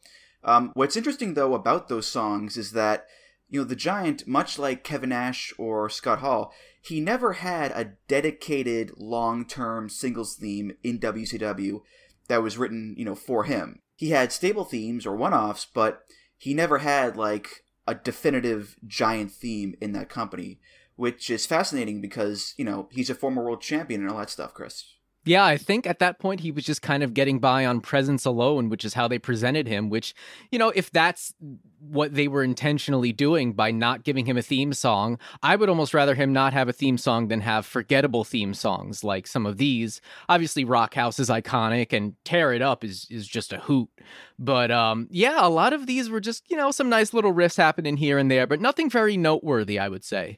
um, 0.44 0.72
what's 0.74 0.96
interesting 0.96 1.34
though 1.34 1.54
about 1.54 1.88
those 1.88 2.08
songs 2.08 2.58
is 2.58 2.72
that, 2.72 3.06
you 3.50 3.60
know, 3.60 3.66
the 3.66 3.76
Giant, 3.76 4.28
much 4.28 4.58
like 4.58 4.84
Kevin 4.84 5.10
Nash 5.10 5.54
or 5.58 5.90
Scott 5.90 6.20
Hall, 6.20 6.54
he 6.82 7.00
never 7.00 7.34
had 7.34 7.72
a 7.72 7.94
dedicated 8.08 8.92
long 8.98 9.46
term 9.46 9.90
singles 9.90 10.36
theme 10.36 10.74
in 10.84 11.00
WCW 11.00 11.82
that 12.28 12.42
was 12.42 12.58
written, 12.58 12.96
you 12.98 13.06
know, 13.06 13.16
for 13.16 13.44
him. 13.44 13.82
He 13.96 14.10
had 14.10 14.32
stable 14.32 14.66
themes 14.66 15.06
or 15.06 15.16
one 15.16 15.34
offs, 15.34 15.66
but 15.72 16.04
he 16.38 16.54
never 16.56 16.80
had 16.80 17.16
like 17.16 17.64
a 17.86 17.94
definitive 17.94 18.78
giant 18.88 19.32
theme 19.32 19.76
in 19.82 19.92
that 19.92 20.10
company, 20.10 20.60
which 21.02 21.32
is 21.32 21.48
fascinating 21.48 22.00
because, 22.00 22.54
you 22.58 22.64
know, 22.64 22.88
he's 22.92 23.10
a 23.10 23.16
former 23.16 23.44
world 23.44 23.60
champion 23.60 24.02
and 24.02 24.12
all 24.12 24.20
that 24.20 24.30
stuff, 24.30 24.54
Chris. 24.54 24.86
Yeah, 25.26 25.44
I 25.44 25.58
think 25.58 25.88
at 25.88 25.98
that 25.98 26.20
point 26.20 26.42
he 26.42 26.52
was 26.52 26.64
just 26.64 26.84
kind 26.84 27.02
of 27.02 27.16
getting 27.16 27.40
by 27.40 27.66
on 27.66 27.82
presence 27.82 28.24
alone, 28.24 28.70
which 28.70 28.86
is 28.86 28.94
how 28.94 29.08
they 29.08 29.18
presented 29.18 29.68
him. 29.68 29.90
Which, 29.90 30.14
you 30.52 30.60
know, 30.60 30.70
if 30.70 30.92
that's 30.92 31.34
what 31.80 32.14
they 32.14 32.28
were 32.28 32.44
intentionally 32.44 33.12
doing 33.12 33.54
by 33.54 33.72
not 33.72 34.04
giving 34.04 34.28
him 34.28 34.38
a 34.38 34.44
theme 34.44 34.74
song, 34.74 35.18
I 35.42 35.56
would 35.56 35.70
almost 35.70 35.96
rather 35.96 36.14
him 36.14 36.34
not 36.34 36.54
have 36.54 36.70
a 36.70 36.74
theme 36.74 37.00
song 37.00 37.30
than 37.30 37.42
have 37.42 37.66
forgettable 37.66 38.24
theme 38.24 38.54
songs 38.54 39.04
like 39.04 39.26
some 39.26 39.48
of 39.48 39.58
these. 39.58 40.02
Obviously, 40.30 40.64
Rock 40.66 40.94
House 40.94 41.18
is 41.18 41.30
iconic 41.30 41.94
and 41.94 42.14
Tear 42.26 42.54
It 42.54 42.62
Up 42.62 42.84
is 42.84 43.08
is 43.10 43.28
just 43.28 43.54
a 43.54 43.60
hoot. 43.60 43.90
But 44.38 44.70
um, 44.70 45.08
yeah, 45.10 45.44
a 45.44 45.50
lot 45.50 45.74
of 45.74 45.88
these 45.88 46.12
were 46.12 46.22
just 46.22 46.44
you 46.48 46.58
know 46.58 46.70
some 46.70 46.90
nice 46.90 47.12
little 47.12 47.34
riffs 47.34 47.58
happening 47.58 47.98
here 47.98 48.20
and 48.20 48.30
there, 48.30 48.46
but 48.46 48.62
nothing 48.62 48.88
very 48.88 49.18
noteworthy, 49.18 49.80
I 49.80 49.90
would 49.90 50.04
say. 50.04 50.38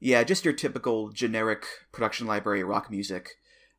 Yeah, 0.00 0.22
just 0.22 0.44
your 0.44 0.54
typical 0.54 1.10
generic 1.10 1.66
production 1.92 2.26
library 2.26 2.62
rock 2.62 2.90
music. 2.90 3.30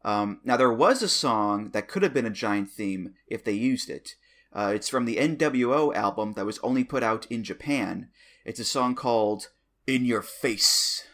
Um, 0.03 0.41
now, 0.43 0.57
there 0.57 0.71
was 0.71 1.01
a 1.01 1.09
song 1.09 1.71
that 1.71 1.87
could 1.87 2.03
have 2.03 2.13
been 2.13 2.25
a 2.25 2.31
giant 2.31 2.69
theme 2.69 3.13
if 3.27 3.43
they 3.43 3.53
used 3.53 3.89
it. 3.89 4.15
Uh, 4.51 4.71
it's 4.73 4.89
from 4.89 5.05
the 5.05 5.17
NWO 5.17 5.95
album 5.95 6.33
that 6.33 6.45
was 6.45 6.59
only 6.59 6.83
put 6.83 7.03
out 7.03 7.25
in 7.29 7.43
Japan. 7.43 8.09
It's 8.45 8.59
a 8.59 8.65
song 8.65 8.95
called 8.95 9.49
In 9.85 10.05
Your 10.05 10.21
Face. 10.21 11.05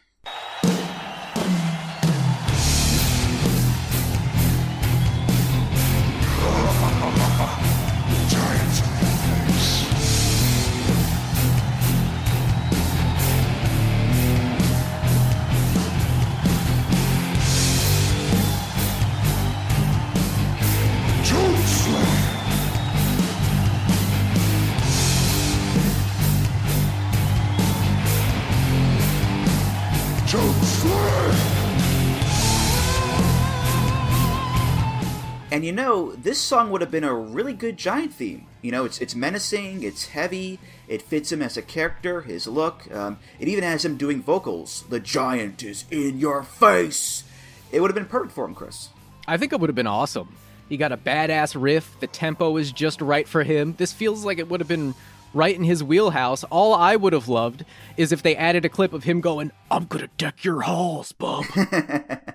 And 35.66 35.80
you 35.80 35.84
know, 35.84 36.12
this 36.12 36.40
song 36.40 36.70
would 36.70 36.82
have 36.82 36.92
been 36.92 37.04
a 37.04 37.12
really 37.12 37.54
good 37.54 37.76
giant 37.76 38.14
theme. 38.14 38.46
You 38.62 38.72
know, 38.72 38.86
it's 38.86 39.00
it's 39.00 39.16
menacing, 39.16 39.82
it's 39.82 40.06
heavy, 40.10 40.60
it 40.88 41.02
fits 41.02 41.32
him 41.32 41.42
as 41.42 41.58
a 41.58 41.64
character, 41.64 42.22
his 42.22 42.46
look. 42.46 42.84
Um, 42.94 43.18
it 43.40 43.48
even 43.48 43.64
has 43.64 43.84
him 43.84 43.98
doing 43.98 44.22
vocals. 44.22 44.84
The 44.90 45.00
giant 45.00 45.64
is 45.64 45.86
in 45.90 46.20
your 46.20 46.44
face. 46.44 47.24
It 47.72 47.80
would 47.80 47.90
have 47.90 47.96
been 47.96 48.06
perfect 48.06 48.36
for 48.36 48.46
him, 48.46 48.54
Chris. 48.54 48.90
I 49.28 49.38
think 49.38 49.54
it 49.54 49.60
would 49.60 49.72
have 49.72 49.76
been 49.76 49.88
awesome. 49.88 50.36
He 50.70 50.78
got 50.78 50.92
a 50.92 50.98
badass 50.98 51.60
riff. 51.60 52.00
The 52.00 52.06
tempo 52.06 52.58
is 52.58 52.72
just 52.72 53.02
right 53.02 53.28
for 53.28 53.42
him. 53.42 53.74
This 53.80 53.92
feels 53.92 54.24
like 54.24 54.38
it 54.38 54.48
would 54.48 54.60
have 54.60 54.70
been 54.70 54.94
right 55.34 55.56
in 55.56 55.64
his 55.64 55.84
wheelhouse. 55.84 56.44
All 56.44 56.76
I 56.76 56.96
would 56.96 57.14
have 57.14 57.28
loved 57.28 57.66
is 57.98 58.12
if 58.12 58.22
they 58.22 58.36
added 58.36 58.66
a 58.66 58.70
clip 58.70 58.94
of 58.94 59.06
him 59.06 59.20
going, 59.20 59.52
"I'm 59.72 59.86
gonna 59.86 60.10
deck 60.20 60.44
your 60.44 60.62
halls, 60.62 61.12
bub." 61.12 61.44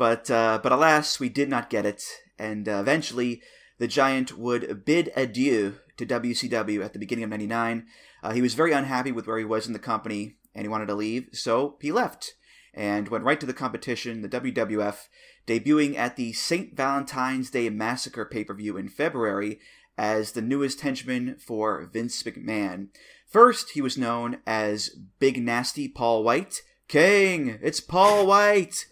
But 0.00 0.30
uh, 0.30 0.60
but 0.62 0.72
alas, 0.72 1.20
we 1.20 1.28
did 1.28 1.50
not 1.50 1.68
get 1.68 1.84
it, 1.84 2.02
and 2.38 2.66
uh, 2.66 2.78
eventually 2.80 3.42
the 3.76 3.86
Giant 3.86 4.38
would 4.38 4.86
bid 4.86 5.12
adieu 5.14 5.74
to 5.98 6.06
WCW 6.06 6.82
at 6.82 6.94
the 6.94 6.98
beginning 6.98 7.24
of 7.24 7.28
'99. 7.28 7.86
Uh, 8.22 8.32
he 8.32 8.40
was 8.40 8.54
very 8.54 8.72
unhappy 8.72 9.12
with 9.12 9.26
where 9.26 9.36
he 9.36 9.44
was 9.44 9.66
in 9.66 9.74
the 9.74 9.78
company, 9.78 10.36
and 10.54 10.64
he 10.64 10.70
wanted 10.70 10.86
to 10.86 10.94
leave, 10.94 11.28
so 11.34 11.76
he 11.82 11.92
left 11.92 12.32
and 12.72 13.08
went 13.08 13.24
right 13.24 13.38
to 13.40 13.44
the 13.44 13.52
competition, 13.52 14.22
the 14.22 14.28
WWF, 14.30 15.08
debuting 15.46 15.98
at 15.98 16.16
the 16.16 16.32
St. 16.32 16.74
Valentine's 16.74 17.50
Day 17.50 17.68
Massacre 17.68 18.24
pay 18.24 18.42
per 18.42 18.54
view 18.54 18.78
in 18.78 18.88
February 18.88 19.60
as 19.98 20.32
the 20.32 20.40
newest 20.40 20.80
henchman 20.80 21.36
for 21.36 21.90
Vince 21.92 22.22
McMahon. 22.22 22.88
First, 23.28 23.72
he 23.72 23.82
was 23.82 23.98
known 23.98 24.38
as 24.46 24.96
Big 25.18 25.42
Nasty 25.42 25.88
Paul 25.88 26.24
White. 26.24 26.62
King, 26.88 27.58
it's 27.60 27.80
Paul 27.80 28.26
White. 28.26 28.86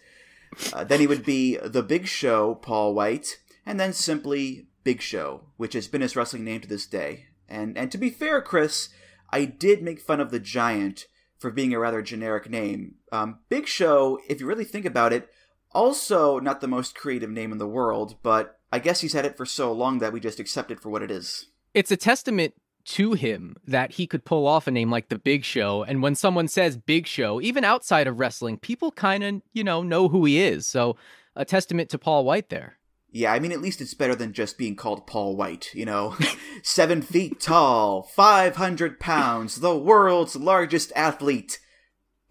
Uh, 0.73 0.85
then 0.85 1.01
he 1.01 1.07
would 1.07 1.25
be 1.25 1.57
The 1.59 1.83
Big 1.83 2.07
Show, 2.07 2.57
Paul 2.57 2.95
White, 2.95 3.39
and 3.67 3.79
then 3.79 3.93
simply 3.93 4.69
Big 4.85 5.01
Show, 5.01 5.43
which 5.57 5.75
has 5.75 5.89
been 5.89 6.01
his 6.01 6.17
wrestling 6.17 6.45
name 6.45 6.61
to 6.61 6.69
this 6.69 6.87
day. 6.87 7.27
And 7.49 7.77
and 7.79 7.91
to 7.93 7.99
be 7.99 8.11
fair, 8.11 8.41
Chris, 8.41 8.91
I 9.31 9.45
did 9.45 9.83
make 9.83 10.01
fun 10.01 10.21
of 10.21 10.31
the 10.31 10.41
Giant 10.41 11.07
for 11.39 11.51
being 11.51 11.73
a 11.73 11.79
rather 11.79 12.03
generic 12.03 12.51
name. 12.51 12.97
Um, 13.13 13.39
Big 13.49 13.67
Show, 13.67 14.19
if 14.29 14.41
you 14.41 14.47
really 14.47 14.65
think 14.65 14.85
about 14.85 15.13
it, 15.13 15.29
also 15.73 16.39
not 16.39 16.61
the 16.61 16.69
most 16.69 16.95
creative 16.95 17.31
name 17.31 17.53
in 17.53 17.59
the 17.59 17.67
world, 17.67 18.17
but 18.23 18.59
I 18.73 18.79
guess 18.79 19.01
he's 19.01 19.13
had 19.13 19.25
it 19.25 19.37
for 19.37 19.47
so 19.47 19.73
long 19.73 19.99
that 19.99 20.13
we 20.13 20.21
just 20.21 20.41
accept 20.41 20.71
it 20.71 20.81
for 20.81 20.91
what 20.91 21.03
it 21.03 21.11
is. 21.11 21.47
It's 21.75 21.91
a 21.91 21.97
testament 21.97 22.55
to 22.89 23.13
him 23.13 23.55
that 23.67 23.93
he 23.93 24.07
could 24.07 24.25
pull 24.25 24.47
off 24.47 24.67
a 24.67 24.71
name 24.71 24.91
like 24.91 25.09
the 25.09 25.19
Big 25.19 25.45
Show. 25.45 25.83
And 25.83 26.03
when 26.03 26.15
someone 26.15 26.49
says 26.49 26.79
Big 26.79 27.07
Show, 27.07 27.41
even 27.41 27.63
outside 27.63 28.07
of 28.07 28.19
wrestling, 28.19 28.57
people 28.57 28.91
kind 28.93 29.23
of, 29.23 29.43
you 29.53 29.63
know, 29.63 29.83
know 29.83 30.09
who 30.09 30.25
he 30.25 30.41
is. 30.41 30.67
So 30.67 30.97
a 31.37 31.45
testament 31.45 31.91
to 31.91 31.99
Paul 31.99 32.25
White 32.25 32.49
there. 32.49 32.79
Yeah, 33.11 33.33
I 33.33 33.41
mean, 33.41 33.53
at 33.53 33.61
least 33.61 33.83
it's 33.83 33.95
better 33.95 34.15
than 34.15 34.33
just 34.33 34.57
being 34.57 34.75
called 34.75 35.07
Paul 35.07 35.37
White, 35.37 35.71
you 35.75 35.85
know? 35.85 36.17
Seven 36.63 37.03
feet 37.03 37.41
tall, 37.41 38.03
500 38.03 38.99
pounds, 39.01 39.57
the 39.57 39.77
world's 39.77 40.37
largest 40.37 40.91
athlete, 40.97 41.59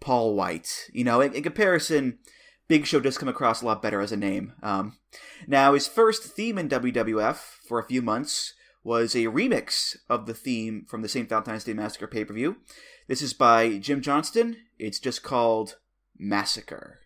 Paul 0.00 0.34
White. 0.34 0.88
You 0.92 1.04
know, 1.04 1.20
in, 1.20 1.34
in 1.34 1.42
comparison, 1.44 2.18
Big 2.66 2.84
Show 2.84 3.00
does 3.00 3.18
come 3.18 3.28
across 3.28 3.62
a 3.62 3.66
lot 3.66 3.80
better 3.80 4.00
as 4.00 4.12
a 4.12 4.16
name. 4.16 4.54
Um, 4.62 4.96
now, 5.46 5.74
his 5.74 5.86
first 5.86 6.24
theme 6.24 6.58
in 6.58 6.68
WWF 6.68 7.36
for 7.66 7.78
a 7.78 7.86
few 7.86 8.02
months 8.02 8.54
was 8.88 9.14
a 9.14 9.26
remix 9.26 9.98
of 10.08 10.24
the 10.24 10.32
theme 10.32 10.86
from 10.88 11.02
the 11.02 11.10
St. 11.10 11.28
Valentine's 11.28 11.62
Day 11.62 11.74
Massacre 11.74 12.06
pay 12.06 12.24
per 12.24 12.32
view. 12.32 12.56
This 13.06 13.20
is 13.20 13.34
by 13.34 13.76
Jim 13.76 14.00
Johnston. 14.00 14.56
It's 14.78 14.98
just 14.98 15.22
called 15.22 15.76
Massacre. 16.18 17.00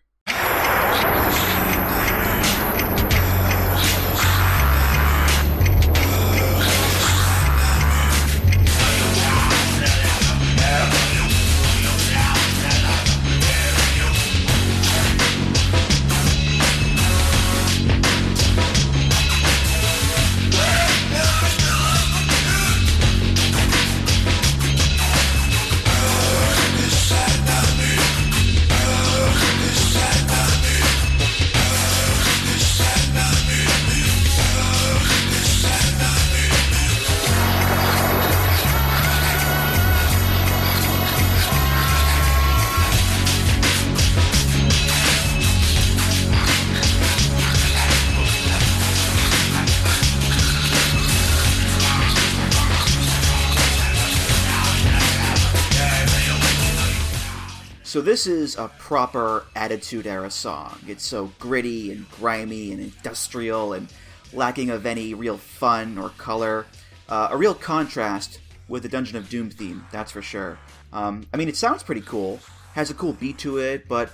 This 58.03 58.27
is 58.27 58.57
a 58.57 58.67
proper 58.79 59.45
Attitude 59.55 60.05
Era 60.05 60.29
song. 60.29 60.77
It's 60.87 61.05
so 61.05 61.31
gritty 61.39 61.91
and 61.91 62.09
grimy 62.11 62.71
and 62.73 62.81
industrial 62.81 63.73
and 63.73 63.87
lacking 64.33 64.69
of 64.69 64.85
any 64.85 65.13
real 65.13 65.37
fun 65.37 65.97
or 65.97 66.09
color. 66.09 66.65
Uh, 67.07 67.29
a 67.31 67.37
real 67.37 67.53
contrast 67.53 68.39
with 68.67 68.83
the 68.83 68.89
Dungeon 68.89 69.17
of 69.17 69.29
Doom 69.29 69.49
theme, 69.49 69.85
that's 69.91 70.11
for 70.11 70.21
sure. 70.21 70.59
Um, 70.91 71.25
I 71.33 71.37
mean, 71.37 71.47
it 71.47 71.55
sounds 71.55 71.81
pretty 71.81 72.01
cool, 72.01 72.39
has 72.73 72.89
a 72.89 72.93
cool 72.93 73.13
beat 73.13 73.37
to 73.39 73.57
it, 73.57 73.87
but 73.87 74.11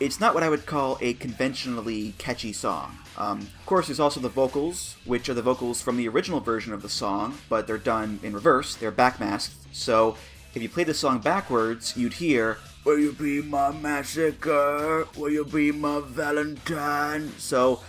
it's 0.00 0.20
not 0.20 0.34
what 0.34 0.42
I 0.42 0.48
would 0.48 0.66
call 0.66 0.98
a 1.00 1.14
conventionally 1.14 2.14
catchy 2.18 2.52
song. 2.52 2.96
Um, 3.16 3.40
of 3.40 3.66
course, 3.66 3.86
there's 3.86 4.00
also 4.00 4.20
the 4.20 4.28
vocals, 4.28 4.96
which 5.04 5.28
are 5.28 5.34
the 5.34 5.42
vocals 5.42 5.80
from 5.80 5.96
the 5.96 6.08
original 6.08 6.40
version 6.40 6.72
of 6.72 6.82
the 6.82 6.88
song, 6.88 7.38
but 7.48 7.66
they're 7.66 7.78
done 7.78 8.20
in 8.22 8.32
reverse, 8.32 8.74
they're 8.74 8.92
backmasked. 8.92 9.54
So 9.72 10.16
if 10.54 10.62
you 10.62 10.68
play 10.68 10.84
the 10.84 10.94
song 10.94 11.18
backwards, 11.18 11.96
you'd 11.96 12.14
hear, 12.14 12.58
Will 12.84 12.98
you 12.98 13.12
be 13.12 13.42
my 13.42 13.72
massacre? 13.72 15.06
Will 15.16 15.30
you 15.30 15.44
be 15.44 15.72
my 15.72 16.00
Valentine? 16.00 17.32
So, 17.38 17.80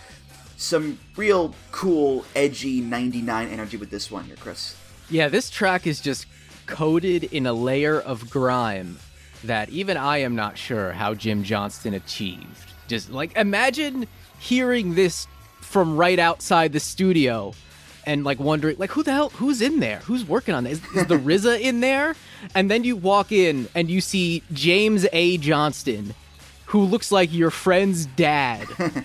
some 0.56 0.98
real 1.16 1.54
cool, 1.72 2.24
edgy 2.36 2.80
99 2.80 3.48
energy 3.48 3.76
with 3.76 3.90
this 3.90 4.10
one 4.10 4.24
here, 4.24 4.36
Chris. 4.38 4.76
Yeah, 5.08 5.28
this 5.28 5.48
track 5.48 5.86
is 5.86 6.00
just 6.00 6.26
coated 6.66 7.24
in 7.24 7.46
a 7.46 7.52
layer 7.52 8.00
of 8.00 8.28
grime 8.30 8.98
that 9.44 9.70
even 9.70 9.96
I 9.96 10.18
am 10.18 10.36
not 10.36 10.58
sure 10.58 10.92
how 10.92 11.14
Jim 11.14 11.42
Johnston 11.42 11.94
achieved. 11.94 12.72
Just 12.88 13.10
like 13.10 13.36
imagine 13.36 14.06
hearing 14.38 14.94
this 14.94 15.26
from 15.60 15.96
right 15.96 16.18
outside 16.18 16.72
the 16.72 16.80
studio 16.80 17.54
and 18.10 18.24
like 18.24 18.40
wondering 18.40 18.74
like 18.76 18.90
who 18.90 19.04
the 19.04 19.12
hell 19.12 19.28
who's 19.30 19.62
in 19.62 19.78
there? 19.78 19.98
Who's 20.00 20.24
working 20.24 20.52
on 20.52 20.64
this? 20.64 20.80
Is, 20.96 21.06
the 21.06 21.16
RZA 21.16 21.60
in 21.60 21.78
there? 21.78 22.16
And 22.56 22.68
then 22.68 22.82
you 22.82 22.96
walk 22.96 23.30
in 23.30 23.68
and 23.72 23.88
you 23.88 24.00
see 24.00 24.42
James 24.52 25.06
A. 25.12 25.38
Johnston 25.38 26.14
who 26.66 26.82
looks 26.82 27.12
like 27.12 27.32
your 27.32 27.50
friend's 27.50 28.06
dad 28.06 28.66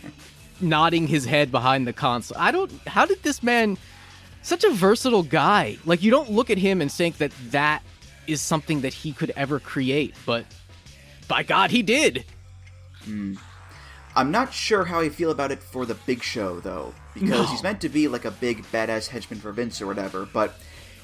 nodding 0.62 1.06
his 1.06 1.26
head 1.26 1.52
behind 1.52 1.86
the 1.86 1.94
console. 1.94 2.38
I 2.40 2.52
don't 2.52 2.72
how 2.88 3.06
did 3.06 3.22
this 3.22 3.44
man 3.44 3.78
such 4.42 4.64
a 4.64 4.72
versatile 4.72 5.24
guy 5.24 5.78
like 5.86 6.02
you 6.02 6.10
don't 6.10 6.32
look 6.32 6.50
at 6.50 6.58
him 6.58 6.82
and 6.82 6.92
think 6.92 7.20
that 7.20 7.32
that 7.52 7.84
is 8.26 8.42
something 8.42 8.82
that 8.82 8.94
he 8.94 9.14
could 9.14 9.32
ever 9.36 9.60
create 9.60 10.16
but 10.26 10.46
by 11.28 11.44
god 11.44 11.70
he 11.70 11.84
did. 11.84 12.26
Mm. 13.04 13.38
I'm 14.18 14.32
not 14.32 14.54
sure 14.54 14.86
how 14.86 15.02
I 15.02 15.10
feel 15.10 15.30
about 15.30 15.52
it 15.52 15.62
for 15.62 15.86
the 15.86 15.96
Big 15.96 16.24
Show, 16.24 16.62
though, 16.62 16.94
because 17.14 17.30
no. 17.30 17.46
he's 17.46 17.64
meant 17.64 17.82
to 17.82 17.90
be 17.90 18.08
like 18.08 18.24
a 18.24 18.32
big 18.32 18.64
badass 18.72 19.08
henchman 19.08 19.40
for 19.40 19.52
Vince 19.52 19.82
or 19.82 19.88
whatever, 19.88 20.26
but 20.26 20.58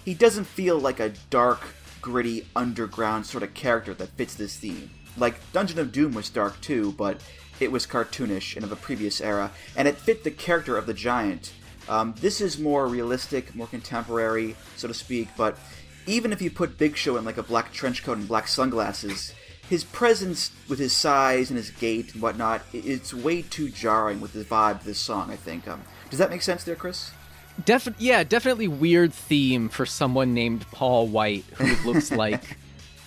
he 0.06 0.14
doesn't 0.14 0.46
feel 0.46 0.80
like 0.80 1.02
a 1.02 1.14
dark, 1.30 1.60
gritty, 2.02 2.48
underground 2.56 3.26
sort 3.26 3.44
of 3.44 3.54
character 3.54 3.94
that 3.96 4.10
fits 4.10 4.36
this 4.36 4.56
theme. 4.56 4.90
Like, 5.18 5.36
Dungeon 5.52 5.80
of 5.80 5.92
Doom 5.92 6.14
was 6.14 6.30
dark 6.30 6.62
too, 6.62 6.94
but 6.94 7.22
it 7.60 7.70
was 7.70 7.86
cartoonish 7.86 8.56
and 8.56 8.64
of 8.64 8.72
a 8.72 8.78
previous 8.78 9.20
era, 9.20 9.52
and 9.76 9.90
it 9.90 9.98
fit 9.98 10.24
the 10.24 10.32
character 10.32 10.78
of 10.78 10.86
the 10.86 10.94
giant. 10.94 11.52
Um, 11.90 12.16
this 12.22 12.40
is 12.40 12.58
more 12.58 12.88
realistic, 12.88 13.54
more 13.54 13.68
contemporary, 13.68 14.56
so 14.78 14.88
to 14.88 14.94
speak, 14.94 15.28
but 15.36 15.58
even 16.08 16.32
if 16.32 16.42
you 16.42 16.50
put 16.50 16.78
Big 16.78 16.96
Show 16.96 17.18
in 17.18 17.26
like 17.26 17.38
a 17.38 17.44
black 17.44 17.74
trench 17.74 18.04
coat 18.04 18.18
and 18.18 18.28
black 18.28 18.48
sunglasses, 18.48 19.34
his 19.72 19.86
presence 19.86 20.52
with 20.68 20.80
his 20.80 20.92
size 20.92 21.50
and 21.50 21.56
his 21.58 21.70
gait 21.70 22.14
and 22.14 22.22
whatnot, 22.22 22.62
it's 22.74 23.14
way 23.14 23.42
too 23.42 23.70
jarring 23.70 24.20
with 24.20 24.34
the 24.34 24.44
vibe 24.44 24.82
of 24.82 24.84
this 24.84 25.00
song. 25.00 25.32
I 25.32 25.38
think. 25.38 25.66
Um, 25.66 25.82
does 26.10 26.20
that 26.20 26.30
make 26.30 26.42
sense, 26.42 26.66
there, 26.66 26.76
Chris? 26.76 27.12
Defi- 27.64 27.96
yeah, 27.98 28.24
definitely 28.26 28.68
weird 28.68 29.14
theme 29.14 29.70
for 29.70 29.86
someone 29.86 30.34
named 30.34 30.66
Paul 30.72 31.08
White 31.08 31.46
who 31.56 31.74
looks 31.90 32.12
like 32.12 32.58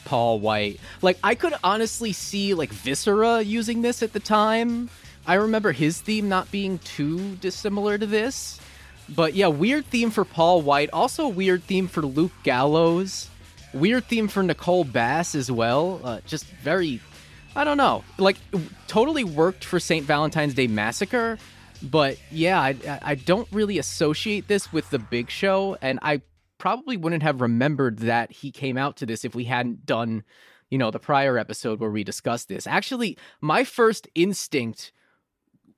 Paul 0.06 0.40
White. 0.40 0.80
Like 1.02 1.18
I 1.22 1.34
could 1.34 1.54
honestly 1.62 2.14
see 2.14 2.54
like 2.54 2.70
Viscera 2.70 3.42
using 3.42 3.82
this 3.82 4.02
at 4.02 4.14
the 4.14 4.20
time. 4.20 4.88
I 5.26 5.34
remember 5.34 5.72
his 5.72 6.00
theme 6.00 6.30
not 6.30 6.50
being 6.50 6.78
too 6.78 7.36
dissimilar 7.36 7.98
to 7.98 8.06
this. 8.06 8.58
But 9.06 9.34
yeah, 9.34 9.48
weird 9.48 9.84
theme 9.84 10.10
for 10.10 10.24
Paul 10.24 10.62
White. 10.62 10.88
Also 10.94 11.28
weird 11.28 11.64
theme 11.64 11.88
for 11.88 12.00
Luke 12.00 12.32
Gallows. 12.42 13.28
Weird 13.74 14.04
theme 14.04 14.28
for 14.28 14.42
Nicole 14.42 14.84
Bass 14.84 15.34
as 15.34 15.50
well. 15.50 16.00
Uh, 16.02 16.20
just 16.26 16.46
very, 16.62 17.00
I 17.56 17.64
don't 17.64 17.76
know, 17.76 18.04
like 18.18 18.36
totally 18.86 19.24
worked 19.24 19.64
for 19.64 19.80
St. 19.80 20.06
Valentine's 20.06 20.54
Day 20.54 20.68
Massacre. 20.68 21.38
But 21.82 22.18
yeah, 22.30 22.60
I, 22.60 22.76
I 23.02 23.14
don't 23.14 23.48
really 23.52 23.78
associate 23.78 24.48
this 24.48 24.72
with 24.72 24.88
the 24.90 24.98
Big 24.98 25.28
Show, 25.28 25.76
and 25.82 25.98
I 26.00 26.22
probably 26.56 26.96
wouldn't 26.96 27.22
have 27.22 27.40
remembered 27.40 27.98
that 27.98 28.32
he 28.32 28.50
came 28.50 28.78
out 28.78 28.96
to 28.96 29.06
this 29.06 29.24
if 29.24 29.34
we 29.34 29.44
hadn't 29.44 29.84
done, 29.84 30.24
you 30.70 30.78
know, 30.78 30.90
the 30.90 30.98
prior 30.98 31.36
episode 31.36 31.80
where 31.80 31.90
we 31.90 32.04
discussed 32.04 32.48
this. 32.48 32.66
Actually, 32.66 33.18
my 33.42 33.64
first 33.64 34.08
instinct 34.14 34.92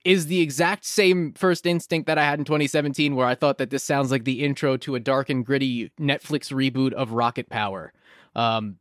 is 0.07 0.27
the 0.29 0.40
exact 0.40 0.85
same 0.85 1.33
first 1.33 1.66
instinct 1.66 2.07
that 2.07 2.16
I 2.16 2.25
had 2.25 2.38
in 2.38 2.45
2017, 2.45 3.16
where 3.16 3.27
I 3.27 3.35
thought 3.35 3.59
that 3.59 3.71
this 3.71 3.83
sounds 3.83 4.12
like 4.12 4.23
the 4.23 4.45
intro 4.45 4.77
to 4.79 4.95
a 4.95 5.01
dark 5.01 5.29
and 5.29 5.45
gritty 5.45 5.90
Netflix 6.01 6.53
reboot 6.53 6.92
of 6.92 7.11
Rocket 7.11 7.51
Power. 7.51 7.92
Um, 8.37 8.77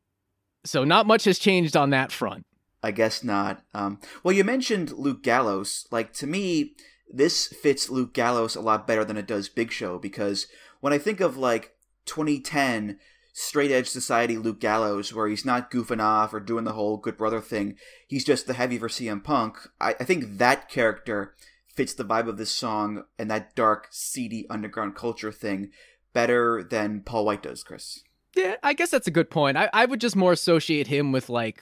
so 0.64 0.84
not 0.84 1.08
much 1.08 1.24
has 1.24 1.40
changed 1.40 1.76
on 1.76 1.90
that 1.90 2.12
front. 2.12 2.46
I 2.84 2.92
guess 2.92 3.24
not. 3.24 3.64
Um, 3.74 4.00
well, 4.24 4.36
you 4.36 4.44
mentioned 4.44 4.92
Luke 4.92 5.24
Gallows. 5.24 5.88
Like 5.90 6.14
to 6.14 6.28
me, 6.28 6.76
this 7.12 7.48
fits 7.48 7.90
Luke 7.90 8.14
Gallows 8.14 8.56
a 8.56 8.62
lot 8.62 8.86
better 8.86 9.04
than 9.04 9.18
it 9.18 9.26
does 9.26 9.50
Big 9.50 9.72
Show 9.72 9.98
because 9.98 10.46
when 10.80 10.94
I 10.94 11.00
think 11.00 11.22
of 11.22 11.38
like 11.38 11.72
2010 12.06 13.00
straight 13.38 13.70
edge 13.70 13.90
society 13.90 14.38
Luke 14.38 14.62
Gallows, 14.62 15.14
where 15.14 15.28
he's 15.28 15.44
not 15.44 15.70
goofing 15.70 16.02
off 16.02 16.34
or 16.34 16.40
doing 16.40 16.64
the 16.64 16.72
whole 16.72 16.96
good 16.96 17.18
brother 17.18 17.42
thing. 17.42 17.76
He's 18.08 18.24
just 18.24 18.48
the 18.48 18.54
heavy 18.54 18.80
for 18.80 18.88
CM 18.88 19.22
Punk. 19.22 19.58
I, 19.80 19.90
I 20.00 20.06
think 20.06 20.38
that 20.38 20.70
character 20.70 21.36
fits 21.68 21.94
the 21.94 22.06
vibe 22.06 22.30
of 22.30 22.38
this 22.38 22.52
song 22.52 23.04
and 23.20 23.30
that 23.30 23.54
dark, 23.54 23.90
seedy 23.92 24.48
underground 24.50 24.96
culture 24.96 25.34
thing 25.34 25.72
better 26.14 26.64
than 26.64 27.02
Paul 27.02 27.26
White 27.26 27.44
does, 27.44 27.62
Chris. 27.62 28.04
Yeah, 28.38 28.56
I 28.64 28.72
guess 28.72 28.90
that's 28.90 29.08
a 29.08 29.12
good 29.12 29.30
point. 29.30 29.58
I, 29.58 29.70
I 29.74 29.86
would 29.86 30.00
just 30.00 30.16
more 30.16 30.32
associate 30.32 30.88
him 30.88 31.12
with 31.12 31.28
like 31.28 31.62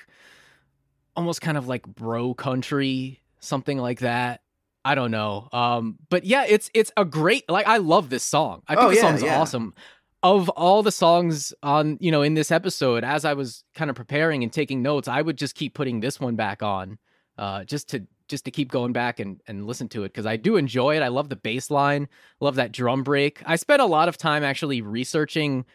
almost 1.15 1.41
kind 1.41 1.57
of 1.57 1.67
like 1.67 1.88
bro 1.88 2.36
country, 2.36 3.23
something 3.39 3.79
like 3.79 3.99
that. 4.01 4.41
I 4.86 4.93
don't 4.93 5.12
know. 5.12 5.49
Um, 5.51 5.97
but 6.09 6.23
yeah, 6.23 6.45
it's 6.47 6.69
it's 6.75 6.91
a 6.97 7.05
great 7.05 7.49
like 7.49 7.65
I 7.65 7.77
love 7.77 8.12
this 8.12 8.23
song. 8.23 8.62
I 8.67 8.75
think 8.75 8.86
oh, 8.86 8.89
the 8.89 8.95
yeah, 8.95 9.01
song's 9.01 9.23
yeah. 9.23 9.39
awesome 9.39 9.73
of 10.23 10.47
all 10.49 10.81
the 10.81 10.91
songs 10.91 11.53
on 11.62 11.97
you 11.99 12.09
know 12.09 12.21
in 12.21 12.33
this 12.33 12.49
episode 12.49 13.03
as 13.03 13.25
i 13.25 13.33
was 13.33 13.63
kind 13.75 13.89
of 13.89 13.95
preparing 13.95 14.41
and 14.41 14.51
taking 14.51 14.81
notes 14.81 15.07
i 15.07 15.21
would 15.21 15.38
just 15.38 15.53
keep 15.53 15.73
putting 15.73 15.99
this 15.99 16.19
one 16.19 16.36
back 16.36 16.63
on 16.63 16.97
uh, 17.38 17.63
just 17.63 17.89
to 17.89 18.05
just 18.29 18.45
to 18.45 18.51
keep 18.51 18.71
going 18.71 18.93
back 18.93 19.19
and, 19.19 19.41
and 19.47 19.67
listen 19.67 19.89
to 19.89 20.03
it 20.03 20.09
because 20.09 20.25
i 20.25 20.38
do 20.38 20.55
enjoy 20.55 20.95
it. 20.95 21.03
I 21.03 21.09
love 21.09 21.29
the 21.29 21.36
bass 21.36 21.69
line 21.69 22.07
love 22.39 22.55
that 22.55 22.71
drum 22.71 23.03
break. 23.03 23.41
I 23.45 23.57
spent 23.57 23.81
a 23.81 23.86
lot 23.86 24.07
of 24.07 24.17
time 24.17 24.43
actually 24.43 24.81
researching 24.81 25.65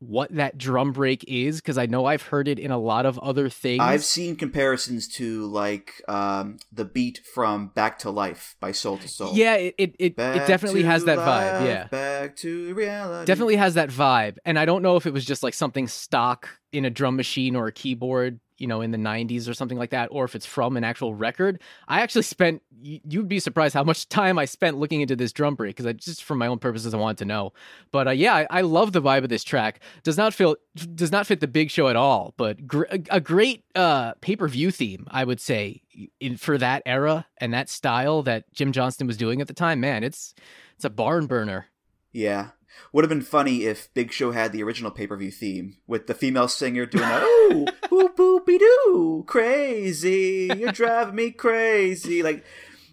what 0.00 0.34
that 0.34 0.56
drum 0.56 0.92
break 0.92 1.24
is 1.26 1.60
because 1.60 1.76
I 1.76 1.86
know 1.86 2.04
I've 2.04 2.22
heard 2.22 2.46
it 2.46 2.58
in 2.58 2.70
a 2.70 2.78
lot 2.78 3.04
of 3.04 3.18
other 3.18 3.48
things. 3.48 3.80
I've 3.82 4.04
seen 4.04 4.36
comparisons 4.36 5.08
to 5.14 5.46
like 5.46 6.02
um, 6.06 6.58
the 6.72 6.84
beat 6.84 7.20
from 7.34 7.68
Back 7.68 7.98
to 8.00 8.10
Life 8.10 8.56
by 8.60 8.72
Soul 8.72 8.98
II 9.00 9.08
Soul. 9.08 9.32
Yeah, 9.34 9.54
it 9.54 9.74
it, 9.78 9.96
it, 9.98 10.14
it 10.18 10.46
definitely 10.46 10.84
has 10.84 11.04
that 11.04 11.18
life, 11.18 11.26
vibe. 11.26 11.66
Yeah, 11.66 11.86
back 11.88 12.36
to 12.36 12.74
reality. 12.74 13.26
Definitely 13.26 13.56
has 13.56 13.74
that 13.74 13.90
vibe, 13.90 14.36
and 14.44 14.58
I 14.58 14.64
don't 14.64 14.82
know 14.82 14.96
if 14.96 15.06
it 15.06 15.12
was 15.12 15.24
just 15.24 15.42
like 15.42 15.54
something 15.54 15.88
stock 15.88 16.48
in 16.72 16.84
a 16.84 16.90
drum 16.90 17.16
machine 17.16 17.56
or 17.56 17.66
a 17.66 17.72
keyboard 17.72 18.40
you 18.58 18.66
know 18.66 18.80
in 18.80 18.90
the 18.90 18.98
90s 18.98 19.48
or 19.48 19.54
something 19.54 19.78
like 19.78 19.90
that 19.90 20.08
or 20.10 20.24
if 20.24 20.34
it's 20.34 20.46
from 20.46 20.76
an 20.76 20.84
actual 20.84 21.14
record 21.14 21.60
i 21.88 22.00
actually 22.00 22.22
spent 22.22 22.62
you'd 22.80 23.28
be 23.28 23.40
surprised 23.40 23.74
how 23.74 23.84
much 23.84 24.08
time 24.08 24.38
i 24.38 24.44
spent 24.44 24.78
looking 24.78 25.00
into 25.00 25.16
this 25.16 25.32
drum 25.32 25.54
break 25.54 25.76
because 25.76 25.86
i 25.86 25.92
just 25.92 26.22
for 26.24 26.34
my 26.34 26.46
own 26.46 26.58
purposes 26.58 26.94
i 26.94 26.96
wanted 26.96 27.18
to 27.18 27.24
know. 27.24 27.52
But 27.90 28.08
uh, 28.08 28.10
yeah 28.12 28.34
I, 28.34 28.46
I, 28.50 28.60
love 28.62 28.92
the 28.92 29.02
vibe 29.02 29.22
of 29.22 29.28
this 29.28 29.44
track. 29.44 29.80
Does 30.02 30.16
not 30.16 30.34
feel 30.34 30.56
does 30.94 31.12
not 31.12 31.26
fit 31.26 31.40
the 31.40 31.48
big 31.48 31.70
show 31.70 31.88
at 31.88 31.96
all 31.96 32.34
but 32.36 32.66
gr- 32.66 32.84
a 33.10 33.20
great 33.20 33.64
uh, 33.74 34.14
pay-per-view 34.20 34.70
theme 34.70 35.06
i 35.10 35.24
would 35.24 35.40
say 35.40 35.82
in 36.20 36.36
for 36.36 36.58
that 36.58 36.82
era 36.86 37.26
and 37.38 37.52
that 37.52 37.68
style 37.68 38.22
that 38.22 38.52
jim 38.52 38.72
johnston 38.72 39.06
was 39.06 39.16
doing 39.16 39.40
at 39.40 39.48
the 39.48 39.54
time. 39.54 39.80
Man 39.80 40.04
it's 40.04 40.34
it's 40.76 40.84
a 40.84 40.90
barn 40.90 41.26
burner. 41.26 41.66
Yeah 42.12 42.50
would 42.92 43.04
have 43.04 43.08
been 43.08 43.22
funny 43.22 43.64
if 43.64 43.92
Big 43.94 44.12
Show 44.12 44.32
had 44.32 44.52
the 44.52 44.62
original 44.62 44.90
pay 44.90 45.06
per 45.06 45.16
view 45.16 45.30
theme 45.30 45.76
with 45.86 46.06
the 46.06 46.14
female 46.14 46.48
singer 46.48 46.86
doing 46.86 47.02
that, 47.02 47.22
oh, 47.24 47.66
boop 47.84 48.16
boopy 48.16 48.58
doo, 48.58 49.24
crazy, 49.26 50.50
you're 50.56 50.72
driving 50.72 51.14
me 51.14 51.30
crazy. 51.30 52.22
Like, 52.22 52.44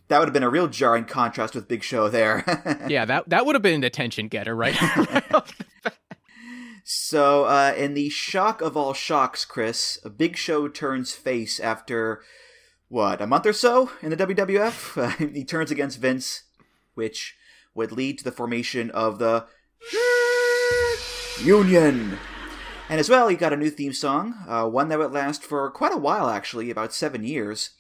that 0.08 0.19
would 0.19 0.28
have 0.28 0.34
been 0.34 0.43
a 0.43 0.50
real 0.50 0.67
jarring 0.67 1.06
contrast 1.06 1.56
with 1.56 1.67
Big 1.67 1.84
Show 1.84 2.10
there. 2.10 2.43
yeah, 2.88 3.06
that 3.06 3.30
that 3.30 3.45
would 3.45 3.56
have 3.56 3.62
been 3.62 3.76
an 3.76 3.84
attention 3.84 4.28
getter, 4.28 4.56
right? 4.56 4.76
so, 6.84 7.45
uh, 7.45 7.74
in 7.76 7.93
the 7.93 8.10
shock 8.10 8.62
of 8.62 8.78
all 8.78 8.93
shocks, 8.93 9.45
Chris, 9.45 9.98
Big 10.17 10.38
Show 10.38 10.67
turns 10.67 11.13
face 11.13 11.60
after 11.60 12.21
what 12.88 13.21
a 13.21 13.28
month 13.28 13.45
or 13.45 13.54
so 13.54 13.89
in 14.02 14.12
the 14.12 14.17
WWF. 14.17 15.34
he 15.34 15.43
turns 15.43 15.71
against 15.71 16.00
Vince, 16.00 16.43
which 16.93 17.36
would 17.74 17.91
lead 17.91 18.17
to 18.19 18.24
the 18.24 18.32
formation 18.32 18.91
of 18.91 19.19
the 19.19 19.48
Union. 21.43 22.17
And 22.89 23.00
as 23.00 23.10
well, 23.10 23.32
you 23.32 23.38
got 23.38 23.54
a 23.54 23.58
new 23.58 23.69
theme 23.69 23.93
song, 23.93 24.36
uh, 24.48 24.67
one 24.67 24.89
that 24.89 25.00
would 25.00 25.12
last 25.12 25.43
for 25.43 25.69
quite 25.71 25.93
a 25.93 25.98
while, 25.98 26.30
actually, 26.30 26.69
about 26.69 26.93
seven 26.93 27.24
years, 27.24 27.71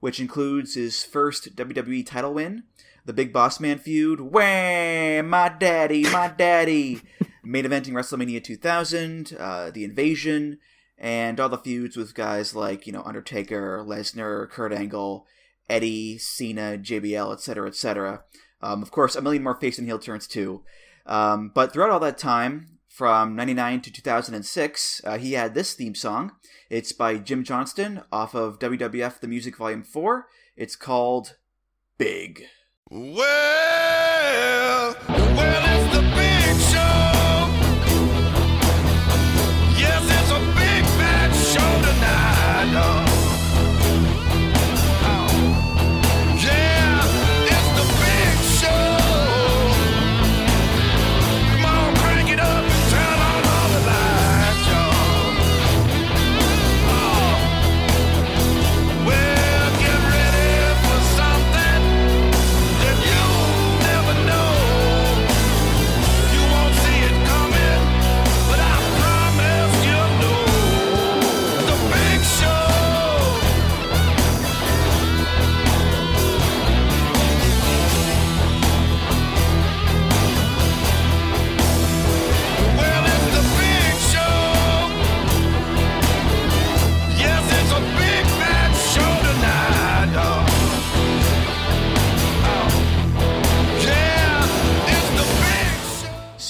which 0.00 0.20
includes 0.20 0.74
his 0.74 1.04
first 1.04 1.54
WWE 1.54 2.06
title 2.06 2.34
win, 2.34 2.64
the 3.04 3.12
Big 3.12 3.32
Boss 3.32 3.60
Man 3.60 3.78
feud, 3.78 4.20
Wham! 4.20 5.28
My 5.28 5.48
daddy, 5.50 6.04
my 6.04 6.28
daddy! 6.28 7.02
Main 7.44 7.64
eventing 7.64 7.92
WrestleMania 7.92 8.42
2000, 8.42 9.36
uh, 9.38 9.70
The 9.70 9.84
Invasion, 9.84 10.58
and 10.96 11.38
all 11.38 11.50
the 11.50 11.58
feuds 11.58 11.96
with 11.96 12.14
guys 12.14 12.54
like, 12.54 12.86
you 12.86 12.92
know, 12.92 13.02
Undertaker, 13.02 13.84
Lesnar, 13.86 14.48
Kurt 14.48 14.72
Angle, 14.72 15.26
Eddie, 15.68 16.16
Cena, 16.16 16.78
JBL, 16.78 17.32
etc., 17.34 17.68
etc. 17.68 18.24
Um, 18.62 18.82
of 18.82 18.90
course, 18.90 19.14
a 19.14 19.20
million 19.20 19.42
more 19.42 19.60
face 19.60 19.78
and 19.78 19.86
heel 19.86 19.98
turns 19.98 20.26
too. 20.26 20.62
Um, 21.06 21.50
but 21.54 21.72
throughout 21.72 21.90
all 21.90 22.00
that 22.00 22.18
time, 22.18 22.78
from 22.88 23.34
99 23.34 23.80
to 23.82 23.92
2006, 23.92 25.00
uh, 25.04 25.18
he 25.18 25.32
had 25.32 25.54
this 25.54 25.74
theme 25.74 25.94
song. 25.94 26.32
It's 26.70 26.92
by 26.92 27.16
Jim 27.16 27.42
Johnston 27.42 28.02
off 28.12 28.34
of 28.34 28.58
WWF 28.60 29.20
The 29.20 29.28
Music 29.28 29.56
Volume 29.56 29.82
4. 29.82 30.26
It's 30.56 30.76
called 30.76 31.36
Big. 31.98 32.44
Well, 32.90 34.73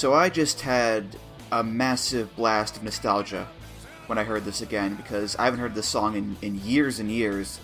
So 0.05 0.13
I 0.13 0.29
just 0.29 0.61
had 0.61 1.17
a 1.51 1.63
massive 1.63 2.35
blast 2.35 2.77
of 2.77 2.83
nostalgia 2.83 3.47
when 4.05 4.19
I 4.19 4.23
heard 4.23 4.45
this 4.45 4.61
again 4.61 4.93
because 4.93 5.35
I 5.37 5.45
haven't 5.45 5.59
heard 5.59 5.73
this 5.73 5.87
song 5.87 6.15
in, 6.15 6.37
in 6.43 6.61
years 6.63 6.99
and 6.99 7.09
years. 7.09 7.59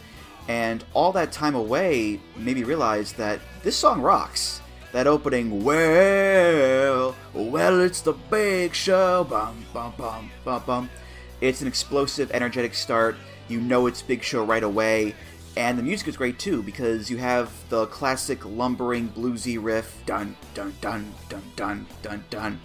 And 0.47 0.83
all 0.95 1.11
that 1.11 1.31
time 1.31 1.53
away 1.53 2.19
made 2.35 2.55
me 2.55 2.63
realize 2.63 3.13
that 3.13 3.41
this 3.61 3.77
song 3.77 4.01
rocks. 4.01 4.59
That 4.91 5.05
opening, 5.05 5.63
well, 5.63 7.15
well, 7.35 7.79
it's 7.79 8.01
the 8.01 8.13
big 8.13 8.73
show, 8.73 9.23
bum, 9.23 9.63
bum, 9.71 9.93
bum, 9.95 10.31
bum, 10.43 10.63
bum. 10.65 10.89
It's 11.41 11.61
an 11.61 11.67
explosive, 11.67 12.31
energetic 12.31 12.73
start. 12.73 13.17
You 13.49 13.61
know 13.61 13.85
it's 13.85 14.01
Big 14.01 14.23
Show 14.23 14.43
right 14.43 14.63
away. 14.63 15.13
And 15.57 15.77
the 15.77 15.83
music 15.83 16.07
is 16.07 16.17
great 16.17 16.39
too 16.39 16.63
because 16.63 17.09
you 17.09 17.17
have 17.17 17.51
the 17.69 17.85
classic 17.87 18.45
lumbering 18.45 19.09
bluesy 19.09 19.61
riff, 19.61 20.01
dun 20.05 20.35
dun 20.53 20.73
dun 20.79 21.13
dun 21.29 21.43
dun 21.55 21.85
dun 22.01 22.23
dun, 22.29 22.59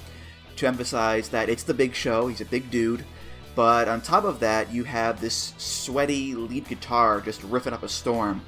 to 0.56 0.66
emphasize 0.66 1.28
that 1.30 1.48
it's 1.48 1.64
the 1.64 1.74
Big 1.74 1.94
Show. 1.94 2.28
He's 2.28 2.40
a 2.40 2.46
big 2.46 2.70
dude. 2.70 3.04
But 3.56 3.88
on 3.88 4.02
top 4.02 4.24
of 4.24 4.38
that, 4.40 4.70
you 4.70 4.84
have 4.84 5.20
this 5.20 5.54
sweaty 5.56 6.34
lead 6.34 6.68
guitar 6.68 7.20
just 7.20 7.40
riffing 7.40 7.72
up 7.72 7.82
a 7.82 7.88
storm. 7.88 8.42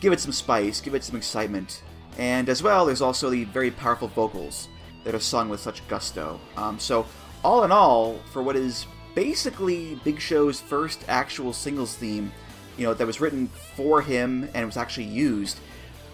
Give 0.00 0.12
it 0.12 0.20
some 0.20 0.32
spice, 0.32 0.80
give 0.80 0.94
it 0.94 1.04
some 1.04 1.16
excitement. 1.16 1.82
And 2.18 2.48
as 2.48 2.62
well, 2.62 2.84
there's 2.84 3.00
also 3.00 3.30
the 3.30 3.44
very 3.44 3.70
powerful 3.70 4.08
vocals 4.08 4.68
that 5.04 5.14
are 5.14 5.20
sung 5.20 5.48
with 5.48 5.60
such 5.60 5.86
gusto. 5.88 6.40
Um, 6.56 6.78
so, 6.78 7.06
all 7.44 7.62
in 7.62 7.70
all, 7.70 8.18
for 8.32 8.42
what 8.42 8.56
is 8.56 8.86
basically 9.14 9.94
Big 10.04 10.20
Show's 10.20 10.60
first 10.60 11.04
actual 11.08 11.52
singles 11.52 11.96
theme, 11.96 12.32
you 12.78 12.86
know, 12.86 12.94
that 12.94 13.06
was 13.06 13.20
written 13.20 13.48
for 13.76 14.00
him 14.00 14.48
and 14.54 14.64
was 14.64 14.76
actually 14.76 15.06
used, 15.06 15.58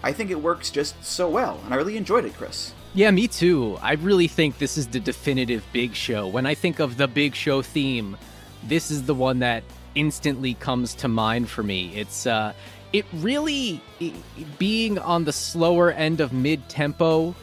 I 0.03 0.11
think 0.11 0.31
it 0.31 0.41
works 0.41 0.69
just 0.69 1.01
so 1.03 1.29
well, 1.29 1.61
and 1.63 1.73
I 1.73 1.77
really 1.77 1.95
enjoyed 1.95 2.25
it, 2.25 2.33
Chris. 2.35 2.73
Yeah, 2.93 3.11
me 3.11 3.27
too. 3.27 3.77
I 3.81 3.93
really 3.93 4.27
think 4.27 4.57
this 4.57 4.77
is 4.77 4.87
the 4.87 4.99
definitive 4.99 5.63
Big 5.73 5.95
Show. 5.95 6.27
When 6.27 6.45
I 6.45 6.55
think 6.55 6.79
of 6.79 6.97
the 6.97 7.07
Big 7.07 7.35
Show 7.35 7.61
theme, 7.61 8.17
this 8.63 8.89
is 8.89 9.03
the 9.03 9.13
one 9.13 9.39
that 9.39 9.63
instantly 9.95 10.53
comes 10.55 10.93
to 10.95 11.07
mind 11.07 11.49
for 11.49 11.63
me. 11.63 11.95
It's 11.95 12.25
uh 12.25 12.53
it 12.93 13.05
really 13.13 13.81
i 14.01 14.13
being 14.57 14.97
on 14.99 15.25
the 15.25 15.33
slower 15.33 15.91
end 15.91 16.21
of 16.21 16.33
mid 16.33 16.67
tempo, 16.69 17.35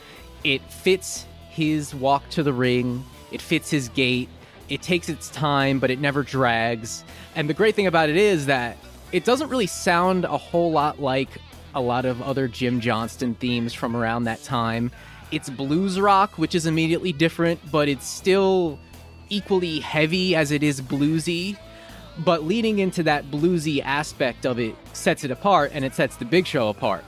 it 0.44 0.62
fits 0.70 1.26
his 1.50 1.94
walk 1.94 2.28
to 2.30 2.42
the 2.42 2.52
ring, 2.52 3.04
it 3.30 3.42
fits 3.42 3.70
his 3.70 3.88
gait, 3.90 4.28
it 4.68 4.80
takes 4.80 5.08
its 5.08 5.28
time, 5.30 5.78
but 5.78 5.90
it 5.90 6.00
never 6.00 6.22
drags. 6.22 7.04
And 7.34 7.48
the 7.48 7.54
great 7.54 7.74
thing 7.74 7.86
about 7.86 8.08
it 8.08 8.16
is 8.16 8.46
that 8.46 8.78
it 9.12 9.24
doesn't 9.24 9.48
really 9.48 9.66
sound 9.66 10.24
a 10.24 10.38
whole 10.38 10.72
lot 10.72 11.00
like 11.00 11.28
a 11.74 11.80
lot 11.80 12.04
of 12.04 12.20
other 12.22 12.48
Jim 12.48 12.80
Johnston 12.80 13.34
themes 13.34 13.72
from 13.72 13.96
around 13.96 14.24
that 14.24 14.42
time. 14.42 14.90
It's 15.30 15.48
blues 15.48 16.00
rock, 16.00 16.36
which 16.36 16.54
is 16.54 16.66
immediately 16.66 17.12
different, 17.12 17.60
but 17.70 17.88
it's 17.88 18.06
still 18.06 18.78
equally 19.28 19.80
heavy 19.80 20.34
as 20.34 20.50
it 20.50 20.62
is 20.62 20.80
bluesy. 20.80 21.56
But 22.18 22.44
leading 22.44 22.78
into 22.78 23.02
that 23.04 23.30
bluesy 23.30 23.82
aspect 23.82 24.44
of 24.44 24.58
it 24.58 24.74
sets 24.92 25.24
it 25.24 25.30
apart 25.30 25.72
and 25.74 25.84
it 25.84 25.94
sets 25.94 26.16
the 26.16 26.26
big 26.26 26.46
show 26.46 26.68
apart. 26.68 27.04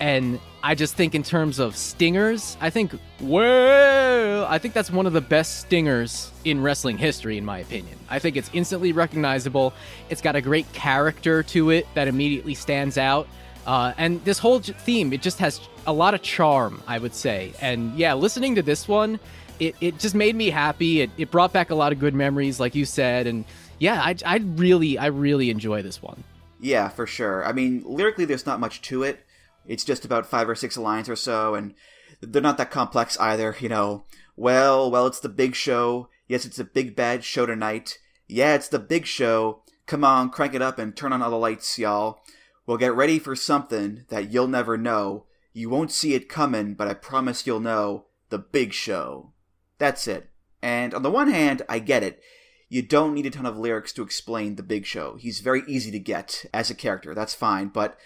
And 0.00 0.38
I 0.64 0.76
just 0.76 0.94
think 0.94 1.14
in 1.14 1.24
terms 1.24 1.58
of 1.58 1.76
stingers, 1.76 2.56
I 2.60 2.70
think 2.70 2.92
well, 3.20 4.46
I 4.46 4.58
think 4.58 4.74
that's 4.74 4.90
one 4.90 5.06
of 5.06 5.12
the 5.12 5.20
best 5.20 5.60
stingers 5.60 6.30
in 6.44 6.62
wrestling 6.62 6.98
history 6.98 7.36
in 7.36 7.44
my 7.44 7.58
opinion. 7.58 7.98
I 8.08 8.20
think 8.20 8.36
it's 8.36 8.50
instantly 8.52 8.92
recognizable. 8.92 9.72
It's 10.08 10.20
got 10.20 10.36
a 10.36 10.40
great 10.40 10.72
character 10.72 11.42
to 11.44 11.70
it 11.70 11.86
that 11.94 12.06
immediately 12.06 12.54
stands 12.54 12.96
out. 12.96 13.26
Uh, 13.66 13.92
and 13.96 14.24
this 14.24 14.38
whole 14.38 14.60
theme, 14.60 15.12
it 15.12 15.22
just 15.22 15.38
has 15.38 15.60
a 15.86 15.92
lot 15.92 16.14
of 16.14 16.22
charm, 16.22 16.82
I 16.86 16.98
would 16.98 17.14
say. 17.14 17.52
And 17.60 17.96
yeah, 17.96 18.14
listening 18.14 18.54
to 18.56 18.62
this 18.62 18.86
one, 18.86 19.18
it, 19.58 19.74
it 19.80 19.98
just 19.98 20.14
made 20.14 20.34
me 20.36 20.50
happy. 20.50 21.00
It, 21.00 21.10
it 21.16 21.30
brought 21.30 21.52
back 21.52 21.70
a 21.70 21.74
lot 21.74 21.92
of 21.92 21.98
good 21.98 22.14
memories, 22.14 22.58
like 22.60 22.74
you 22.74 22.84
said. 22.84 23.26
And 23.26 23.44
yeah, 23.78 24.00
I, 24.00 24.16
I 24.24 24.36
really, 24.36 24.98
I 24.98 25.06
really 25.06 25.50
enjoy 25.50 25.82
this 25.82 26.02
one. 26.02 26.22
Yeah, 26.60 26.88
for 26.88 27.06
sure. 27.06 27.44
I 27.44 27.52
mean, 27.52 27.82
lyrically, 27.84 28.24
there's 28.24 28.46
not 28.46 28.60
much 28.60 28.82
to 28.82 29.02
it. 29.02 29.24
It's 29.66 29.84
just 29.84 30.04
about 30.04 30.26
five 30.26 30.48
or 30.48 30.54
six 30.54 30.76
lines 30.76 31.08
or 31.08 31.16
so, 31.16 31.54
and 31.54 31.74
they're 32.20 32.42
not 32.42 32.58
that 32.58 32.70
complex 32.70 33.18
either. 33.18 33.56
You 33.58 33.68
know, 33.68 34.04
well, 34.36 34.90
well, 34.90 35.06
it's 35.06 35.20
the 35.20 35.28
big 35.28 35.54
show. 35.54 36.08
Yes, 36.28 36.44
it's 36.44 36.58
a 36.58 36.64
big 36.64 36.96
bad 36.96 37.24
show 37.24 37.46
tonight. 37.46 37.98
Yeah, 38.26 38.54
it's 38.54 38.68
the 38.68 38.78
big 38.78 39.06
show. 39.06 39.62
Come 39.86 40.04
on, 40.04 40.30
crank 40.30 40.54
it 40.54 40.62
up 40.62 40.78
and 40.78 40.96
turn 40.96 41.12
on 41.12 41.22
all 41.22 41.30
the 41.30 41.36
lights, 41.36 41.78
y'all. 41.78 42.20
We'll 42.66 42.78
get 42.78 42.94
ready 42.94 43.18
for 43.18 43.34
something 43.34 44.04
that 44.08 44.32
you'll 44.32 44.48
never 44.48 44.78
know. 44.78 45.26
You 45.52 45.68
won't 45.68 45.90
see 45.90 46.14
it 46.14 46.28
coming, 46.28 46.74
but 46.74 46.88
I 46.88 46.94
promise 46.94 47.46
you'll 47.46 47.60
know. 47.60 48.06
The 48.30 48.38
big 48.38 48.72
show. 48.72 49.32
That's 49.78 50.08
it. 50.08 50.30
And 50.62 50.94
on 50.94 51.02
the 51.02 51.10
one 51.10 51.28
hand, 51.28 51.62
I 51.68 51.80
get 51.80 52.02
it. 52.02 52.22
You 52.70 52.80
don't 52.80 53.12
need 53.12 53.26
a 53.26 53.30
ton 53.30 53.44
of 53.44 53.58
lyrics 53.58 53.92
to 53.92 54.02
explain 54.02 54.56
the 54.56 54.62
big 54.62 54.86
show. 54.86 55.16
He's 55.16 55.40
very 55.40 55.62
easy 55.66 55.90
to 55.90 55.98
get 55.98 56.46
as 56.54 56.70
a 56.70 56.74
character. 56.74 57.14
That's 57.14 57.34
fine. 57.34 57.68
But 57.68 57.98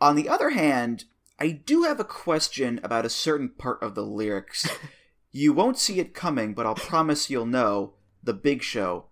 on 0.00 0.16
the 0.16 0.28
other 0.28 0.50
hand, 0.50 1.04
I 1.38 1.50
do 1.50 1.82
have 1.82 2.00
a 2.00 2.04
question 2.04 2.80
about 2.82 3.04
a 3.04 3.10
certain 3.10 3.50
part 3.50 3.82
of 3.82 3.94
the 3.94 4.02
lyrics. 4.02 4.68
you 5.32 5.52
won't 5.52 5.78
see 5.78 6.00
it 6.00 6.14
coming, 6.14 6.54
but 6.54 6.66
I'll 6.66 6.74
promise 6.74 7.30
you'll 7.30 7.46
know. 7.46 7.94
The 8.22 8.34
big 8.34 8.62
show. 8.62 9.06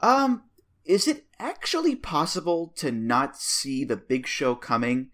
Um, 0.00 0.44
is 0.86 1.06
it 1.06 1.26
actually 1.38 1.94
possible 1.94 2.72
to 2.76 2.90
not 2.90 3.36
see 3.36 3.84
the 3.84 3.98
big 3.98 4.26
show 4.26 4.54
coming? 4.54 5.10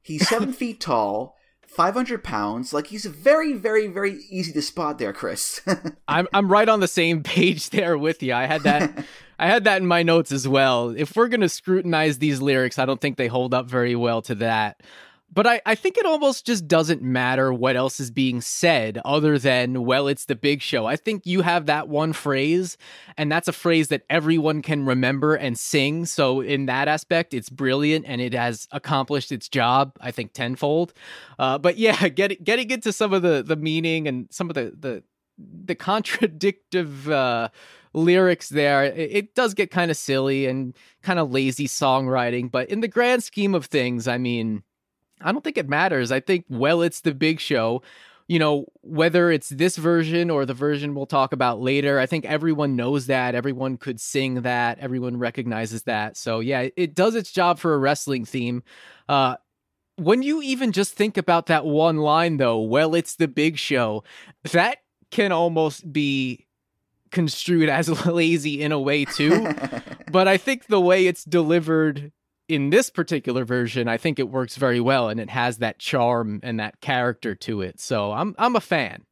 He's 0.00 0.28
seven 0.28 0.52
feet 0.52 0.80
tall, 0.80 1.36
500 1.66 2.22
pounds. 2.22 2.72
Like, 2.72 2.88
he's 2.88 3.04
very, 3.04 3.52
very, 3.52 3.88
very 3.88 4.20
easy 4.30 4.52
to 4.52 4.62
spot 4.62 4.98
there, 4.98 5.12
Chris. 5.12 5.60
I'm 6.08 6.28
I'm 6.32 6.50
right 6.50 6.68
on 6.68 6.80
the 6.80 6.88
same 6.88 7.22
page 7.22 7.70
there 7.70 7.98
with 7.98 8.22
you. 8.22 8.32
I 8.32 8.46
had 8.46 8.62
that 8.62 9.04
I 9.38 9.46
had 9.46 9.64
that 9.64 9.80
in 9.80 9.86
my 9.86 10.02
notes 10.02 10.32
as 10.32 10.48
well. 10.48 10.90
If 10.90 11.14
we're 11.16 11.28
gonna 11.28 11.48
scrutinize 11.48 12.18
these 12.18 12.40
lyrics, 12.42 12.78
I 12.78 12.86
don't 12.86 13.00
think 13.00 13.16
they 13.16 13.28
hold 13.28 13.54
up 13.54 13.66
very 13.66 13.94
well 13.94 14.22
to 14.22 14.34
that. 14.36 14.82
but 15.30 15.46
I, 15.46 15.60
I 15.66 15.74
think 15.74 15.98
it 15.98 16.06
almost 16.06 16.46
just 16.46 16.66
doesn't 16.66 17.02
matter 17.02 17.52
what 17.52 17.76
else 17.76 18.00
is 18.00 18.10
being 18.10 18.40
said 18.40 18.98
other 19.04 19.38
than, 19.38 19.84
well, 19.84 20.08
it's 20.08 20.24
the 20.24 20.34
big 20.34 20.62
show. 20.62 20.86
I 20.86 20.96
think 20.96 21.26
you 21.26 21.42
have 21.42 21.66
that 21.66 21.86
one 21.86 22.14
phrase, 22.14 22.78
and 23.18 23.30
that's 23.30 23.46
a 23.46 23.52
phrase 23.52 23.88
that 23.88 24.04
everyone 24.08 24.62
can 24.62 24.86
remember 24.86 25.34
and 25.34 25.58
sing. 25.58 26.06
So, 26.06 26.40
in 26.40 26.64
that 26.66 26.88
aspect, 26.88 27.34
it's 27.34 27.50
brilliant 27.50 28.06
and 28.08 28.22
it 28.22 28.32
has 28.32 28.66
accomplished 28.72 29.30
its 29.30 29.48
job, 29.50 29.92
I 30.00 30.12
think, 30.12 30.32
tenfold. 30.32 30.94
Uh, 31.38 31.58
but 31.58 31.76
yeah, 31.76 32.08
get, 32.08 32.42
getting 32.42 32.70
into 32.70 32.92
some 32.92 33.12
of 33.12 33.20
the, 33.20 33.42
the 33.42 33.56
meaning 33.56 34.08
and 34.08 34.28
some 34.30 34.48
of 34.48 34.54
the, 34.54 34.72
the, 34.78 35.02
the 35.38 35.74
contradictive 35.74 37.08
uh, 37.10 37.50
lyrics 37.92 38.48
there, 38.48 38.84
it, 38.84 39.10
it 39.12 39.34
does 39.34 39.54
get 39.54 39.70
kind 39.70 39.90
of 39.90 39.96
silly 39.96 40.46
and 40.46 40.76
kind 41.02 41.18
of 41.18 41.30
lazy 41.30 41.66
songwriting. 41.66 42.50
But 42.50 42.70
in 42.70 42.80
the 42.80 42.88
grand 42.88 43.24
scheme 43.24 43.54
of 43.54 43.66
things, 43.66 44.08
I 44.08 44.18
mean, 44.18 44.62
I 45.20 45.32
don't 45.32 45.42
think 45.42 45.58
it 45.58 45.68
matters. 45.68 46.12
I 46.12 46.20
think, 46.20 46.44
well, 46.48 46.82
it's 46.82 47.00
the 47.00 47.14
big 47.14 47.40
show. 47.40 47.82
You 48.28 48.38
know, 48.38 48.66
whether 48.82 49.30
it's 49.30 49.48
this 49.48 49.76
version 49.76 50.28
or 50.28 50.44
the 50.44 50.52
version 50.52 50.94
we'll 50.94 51.06
talk 51.06 51.32
about 51.32 51.62
later, 51.62 51.98
I 51.98 52.04
think 52.04 52.26
everyone 52.26 52.76
knows 52.76 53.06
that. 53.06 53.34
Everyone 53.34 53.78
could 53.78 53.98
sing 53.98 54.42
that. 54.42 54.78
Everyone 54.80 55.16
recognizes 55.16 55.84
that. 55.84 56.18
So, 56.18 56.40
yeah, 56.40 56.68
it 56.76 56.94
does 56.94 57.14
its 57.14 57.32
job 57.32 57.58
for 57.58 57.72
a 57.72 57.78
wrestling 57.78 58.26
theme. 58.26 58.62
Uh, 59.08 59.36
when 59.96 60.22
you 60.22 60.42
even 60.42 60.72
just 60.72 60.92
think 60.92 61.16
about 61.16 61.46
that 61.46 61.64
one 61.64 61.96
line, 61.96 62.36
though, 62.36 62.60
well, 62.60 62.94
it's 62.94 63.16
the 63.16 63.28
big 63.28 63.56
show, 63.56 64.04
that 64.52 64.78
can 65.10 65.32
almost 65.32 65.90
be 65.90 66.46
construed 67.10 67.68
as 67.68 67.88
lazy 68.06 68.62
in 68.62 68.72
a 68.72 68.80
way, 68.80 69.04
too. 69.04 69.52
but 70.10 70.28
I 70.28 70.36
think 70.36 70.66
the 70.66 70.80
way 70.80 71.06
it's 71.06 71.24
delivered 71.24 72.12
in 72.48 72.70
this 72.70 72.90
particular 72.90 73.44
version, 73.44 73.88
I 73.88 73.98
think 73.98 74.18
it 74.18 74.30
works 74.30 74.56
very 74.56 74.80
well 74.80 75.08
and 75.08 75.20
it 75.20 75.30
has 75.30 75.58
that 75.58 75.78
charm 75.78 76.40
and 76.42 76.58
that 76.58 76.80
character 76.80 77.34
to 77.34 77.60
it. 77.60 77.78
So 77.78 78.12
I'm 78.12 78.34
I'm 78.38 78.56
a 78.56 78.60
fan. 78.60 79.04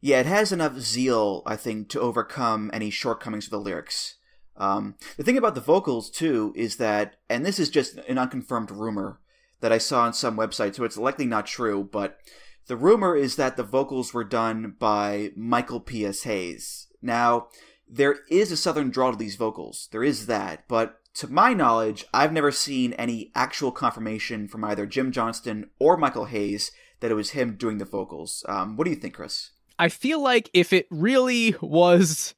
Yeah, 0.00 0.18
it 0.18 0.26
has 0.26 0.50
enough 0.50 0.78
zeal, 0.80 1.44
I 1.46 1.54
think, 1.54 1.88
to 1.90 2.00
overcome 2.00 2.70
any 2.72 2.90
shortcomings 2.90 3.46
of 3.46 3.52
the 3.52 3.60
lyrics. 3.60 4.16
Um, 4.56 4.96
the 5.16 5.22
thing 5.22 5.38
about 5.38 5.54
the 5.54 5.60
vocals 5.60 6.10
too 6.10 6.52
is 6.56 6.76
that, 6.76 7.16
and 7.30 7.46
this 7.46 7.60
is 7.60 7.70
just 7.70 7.98
an 8.08 8.18
unconfirmed 8.18 8.72
rumor 8.72 9.20
that 9.60 9.72
I 9.72 9.78
saw 9.78 10.02
on 10.02 10.12
some 10.12 10.36
website, 10.36 10.74
so 10.74 10.82
it's 10.82 10.98
likely 10.98 11.24
not 11.24 11.46
true, 11.46 11.88
but 11.90 12.18
the 12.66 12.76
rumor 12.76 13.16
is 13.16 13.36
that 13.36 13.56
the 13.56 13.62
vocals 13.62 14.12
were 14.12 14.24
done 14.24 14.74
by 14.78 15.30
Michael 15.36 15.80
P.S. 15.80 16.24
Hayes. 16.24 16.88
Now, 17.02 17.48
there 17.88 18.20
is 18.30 18.50
a 18.52 18.56
southern 18.56 18.90
draw 18.90 19.10
to 19.10 19.16
these 19.16 19.36
vocals. 19.36 19.88
There 19.92 20.04
is 20.04 20.26
that, 20.26 20.64
but 20.68 20.98
to 21.14 21.28
my 21.28 21.52
knowledge, 21.52 22.06
I've 22.14 22.32
never 22.32 22.50
seen 22.50 22.94
any 22.94 23.30
actual 23.34 23.70
confirmation 23.72 24.48
from 24.48 24.64
either 24.64 24.86
Jim 24.86 25.12
Johnston 25.12 25.68
or 25.78 25.96
Michael 25.98 26.24
Hayes 26.26 26.70
that 27.00 27.10
it 27.10 27.14
was 27.14 27.30
him 27.30 27.56
doing 27.56 27.76
the 27.78 27.84
vocals. 27.84 28.44
Um, 28.48 28.76
what 28.76 28.84
do 28.84 28.90
you 28.90 28.96
think, 28.96 29.14
Chris? 29.14 29.50
I 29.78 29.88
feel 29.88 30.22
like 30.22 30.48
if 30.54 30.72
it 30.72 30.86
really 30.90 31.54
was 31.60 32.34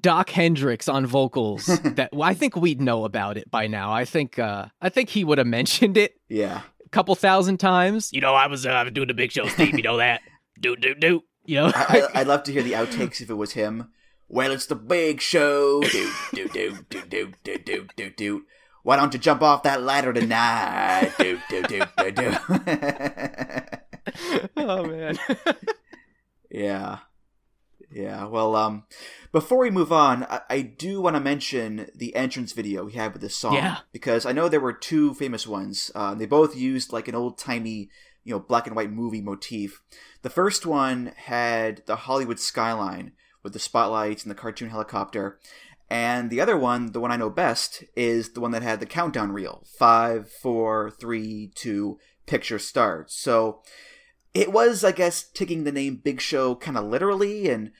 Doc 0.00 0.30
Hendrix 0.30 0.88
on 0.88 1.04
vocals, 1.04 1.66
that 1.84 2.10
well, 2.12 2.22
I 2.22 2.32
think 2.32 2.56
we'd 2.56 2.80
know 2.80 3.04
about 3.04 3.36
it 3.36 3.50
by 3.50 3.66
now. 3.66 3.92
I 3.92 4.04
think 4.06 4.38
uh, 4.38 4.66
I 4.80 4.88
think 4.88 5.10
he 5.10 5.24
would 5.24 5.38
have 5.38 5.46
mentioned 5.46 5.96
it 5.98 6.14
Yeah. 6.28 6.62
a 6.84 6.88
couple 6.90 7.14
thousand 7.16 7.58
times. 7.58 8.10
You 8.12 8.20
know, 8.22 8.34
I 8.34 8.46
was 8.46 8.64
uh, 8.64 8.70
I 8.70 8.84
was 8.84 8.92
doing 8.92 9.08
the 9.08 9.14
Big 9.14 9.32
Show 9.32 9.46
Steve. 9.48 9.76
You 9.76 9.82
know 9.82 9.96
that. 9.98 10.22
do 10.60 10.76
do 10.76 10.94
do. 10.94 11.24
You 11.44 11.56
know. 11.56 11.72
I, 11.74 12.08
I, 12.14 12.20
I'd 12.20 12.26
love 12.26 12.44
to 12.44 12.52
hear 12.52 12.62
the 12.62 12.72
outtakes 12.72 13.20
if 13.20 13.28
it 13.28 13.34
was 13.34 13.52
him. 13.52 13.90
Well, 14.28 14.52
it's 14.52 14.66
the 14.66 14.74
big 14.74 15.20
show. 15.20 15.80
Do, 15.82 16.10
do, 16.32 16.48
do, 16.48 16.78
do, 16.88 17.02
do, 17.02 17.32
do, 17.42 17.58
do, 17.58 17.86
do, 17.96 18.10
do. 18.10 18.44
Why 18.82 18.96
don't 18.96 19.14
you 19.14 19.20
jump 19.20 19.42
off 19.42 19.62
that 19.62 19.82
ladder 19.82 20.12
tonight? 20.12 21.12
Do, 21.18 21.40
do, 21.48 21.62
do, 21.62 21.82
do, 21.98 22.10
do. 22.10 22.36
oh 24.56 24.84
man. 24.84 25.18
Yeah. 26.50 26.98
Yeah. 27.90 28.26
Well, 28.26 28.54
um, 28.54 28.84
before 29.32 29.58
we 29.58 29.70
move 29.72 29.90
on, 29.90 30.22
I, 30.30 30.40
I 30.48 30.60
do 30.60 31.00
want 31.00 31.16
to 31.16 31.20
mention 31.20 31.90
the 31.96 32.14
entrance 32.14 32.52
video 32.52 32.84
we 32.84 32.92
had 32.92 33.12
with 33.12 33.22
this 33.22 33.34
song. 33.34 33.54
Yeah. 33.54 33.78
Because 33.92 34.24
I 34.24 34.30
know 34.30 34.48
there 34.48 34.60
were 34.60 34.72
two 34.72 35.14
famous 35.14 35.48
ones. 35.48 35.90
Uh, 35.96 36.14
they 36.14 36.26
both 36.26 36.54
used 36.54 36.92
like 36.92 37.08
an 37.08 37.16
old 37.16 37.38
timey, 37.38 37.90
you 38.22 38.32
know, 38.32 38.38
black 38.38 38.68
and 38.68 38.76
white 38.76 38.92
movie 38.92 39.20
motif. 39.20 39.82
The 40.22 40.30
first 40.30 40.64
one 40.64 41.12
had 41.16 41.82
the 41.86 41.96
Hollywood 41.96 42.38
skyline 42.38 43.14
with 43.44 43.52
the 43.52 43.60
spotlights 43.60 44.24
and 44.24 44.30
the 44.30 44.34
cartoon 44.34 44.70
helicopter. 44.70 45.38
And 45.88 46.30
the 46.30 46.40
other 46.40 46.56
one, 46.56 46.90
the 46.90 47.00
one 47.00 47.12
I 47.12 47.16
know 47.16 47.30
best, 47.30 47.84
is 47.94 48.30
the 48.30 48.40
one 48.40 48.50
that 48.50 48.62
had 48.62 48.80
the 48.80 48.86
countdown 48.86 49.30
reel 49.30 49.62
five, 49.78 50.28
four, 50.28 50.90
three, 50.90 51.52
two, 51.54 51.98
picture 52.26 52.58
starts. 52.58 53.14
So 53.14 53.62
it 54.32 54.50
was, 54.50 54.82
I 54.82 54.92
guess, 54.92 55.22
taking 55.22 55.64
the 55.64 55.72
name 55.72 56.00
Big 56.02 56.20
Show 56.20 56.54
kind 56.56 56.76
of 56.76 56.86
literally 56.86 57.48
and 57.48 57.70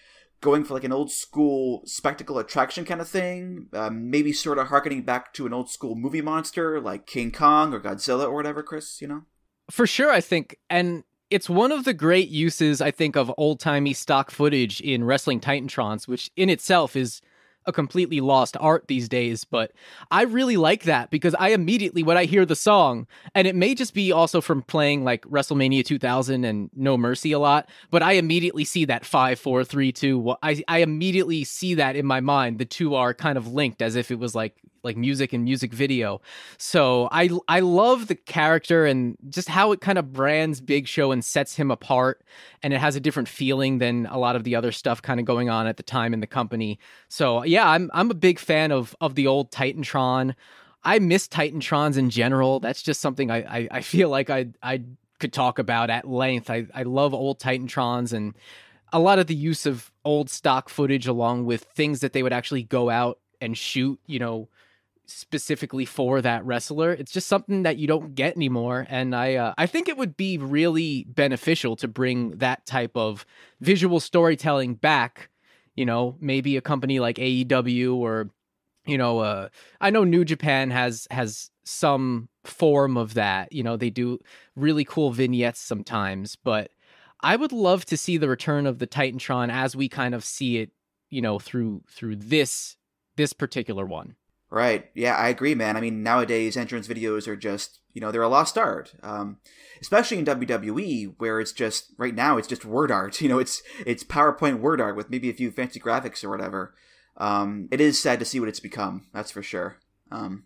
going 0.40 0.62
for 0.62 0.74
like 0.74 0.84
an 0.84 0.92
old 0.92 1.10
school 1.10 1.82
spectacle 1.86 2.38
attraction 2.38 2.84
kind 2.84 3.00
of 3.00 3.08
thing. 3.08 3.68
Um, 3.72 4.10
maybe 4.10 4.32
sort 4.32 4.58
of 4.58 4.68
harkening 4.68 5.02
back 5.02 5.32
to 5.34 5.46
an 5.46 5.54
old 5.54 5.70
school 5.70 5.94
movie 5.94 6.20
monster 6.20 6.80
like 6.80 7.06
King 7.06 7.32
Kong 7.32 7.72
or 7.72 7.80
Godzilla 7.80 8.24
or 8.26 8.34
whatever, 8.34 8.62
Chris, 8.62 9.00
you 9.00 9.08
know? 9.08 9.22
For 9.70 9.86
sure, 9.86 10.10
I 10.10 10.20
think. 10.20 10.58
And 10.68 11.04
it's 11.34 11.50
one 11.50 11.72
of 11.72 11.82
the 11.82 11.92
great 11.92 12.28
uses, 12.28 12.80
I 12.80 12.92
think, 12.92 13.16
of 13.16 13.34
old 13.36 13.58
timey 13.58 13.92
stock 13.92 14.30
footage 14.30 14.80
in 14.80 15.02
Wrestling 15.02 15.40
Titantrons, 15.40 16.06
which 16.06 16.30
in 16.36 16.48
itself 16.48 16.94
is 16.94 17.20
a 17.66 17.72
completely 17.72 18.20
lost 18.20 18.56
art 18.60 18.88
these 18.88 19.08
days, 19.08 19.44
but 19.44 19.72
I 20.10 20.22
really 20.22 20.56
like 20.56 20.84
that 20.84 21.10
because 21.10 21.34
I 21.34 21.48
immediately, 21.48 22.02
when 22.02 22.16
I 22.16 22.24
hear 22.24 22.44
the 22.44 22.56
song, 22.56 23.06
and 23.34 23.46
it 23.46 23.54
may 23.54 23.74
just 23.74 23.94
be 23.94 24.12
also 24.12 24.40
from 24.40 24.62
playing 24.62 25.04
like 25.04 25.22
WrestleMania 25.22 25.84
2000 25.84 26.44
and 26.44 26.70
No 26.74 26.96
Mercy 26.96 27.32
a 27.32 27.38
lot, 27.38 27.68
but 27.90 28.02
I 28.02 28.12
immediately 28.12 28.64
see 28.64 28.84
that 28.86 29.04
five, 29.04 29.38
four, 29.38 29.64
three, 29.64 29.92
two. 29.92 30.34
I, 30.42 30.62
I 30.68 30.78
immediately 30.78 31.44
see 31.44 31.74
that 31.74 31.96
in 31.96 32.06
my 32.06 32.20
mind. 32.20 32.58
The 32.58 32.64
two 32.64 32.94
are 32.94 33.14
kind 33.14 33.38
of 33.38 33.52
linked 33.52 33.82
as 33.82 33.96
if 33.96 34.10
it 34.10 34.18
was 34.18 34.34
like 34.34 34.56
like 34.84 34.96
music 34.96 35.32
and 35.32 35.44
music 35.44 35.72
video. 35.72 36.20
So 36.58 37.08
I 37.10 37.30
I 37.48 37.60
love 37.60 38.06
the 38.06 38.14
character 38.14 38.84
and 38.84 39.16
just 39.28 39.48
how 39.48 39.72
it 39.72 39.80
kind 39.80 39.98
of 39.98 40.12
brands 40.12 40.60
Big 40.60 40.86
Show 40.86 41.10
and 41.10 41.24
sets 41.24 41.56
him 41.56 41.70
apart 41.70 42.22
and 42.62 42.72
it 42.72 42.78
has 42.78 42.94
a 42.94 43.00
different 43.00 43.28
feeling 43.28 43.78
than 43.78 44.06
a 44.06 44.18
lot 44.18 44.36
of 44.36 44.44
the 44.44 44.54
other 44.54 44.72
stuff 44.72 45.02
kind 45.02 45.18
of 45.18 45.26
going 45.26 45.48
on 45.48 45.66
at 45.66 45.78
the 45.78 45.82
time 45.82 46.12
in 46.12 46.20
the 46.20 46.26
company. 46.26 46.78
So 47.08 47.42
yeah, 47.54 47.68
I'm 47.70 47.88
I'm 47.94 48.10
a 48.10 48.14
big 48.14 48.40
fan 48.40 48.72
of 48.72 48.96
of 49.00 49.14
the 49.14 49.28
old 49.28 49.52
Titantron. 49.52 50.34
I 50.82 50.98
miss 50.98 51.28
Titantrons 51.28 51.96
in 51.96 52.10
general. 52.10 52.58
That's 52.58 52.82
just 52.82 53.00
something 53.00 53.30
I 53.30 53.36
I, 53.58 53.68
I 53.70 53.80
feel 53.80 54.08
like 54.08 54.28
I 54.28 54.48
I 54.60 54.82
could 55.20 55.32
talk 55.32 55.60
about 55.60 55.88
at 55.88 56.08
length. 56.08 56.50
I 56.50 56.66
I 56.74 56.82
love 56.82 57.14
old 57.14 57.38
Titantrons 57.38 58.12
and 58.12 58.34
a 58.92 58.98
lot 58.98 59.20
of 59.20 59.28
the 59.28 59.36
use 59.36 59.66
of 59.66 59.92
old 60.04 60.30
stock 60.30 60.68
footage 60.68 61.06
along 61.06 61.46
with 61.46 61.62
things 61.62 62.00
that 62.00 62.12
they 62.12 62.24
would 62.24 62.32
actually 62.32 62.64
go 62.64 62.90
out 62.90 63.20
and 63.40 63.56
shoot, 63.56 64.00
you 64.04 64.18
know, 64.18 64.48
specifically 65.06 65.84
for 65.84 66.20
that 66.20 66.44
wrestler. 66.44 66.90
It's 66.90 67.12
just 67.12 67.28
something 67.28 67.62
that 67.62 67.76
you 67.76 67.86
don't 67.86 68.16
get 68.16 68.34
anymore, 68.34 68.84
and 68.90 69.14
I 69.14 69.36
uh, 69.36 69.54
I 69.56 69.66
think 69.66 69.88
it 69.88 69.96
would 69.96 70.16
be 70.16 70.38
really 70.38 71.04
beneficial 71.04 71.76
to 71.76 71.86
bring 71.86 72.38
that 72.38 72.66
type 72.66 72.96
of 72.96 73.24
visual 73.60 74.00
storytelling 74.00 74.74
back. 74.74 75.30
You 75.74 75.84
know, 75.86 76.16
maybe 76.20 76.56
a 76.56 76.60
company 76.60 77.00
like 77.00 77.16
AEW 77.16 77.96
or 77.96 78.30
you 78.86 78.98
know, 78.98 79.20
uh, 79.20 79.48
I 79.80 79.90
know 79.90 80.04
New 80.04 80.24
Japan 80.24 80.70
has 80.70 81.06
has 81.10 81.50
some 81.64 82.28
form 82.44 82.96
of 82.96 83.14
that. 83.14 83.52
You 83.52 83.62
know, 83.62 83.76
they 83.76 83.90
do 83.90 84.18
really 84.56 84.84
cool 84.84 85.10
vignettes 85.10 85.60
sometimes, 85.60 86.36
but 86.36 86.70
I 87.20 87.36
would 87.36 87.52
love 87.52 87.86
to 87.86 87.96
see 87.96 88.18
the 88.18 88.28
return 88.28 88.66
of 88.66 88.78
the 88.78 88.86
Titantron 88.86 89.50
as 89.50 89.74
we 89.74 89.88
kind 89.88 90.14
of 90.14 90.22
see 90.24 90.58
it, 90.58 90.70
you 91.08 91.22
know, 91.22 91.38
through 91.38 91.82
through 91.88 92.16
this 92.16 92.76
this 93.16 93.32
particular 93.32 93.86
one. 93.86 94.16
Right. 94.54 94.88
Yeah, 94.94 95.16
I 95.16 95.30
agree, 95.30 95.56
man. 95.56 95.76
I 95.76 95.80
mean, 95.80 96.04
nowadays 96.04 96.56
entrance 96.56 96.86
videos 96.86 97.26
are 97.26 97.34
just, 97.34 97.80
you 97.92 98.00
know, 98.00 98.12
they're 98.12 98.22
a 98.22 98.28
lost 98.28 98.56
art. 98.56 98.94
Um, 99.02 99.38
especially 99.80 100.18
in 100.18 100.24
WWE, 100.24 101.14
where 101.18 101.40
it's 101.40 101.50
just 101.50 101.92
right 101.98 102.14
now 102.14 102.36
it's 102.36 102.46
just 102.46 102.64
word 102.64 102.92
art. 102.92 103.20
You 103.24 103.28
know, 103.28 103.40
it's 103.40 103.64
it's 103.84 104.04
PowerPoint 104.04 104.60
word 104.60 104.80
art 104.80 104.94
with 104.94 105.10
maybe 105.10 105.28
a 105.28 105.34
few 105.34 105.50
fancy 105.50 105.80
graphics 105.80 106.22
or 106.22 106.30
whatever. 106.30 106.72
Um, 107.16 107.66
it 107.72 107.80
is 107.80 108.00
sad 108.00 108.20
to 108.20 108.24
see 108.24 108.38
what 108.38 108.48
it's 108.48 108.60
become. 108.60 109.08
That's 109.12 109.32
for 109.32 109.42
sure. 109.42 109.78
Um, 110.12 110.44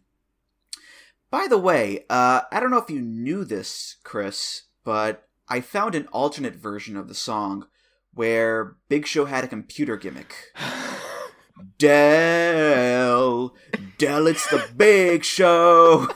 by 1.30 1.46
the 1.46 1.58
way, 1.58 2.06
uh, 2.08 2.40
I 2.50 2.60
don't 2.60 2.70
know 2.70 2.78
if 2.78 2.88
you 2.88 3.02
knew 3.02 3.44
this, 3.44 3.96
Chris, 4.04 4.68
but 4.84 5.28
I 5.50 5.60
found 5.60 5.94
an 5.94 6.08
alternate 6.12 6.54
version 6.54 6.96
of 6.96 7.08
the 7.08 7.14
song 7.14 7.66
where 8.14 8.76
Big 8.88 9.06
Show 9.06 9.26
had 9.26 9.44
a 9.44 9.48
computer 9.48 9.98
gimmick. 9.98 10.34
Dell, 11.78 13.54
Dell, 13.98 14.26
it's 14.26 14.48
the 14.50 14.68
Big 14.76 15.24
Show. 15.24 16.08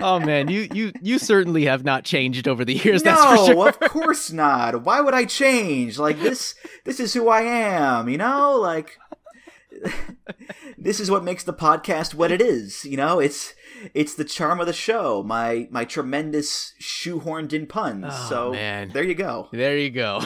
Oh 0.00 0.18
man, 0.18 0.48
you 0.48 0.68
you 0.72 0.92
you 1.02 1.18
certainly 1.18 1.64
have 1.66 1.84
not 1.84 2.04
changed 2.04 2.48
over 2.48 2.64
the 2.64 2.74
years. 2.74 3.04
no, 3.04 3.14
that's 3.14 3.40
for 3.40 3.46
sure. 3.52 3.68
of 3.68 3.80
course 3.80 4.32
not. 4.32 4.82
Why 4.82 5.00
would 5.00 5.14
I 5.14 5.24
change? 5.24 5.98
Like 5.98 6.20
this, 6.20 6.54
this 6.84 7.00
is 7.00 7.14
who 7.14 7.28
I 7.28 7.42
am. 7.42 8.08
You 8.08 8.18
know, 8.18 8.56
like 8.56 8.98
this 10.78 11.00
is 11.00 11.10
what 11.10 11.24
makes 11.24 11.44
the 11.44 11.52
podcast 11.52 12.14
what 12.14 12.30
it 12.32 12.40
is. 12.40 12.84
You 12.84 12.96
know, 12.96 13.18
it's 13.20 13.54
it's 13.94 14.14
the 14.14 14.24
charm 14.24 14.60
of 14.60 14.66
the 14.66 14.72
show. 14.72 15.22
My 15.22 15.68
my 15.70 15.84
tremendous 15.84 16.74
shoehorned 16.80 17.52
in 17.52 17.66
puns. 17.66 18.06
Oh, 18.08 18.26
so 18.28 18.52
man. 18.52 18.90
there 18.92 19.04
you 19.04 19.14
go. 19.14 19.48
There 19.52 19.76
you 19.78 19.90
go. 19.90 20.22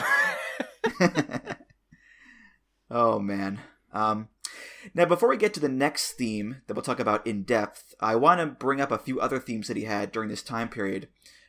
Oh 2.89 3.19
man. 3.19 3.59
Um, 3.95 4.29
now, 4.93 5.05
before 5.05 5.29
we 5.29 5.37
get 5.37 5.53
to 5.55 5.59
the 5.59 5.69
next 5.69 6.13
theme 6.13 6.61
that 6.67 6.73
we'll 6.75 6.83
talk 6.83 6.99
about 6.99 7.25
in 7.25 7.43
depth, 7.43 7.95
I 7.99 8.15
want 8.15 8.39
to 8.39 8.45
bring 8.45 8.81
up 8.81 8.91
a 8.91 8.99
few 8.99 9.19
other 9.19 9.39
themes 9.39 9.67
that 9.67 9.77
he 9.77 9.85
had 9.85 10.11
during 10.11 10.29
this 10.29 10.43
time 10.43 10.69
period, 10.69 11.07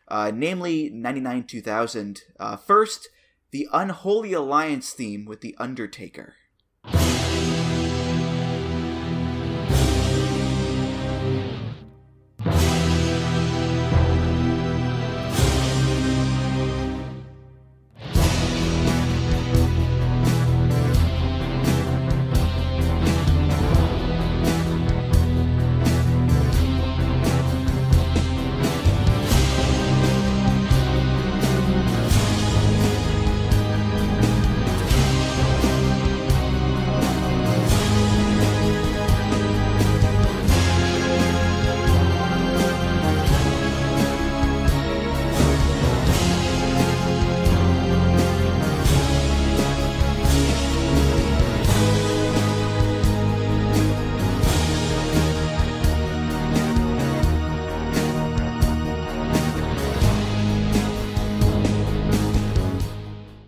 uh, 0.08 0.32
namely 0.34 0.88
99 0.90 1.44
2000. 1.44 2.22
Uh, 2.38 2.56
first, 2.56 3.08
the 3.50 3.68
Unholy 3.72 4.32
Alliance 4.32 4.92
theme 4.92 5.24
with 5.24 5.40
The 5.40 5.54
Undertaker. 5.58 6.34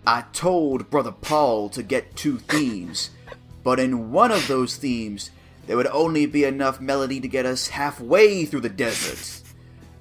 I 0.09 0.25
told 0.33 0.89
Brother 0.89 1.13
Paul 1.13 1.69
to 1.69 1.83
get 1.83 2.17
two 2.17 2.39
themes, 2.39 3.11
but 3.63 3.79
in 3.79 4.11
one 4.11 4.33
of 4.33 4.49
those 4.49 4.77
themes, 4.77 5.31
there 5.67 5.77
would 5.77 5.87
only 5.89 6.25
be 6.25 6.45
enough 6.45 6.81
melody 6.81 7.21
to 7.21 7.29
get 7.29 7.45
us 7.45 7.69
halfway 7.69 8.47
through 8.47 8.63
the 8.63 8.71
desert. 8.71 9.43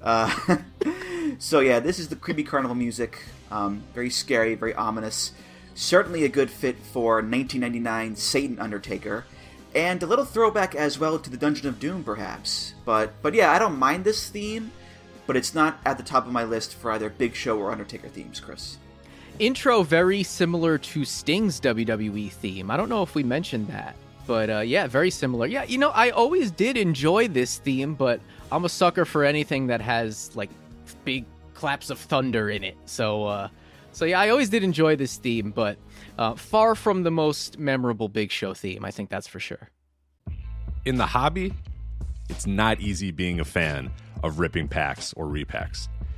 Uh, 0.01 0.59
so 1.39 1.59
yeah, 1.59 1.81
this 1.81 1.99
is 1.99 2.07
the 2.07 2.15
creepy 2.15 2.45
carnival 2.45 2.73
music. 2.73 3.21
Um, 3.51 3.83
very 3.93 4.09
scary, 4.09 4.55
very 4.55 4.73
ominous. 4.75 5.33
Certainly 5.75 6.23
a 6.23 6.29
good 6.29 6.49
fit 6.49 6.77
for 6.77 7.15
1999 7.15 8.15
Satan 8.15 8.59
Undertaker, 8.59 9.25
and 9.75 10.01
a 10.01 10.05
little 10.05 10.23
throwback 10.23 10.73
as 10.73 10.97
well 10.97 11.19
to 11.19 11.29
the 11.29 11.35
Dungeon 11.35 11.67
of 11.67 11.81
Doom, 11.81 12.05
perhaps. 12.05 12.75
But 12.85 13.21
but 13.21 13.33
yeah, 13.33 13.51
I 13.51 13.59
don't 13.59 13.77
mind 13.77 14.05
this 14.05 14.29
theme, 14.29 14.71
but 15.25 15.35
it's 15.35 15.53
not 15.53 15.81
at 15.85 15.97
the 15.97 16.03
top 16.03 16.25
of 16.25 16.31
my 16.31 16.45
list 16.45 16.75
for 16.75 16.91
either 16.91 17.09
Big 17.09 17.35
Show 17.35 17.59
or 17.59 17.71
Undertaker 17.71 18.07
themes, 18.07 18.39
Chris. 18.39 18.77
Intro 19.39 19.83
very 19.83 20.23
similar 20.23 20.79
to 20.79 21.05
Sting's 21.05 21.61
WWE 21.61 22.31
theme. 22.31 22.71
I 22.71 22.77
don't 22.77 22.89
know 22.89 23.03
if 23.03 23.13
we 23.13 23.21
mentioned 23.23 23.67
that, 23.67 23.95
but 24.25 24.49
uh, 24.49 24.59
yeah, 24.59 24.87
very 24.87 25.11
similar. 25.11 25.45
Yeah, 25.45 25.63
you 25.63 25.77
know, 25.77 25.89
I 25.89 26.09
always 26.09 26.49
did 26.49 26.75
enjoy 26.75 27.27
this 27.27 27.59
theme, 27.59 27.93
but 27.93 28.19
I'm 28.51 28.65
a 28.65 28.69
sucker 28.69 29.05
for 29.05 29.23
anything 29.23 29.67
that 29.67 29.79
has 29.81 30.35
like 30.35 30.49
big 31.05 31.25
claps 31.53 31.89
of 31.91 31.99
thunder 31.99 32.49
in 32.49 32.63
it. 32.63 32.77
So, 32.85 33.25
uh, 33.25 33.49
so 33.91 34.05
yeah, 34.05 34.19
I 34.19 34.29
always 34.29 34.49
did 34.49 34.63
enjoy 34.63 34.95
this 34.95 35.17
theme, 35.17 35.51
but 35.51 35.77
uh, 36.17 36.33
far 36.33 36.73
from 36.73 37.03
the 37.03 37.11
most 37.11 37.59
memorable 37.59 38.09
Big 38.09 38.31
Show 38.31 38.55
theme. 38.55 38.83
I 38.85 38.91
think 38.91 39.09
that's 39.09 39.27
for 39.27 39.39
sure. 39.39 39.69
in 40.85 40.95
the 40.97 41.05
hobby, 41.05 41.53
it's 42.29 42.47
not 42.47 42.79
easy 42.79 43.11
being 43.11 43.39
a 43.39 43.45
fan 43.45 43.91
of 44.23 44.39
ripping 44.39 44.67
packs 44.67 45.13
or 45.13 45.25
repacks. 45.25 45.89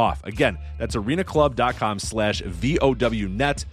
off. 0.00 0.24
Again, 0.24 0.58
that's 0.78 0.96
arenaclub.com 0.96 1.98
slash 1.98 2.42
VOWnet. 2.42 3.64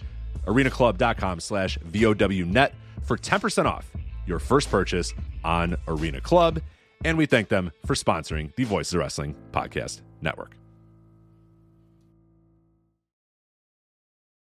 arenaclub.com 0.46 1.40
slash 1.40 1.78
VOWnet 1.78 2.72
for 3.02 3.16
10% 3.16 3.64
off 3.64 3.90
your 4.26 4.38
first 4.38 4.70
purchase 4.70 5.14
on 5.42 5.76
Arena 5.88 6.20
Club. 6.20 6.60
And 7.04 7.16
we 7.16 7.26
thank 7.26 7.48
them 7.48 7.72
for 7.86 7.94
sponsoring 7.94 8.54
the 8.56 8.64
Voices 8.64 8.94
of 8.94 9.00
Wrestling 9.00 9.34
Podcast 9.52 10.02
Network. 10.20 10.56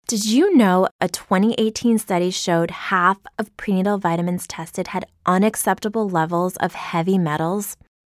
Did 0.07 0.25
you 0.25 0.55
know 0.57 0.87
a 0.99 1.07
2018 1.07 1.99
study 1.99 2.31
showed 2.31 2.71
half 2.71 3.19
of 3.37 3.55
prenatal 3.57 3.99
vitamins 3.99 4.47
tested 4.47 4.87
had 4.87 5.05
unacceptable 5.27 6.09
levels 6.09 6.55
of 6.57 6.73
heavy 6.73 7.19
metals? 7.19 7.77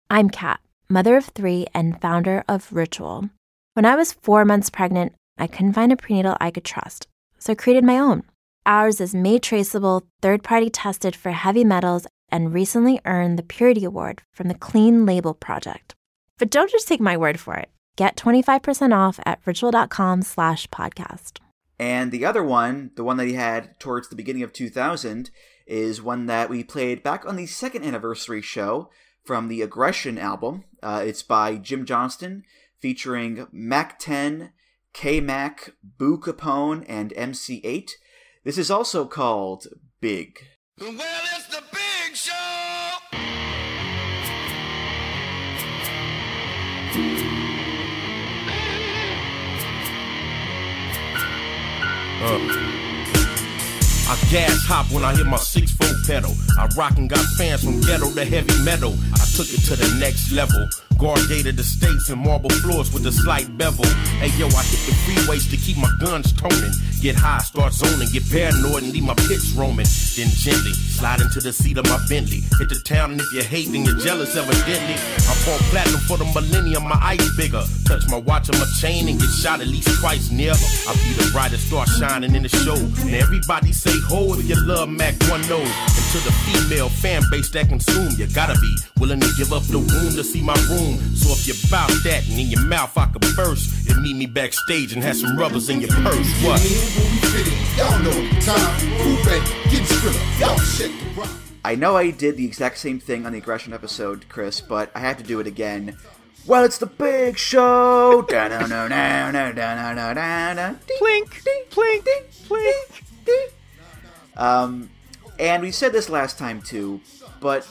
I'm 0.09 0.29
Kat, 0.29 0.61
mother 0.87 1.17
of 1.17 1.25
three 1.25 1.67
and 1.73 1.99
founder 1.99 2.45
of 2.47 2.71
Ritual. 2.71 3.29
When 3.73 3.85
I 3.85 3.95
was 3.95 4.11
four 4.11 4.43
months 4.43 4.69
pregnant, 4.69 5.13
I 5.37 5.47
couldn't 5.47 5.73
find 5.73 5.93
a 5.93 5.95
prenatal 5.95 6.35
I 6.41 6.51
could 6.51 6.65
trust, 6.65 7.07
so 7.39 7.53
I 7.53 7.55
created 7.55 7.85
my 7.85 7.97
own. 7.97 8.23
Ours 8.65 8.99
is 8.99 9.15
made 9.15 9.43
traceable, 9.43 10.03
third 10.21 10.43
party 10.43 10.69
tested 10.69 11.15
for 11.15 11.31
heavy 11.31 11.63
metals, 11.63 12.05
and 12.27 12.53
recently 12.53 12.99
earned 13.05 13.39
the 13.39 13.43
Purity 13.43 13.85
Award 13.85 14.23
from 14.33 14.49
the 14.49 14.55
Clean 14.55 15.05
Label 15.05 15.33
Project. 15.33 15.95
But 16.37 16.49
don't 16.49 16.69
just 16.69 16.85
take 16.89 16.99
my 16.99 17.15
word 17.15 17.39
for 17.39 17.55
it. 17.55 17.69
Get 17.95 18.17
25% 18.17 18.93
off 18.93 19.21
at 19.25 19.39
ritual.com 19.45 20.23
slash 20.23 20.67
podcast. 20.67 21.37
And 21.79 22.11
the 22.11 22.25
other 22.25 22.43
one, 22.43 22.91
the 22.95 23.05
one 23.05 23.15
that 23.17 23.27
he 23.27 23.35
had 23.35 23.79
towards 23.79 24.09
the 24.09 24.17
beginning 24.17 24.43
of 24.43 24.51
2000, 24.51 25.31
is 25.65 26.01
one 26.01 26.25
that 26.25 26.49
we 26.49 26.65
played 26.65 27.03
back 27.03 27.25
on 27.25 27.37
the 27.37 27.45
second 27.45 27.85
anniversary 27.85 28.41
show 28.41 28.89
from 29.23 29.47
the 29.47 29.61
Aggression 29.61 30.17
album. 30.17 30.65
Uh, 30.83 31.03
it's 31.05 31.23
by 31.23 31.55
Jim 31.55 31.85
Johnston, 31.85 32.43
featuring 32.81 33.47
Mack 33.51 33.99
10, 33.99 34.51
K 34.93 35.21
Mac, 35.21 35.73
Boo 35.97 36.17
Kapone, 36.17 36.83
and 36.87 37.13
MC 37.15 37.61
Eiht. 37.61 37.91
This 38.43 38.57
is 38.57 38.71
also 38.71 39.05
called 39.05 39.67
Big. 40.01 40.39
Well, 40.79 40.91
it's 40.91 41.47
the 41.47 41.63
big 41.71 42.15
show. 42.15 42.33
Uh. 52.23 52.71
I 54.11 54.17
gas 54.29 54.65
hop 54.65 54.91
when 54.91 55.05
I 55.05 55.15
hit 55.15 55.25
my 55.25 55.37
six 55.37 55.71
foot 55.71 55.95
pedal. 56.05 56.33
I 56.59 56.67
rock 56.75 56.97
and 56.97 57.09
got 57.09 57.23
fans 57.37 57.63
from 57.63 57.79
ghetto 57.79 58.11
to 58.13 58.25
heavy 58.25 58.61
metal. 58.65 58.93
I 59.13 59.25
took 59.37 59.47
it 59.47 59.61
to 59.67 59.77
the 59.77 59.97
next 60.01 60.33
level. 60.33 60.67
Guard-gated 61.01 61.59
estates 61.59 62.11
and 62.11 62.21
marble 62.21 62.51
floors 62.61 62.93
with 62.93 63.07
a 63.07 63.11
slight 63.11 63.57
bevel. 63.57 63.85
Hey 64.21 64.29
yo, 64.37 64.45
I 64.45 64.61
hit 64.61 64.85
the 64.85 64.93
freeways 65.01 65.49
to 65.49 65.57
keep 65.57 65.75
my 65.77 65.89
guns 65.99 66.31
toning. 66.31 66.71
Get 67.01 67.15
high, 67.15 67.39
start 67.39 67.73
zoning, 67.73 68.09
get 68.13 68.29
paranoid 68.29 68.83
and 68.83 68.93
leave 68.93 69.03
my 69.03 69.15
pits 69.15 69.53
roaming. 69.57 69.89
Then 70.13 70.29
gently 70.37 70.73
slide 70.73 71.19
into 71.19 71.41
the 71.41 71.51
seat 71.51 71.79
of 71.79 71.85
my 71.89 71.97
Bentley. 72.07 72.45
Hit 72.59 72.69
the 72.69 72.79
town 72.85 73.13
and 73.13 73.19
if 73.19 73.33
you 73.33 73.41
hate, 73.41 73.71
then 73.71 73.85
you're 73.85 73.97
jealous 73.97 74.35
evidently. 74.37 74.93
I 75.25 75.33
pour 75.41 75.57
platinum 75.73 75.99
for 76.01 76.17
the 76.17 76.25
millennium, 76.29 76.83
my 76.83 76.99
ice 77.01 77.25
bigger. 77.35 77.63
Touch 77.89 78.05
my 78.07 78.17
watch 78.17 78.49
and 78.49 78.59
my 78.59 78.69
chain 78.77 79.09
and 79.09 79.19
get 79.19 79.33
shot 79.33 79.61
at 79.61 79.67
least 79.67 79.89
twice 79.99 80.29
near. 80.29 80.53
I'll 80.85 80.93
be 80.93 81.17
the 81.17 81.27
brightest 81.33 81.67
star 81.73 81.87
shining 81.87 82.35
in 82.35 82.43
the 82.43 82.49
show. 82.49 82.77
And 82.77 83.15
everybody 83.15 83.73
say 83.73 83.97
ho 84.05 84.37
if 84.37 84.45
you 84.47 84.61
love 84.61 84.87
Mac 84.87 85.17
one 85.25 85.41
nose. 85.49 85.65
And 85.65 86.05
to 86.13 86.19
the 86.21 86.31
female 86.45 86.89
fan 86.89 87.23
base 87.31 87.49
that 87.57 87.67
consume, 87.67 88.13
you 88.13 88.27
gotta 88.27 88.53
be 88.61 88.77
willing 88.99 89.21
to 89.21 89.31
give 89.37 89.53
up 89.53 89.63
the 89.63 89.79
womb 89.79 90.13
to 90.13 90.23
see 90.23 90.43
my 90.43 90.53
room. 90.69 91.01
So 91.17 91.33
if 91.33 91.49
you 91.49 91.57
bout 91.71 91.89
that 92.05 92.29
and 92.29 92.37
in 92.37 92.53
your 92.53 92.61
mouth 92.61 92.95
I 92.95 93.07
could 93.07 93.25
burst, 93.35 93.87
then 93.87 94.03
meet 94.03 94.17
me 94.17 94.27
backstage 94.27 94.93
and 94.93 95.01
have 95.01 95.17
some 95.17 95.35
rubbers 95.35 95.69
in 95.69 95.81
your 95.81 95.89
purse. 95.89 96.29
What? 96.45 96.61
I 101.63 101.75
know 101.75 101.95
I 101.95 102.11
did 102.11 102.37
the 102.37 102.45
exact 102.45 102.79
same 102.79 102.99
thing 102.99 103.25
on 103.25 103.31
the 103.31 103.37
Aggression 103.37 103.71
episode, 103.71 104.27
Chris, 104.27 104.59
but 104.59 104.91
I 104.93 104.99
had 104.99 105.17
to 105.19 105.23
do 105.23 105.39
it 105.39 105.47
again. 105.47 105.97
Well, 106.45 106.63
it's 106.65 106.79
the 106.79 106.87
big 106.87 107.37
show! 107.37 108.25
Plink, 110.99 111.29
plink, 111.69 112.03
plink. 112.47 113.51
Um, 114.35 114.89
and 115.39 115.61
we 115.61 115.71
said 115.71 115.93
this 115.93 116.09
last 116.09 116.37
time 116.37 116.61
too, 116.61 116.99
but 117.39 117.67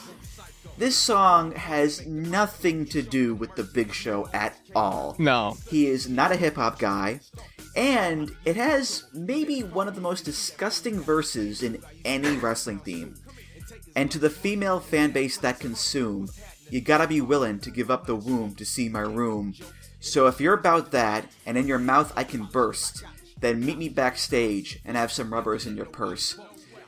this 0.77 0.95
song 0.95 1.51
has 1.51 2.07
nothing 2.07 2.85
to 2.87 3.01
do 3.01 3.35
with 3.35 3.55
the 3.55 3.63
Big 3.63 3.93
Show 3.93 4.29
at 4.33 4.57
all. 4.75 5.15
No. 5.19 5.57
He 5.69 5.85
is 5.85 6.09
not 6.09 6.31
a 6.31 6.35
hip 6.35 6.55
hop 6.55 6.79
guy, 6.79 7.19
and 7.75 8.35
it 8.45 8.55
has 8.55 9.05
maybe 9.13 9.61
one 9.61 9.87
of 9.87 9.95
the 9.95 10.01
most 10.01 10.25
disgusting 10.25 10.99
verses 10.99 11.63
in 11.63 11.81
any 12.03 12.37
wrestling 12.37 12.79
theme. 12.79 13.15
And 13.95 14.11
to 14.11 14.19
the 14.19 14.29
female 14.29 14.79
fan 14.79 15.11
base 15.11 15.37
that 15.37 15.59
consume, 15.59 16.29
you 16.69 16.81
gotta 16.81 17.07
be 17.07 17.21
willing 17.21 17.59
to 17.59 17.71
give 17.71 17.91
up 17.91 18.05
the 18.05 18.15
womb 18.15 18.55
to 18.55 18.65
see 18.65 18.89
my 18.89 19.01
room. 19.01 19.53
So 19.99 20.27
if 20.27 20.39
you're 20.41 20.53
about 20.53 20.91
that, 20.91 21.25
and 21.45 21.57
in 21.57 21.67
your 21.67 21.79
mouth 21.79 22.13
I 22.15 22.23
can 22.23 22.45
burst, 22.45 23.03
then 23.39 23.65
meet 23.65 23.77
me 23.77 23.89
backstage 23.89 24.79
and 24.85 24.95
have 24.95 25.11
some 25.11 25.33
rubbers 25.33 25.65
in 25.65 25.75
your 25.75 25.85
purse. 25.85 26.39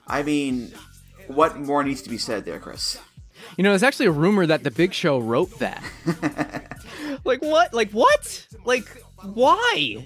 I 0.08 0.24
mean, 0.24 0.74
what 1.28 1.58
more 1.58 1.84
needs 1.84 2.02
to 2.04 2.10
be 2.10 2.18
said 2.18 2.46
there, 2.46 2.60
Chris? 2.60 3.00
You 3.58 3.64
know, 3.64 3.72
there's 3.72 3.84
actually 3.84 4.06
a 4.08 4.12
rumor 4.12 4.46
that 4.46 4.64
the 4.64 4.72
Big 4.72 4.94
Show 4.94 5.20
wrote 5.20 5.60
that. 5.60 5.84
like 7.24 7.42
what? 7.42 7.74
Like 7.74 7.92
what? 7.92 8.48
Like 8.66 8.88
why? 9.22 10.06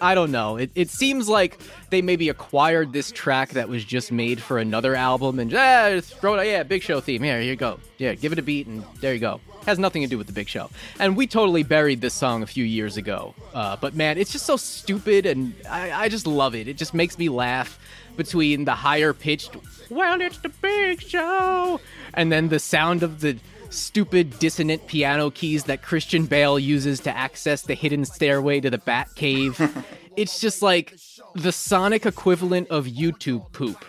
I 0.00 0.14
don't 0.14 0.30
know. 0.30 0.56
It, 0.56 0.70
it 0.74 0.90
seems 0.90 1.28
like 1.28 1.58
they 1.90 2.02
maybe 2.02 2.28
acquired 2.28 2.92
this 2.92 3.10
track 3.10 3.50
that 3.50 3.68
was 3.68 3.84
just 3.84 4.12
made 4.12 4.42
for 4.42 4.58
another 4.58 4.94
album 4.94 5.38
and 5.38 5.52
ah, 5.54 5.90
just 5.90 6.14
throw 6.18 6.38
it. 6.38 6.46
Yeah, 6.46 6.62
Big 6.64 6.82
Show 6.82 7.00
theme. 7.00 7.22
Here, 7.22 7.40
here 7.40 7.50
you 7.50 7.56
go. 7.56 7.80
Yeah, 7.98 8.14
give 8.14 8.32
it 8.32 8.38
a 8.38 8.42
beat 8.42 8.66
and 8.66 8.84
there 9.00 9.14
you 9.14 9.20
go. 9.20 9.40
Has 9.64 9.78
nothing 9.78 10.02
to 10.02 10.08
do 10.08 10.18
with 10.18 10.26
the 10.26 10.32
Big 10.32 10.48
Show. 10.48 10.70
And 11.00 11.16
we 11.16 11.26
totally 11.26 11.62
buried 11.62 12.00
this 12.00 12.14
song 12.14 12.42
a 12.42 12.46
few 12.46 12.64
years 12.64 12.96
ago. 12.96 13.34
Uh, 13.54 13.76
but 13.76 13.94
man, 13.94 14.18
it's 14.18 14.32
just 14.32 14.46
so 14.46 14.56
stupid 14.56 15.24
and 15.24 15.54
I, 15.68 16.04
I 16.04 16.08
just 16.08 16.26
love 16.26 16.54
it. 16.54 16.68
It 16.68 16.76
just 16.76 16.92
makes 16.92 17.18
me 17.18 17.28
laugh 17.28 17.78
between 18.16 18.64
the 18.64 18.74
higher 18.74 19.12
pitched, 19.12 19.56
well, 19.90 20.20
it's 20.20 20.38
the 20.38 20.48
Big 20.48 21.02
Show, 21.02 21.80
and 22.14 22.32
then 22.32 22.48
the 22.48 22.58
sound 22.58 23.02
of 23.02 23.20
the 23.20 23.38
stupid 23.70 24.38
dissonant 24.38 24.86
piano 24.86 25.30
keys 25.30 25.64
that 25.64 25.82
Christian 25.82 26.26
Bale 26.26 26.58
uses 26.58 27.00
to 27.00 27.16
access 27.16 27.62
the 27.62 27.74
hidden 27.74 28.04
stairway 28.04 28.60
to 28.60 28.70
the 28.70 28.78
Bat 28.78 29.08
Cave. 29.14 29.84
it's 30.16 30.40
just 30.40 30.62
like 30.62 30.94
the 31.34 31.52
sonic 31.52 32.06
equivalent 32.06 32.68
of 32.68 32.86
YouTube 32.86 33.52
poop. 33.52 33.84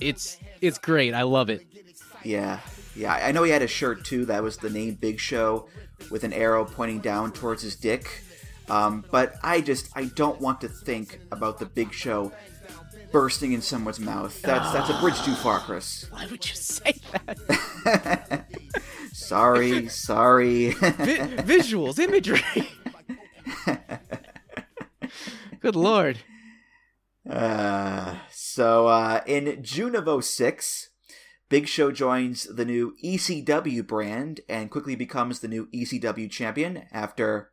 It's 0.00 0.38
it's 0.60 0.78
great. 0.78 1.14
I 1.14 1.22
love 1.22 1.50
it. 1.50 1.66
Yeah, 2.24 2.60
yeah. 2.94 3.12
I 3.12 3.32
know 3.32 3.42
he 3.42 3.50
had 3.50 3.62
a 3.62 3.68
shirt 3.68 4.04
too 4.04 4.24
that 4.26 4.42
was 4.42 4.56
the 4.56 4.70
name 4.70 4.94
Big 4.94 5.18
Show 5.18 5.68
with 6.10 6.24
an 6.24 6.32
arrow 6.32 6.64
pointing 6.64 7.00
down 7.00 7.32
towards 7.32 7.62
his 7.62 7.76
dick. 7.76 8.22
Um, 8.68 9.04
but 9.10 9.34
I 9.42 9.60
just 9.60 9.88
I 9.96 10.06
don't 10.06 10.40
want 10.40 10.60
to 10.62 10.68
think 10.68 11.20
about 11.30 11.58
the 11.58 11.66
Big 11.66 11.92
Show 11.92 12.32
bursting 13.12 13.52
in 13.52 13.60
someone's 13.60 14.00
mouth. 14.00 14.40
That's 14.42 14.72
that's 14.72 14.90
a 14.90 14.98
bridge 15.00 15.20
too 15.22 15.34
far, 15.34 15.60
Chris. 15.60 16.06
Why 16.10 16.26
would 16.30 16.48
you 16.48 16.56
say 16.56 16.94
that? 17.12 18.46
sorry, 19.22 19.88
sorry. 20.08 20.70
Vi- 20.70 21.36
visuals, 21.42 21.98
imagery. 21.98 22.40
Good 25.60 25.76
lord. 25.76 26.18
Uh, 27.28 28.16
so 28.30 28.88
uh, 28.88 29.20
in 29.26 29.62
June 29.62 29.94
of 29.94 30.24
06, 30.24 30.90
Big 31.48 31.68
Show 31.68 31.92
joins 31.92 32.44
the 32.44 32.64
new 32.64 32.96
ECW 33.04 33.86
brand 33.86 34.40
and 34.48 34.70
quickly 34.70 34.96
becomes 34.96 35.40
the 35.40 35.48
new 35.48 35.66
ECW 35.66 36.30
champion 36.30 36.84
after 36.90 37.50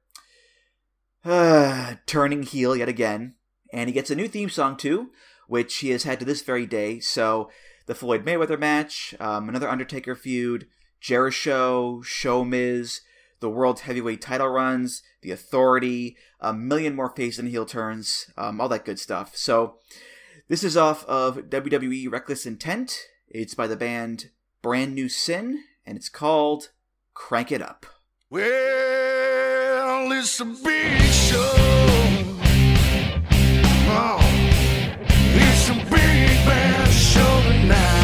uh, 1.24 1.96
turning 2.06 2.44
heel 2.44 2.76
yet 2.76 2.90
again. 2.90 3.36
And 3.72 3.88
he 3.88 3.94
gets 3.94 4.10
a 4.10 4.16
new 4.16 4.28
theme 4.28 4.50
song 4.50 4.78
too, 4.78 5.12
which 5.48 5.78
he 5.78 5.90
has 5.90 6.04
had 6.04 6.20
to 6.20 6.26
this 6.26 6.42
very 6.42 6.66
day. 6.66 7.00
So 7.00 7.52
the 7.86 7.94
Floyd 7.94 8.26
Mayweather 8.26 8.60
match, 8.60 9.14
um, 9.20 9.50
another 9.50 9.70
Undertaker 9.70 10.16
feud, 10.16 10.68
JeriShow, 11.02 12.04
Show 12.04 12.44
Miz, 12.44 13.02
the 13.40 13.50
World 13.50 13.82
Heavyweight 13.82 14.22
title 14.22 14.50
runs, 14.50 15.02
The 15.22 15.32
Authority, 15.32 16.18
a 16.40 16.54
million 16.54 16.96
more 16.96 17.10
face 17.10 17.40
and 17.40 17.48
heel 17.48 17.66
turns, 17.66 18.32
um, 18.38 18.60
all 18.60 18.70
that 18.70 18.86
good 18.86 19.00
stuff. 19.00 19.36
So 19.36 19.78
this 20.48 20.64
is 20.64 20.76
off 20.76 21.06
of 21.06 21.50
WWE 21.50 22.12
Reckless 22.12 22.46
Intent. 22.46 23.08
It's 23.28 23.54
by 23.54 23.68
the 23.68 23.76
band 23.76 24.32
Brand 24.62 24.94
New 24.96 25.08
Sin, 25.08 25.64
and 25.86 25.98
it's 25.98 26.10
called 26.10 26.70
Crank 27.14 27.52
It 27.52 27.62
Up. 27.62 27.86
Well, 28.30 30.12
it's 30.12 30.40
a 30.40 30.46
big 30.46 31.02
show. 31.12 31.54
Oh, 33.92 34.20
it's 35.34 35.70
a 35.70 35.74
big 35.74 36.46
bad 36.46 36.92
show 36.92 37.42
tonight. 37.44 37.99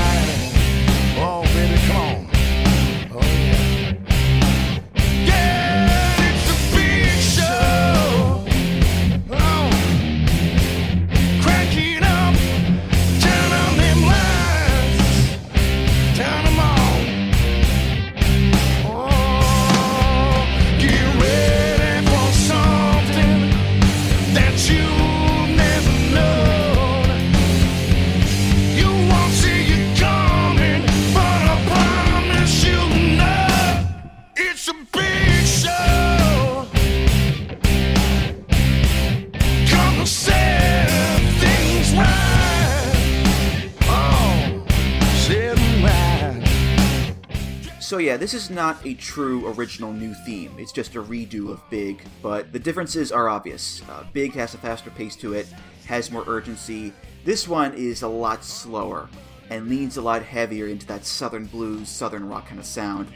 So 47.86 48.00
yeah, 48.00 48.18
this 48.18 48.34
is 48.34 48.50
not 48.50 48.84
a 48.84 48.96
true 48.96 49.48
original 49.54 49.94
new 49.94 50.16
theme. 50.26 50.52
It's 50.58 50.72
just 50.72 50.96
a 50.96 51.04
redo 51.04 51.52
of 51.52 51.62
Big, 51.70 52.02
but 52.24 52.52
the 52.52 52.58
differences 52.58 53.12
are 53.12 53.30
obvious. 53.30 53.84
Uh, 53.88 54.06
Big 54.12 54.34
has 54.34 54.56
a 54.56 54.58
faster 54.58 54.90
pace 54.90 55.16
to 55.18 55.34
it, 55.34 55.46
has 55.86 56.10
more 56.10 56.24
urgency. 56.26 56.94
This 57.26 57.48
one 57.48 57.76
is 57.76 58.02
a 58.02 58.08
lot 58.08 58.44
slower 58.44 59.08
and 59.52 59.70
leans 59.70 59.98
a 59.98 60.02
lot 60.02 60.24
heavier 60.24 60.66
into 60.66 60.88
that 60.88 61.06
southern 61.06 61.46
blues, 61.46 61.88
southern 61.88 62.28
rock 62.28 62.48
kind 62.48 62.60
of 62.60 62.66
sound. 62.66 63.08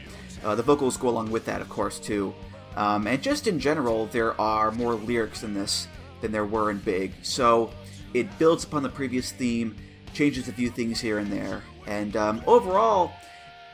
Uh, 0.44 0.54
the 0.54 0.62
vocals 0.62 0.96
go 0.96 1.08
along 1.08 1.32
with 1.32 1.44
that, 1.46 1.60
of 1.60 1.68
course, 1.68 1.98
too. 1.98 2.32
Um, 2.76 3.08
and 3.08 3.20
just 3.20 3.48
in 3.48 3.58
general, 3.58 4.06
there 4.06 4.40
are 4.40 4.70
more 4.70 4.94
lyrics 4.94 5.42
in 5.42 5.52
this 5.52 5.88
than 6.20 6.30
there 6.30 6.46
were 6.46 6.70
in 6.70 6.78
Big. 6.78 7.12
So 7.22 7.72
it 8.14 8.38
builds 8.38 8.62
upon 8.62 8.84
the 8.84 8.88
previous 8.88 9.32
theme, 9.32 9.74
changes 10.14 10.46
a 10.46 10.52
few 10.52 10.70
things 10.70 11.00
here 11.00 11.18
and 11.18 11.32
there. 11.32 11.64
And 11.88 12.14
um, 12.14 12.40
overall, 12.46 13.10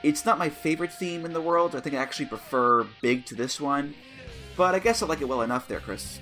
it's 0.02 0.24
not 0.24 0.38
my 0.38 0.48
favorite 0.48 0.92
theme 0.92 1.24
in 1.24 1.32
the 1.32 1.40
world. 1.40 1.74
I 1.74 1.80
think 1.80 1.94
I 1.94 1.98
actually 1.98 2.26
prefer 2.26 2.86
Big 3.00 3.26
to 3.26 3.34
this 3.34 3.60
one. 3.60 3.94
But 4.56 4.74
I 4.74 4.78
guess 4.78 5.02
I 5.02 5.06
like 5.06 5.20
it 5.20 5.28
well 5.28 5.42
enough 5.42 5.68
there, 5.68 5.80
Chris. 5.80 6.18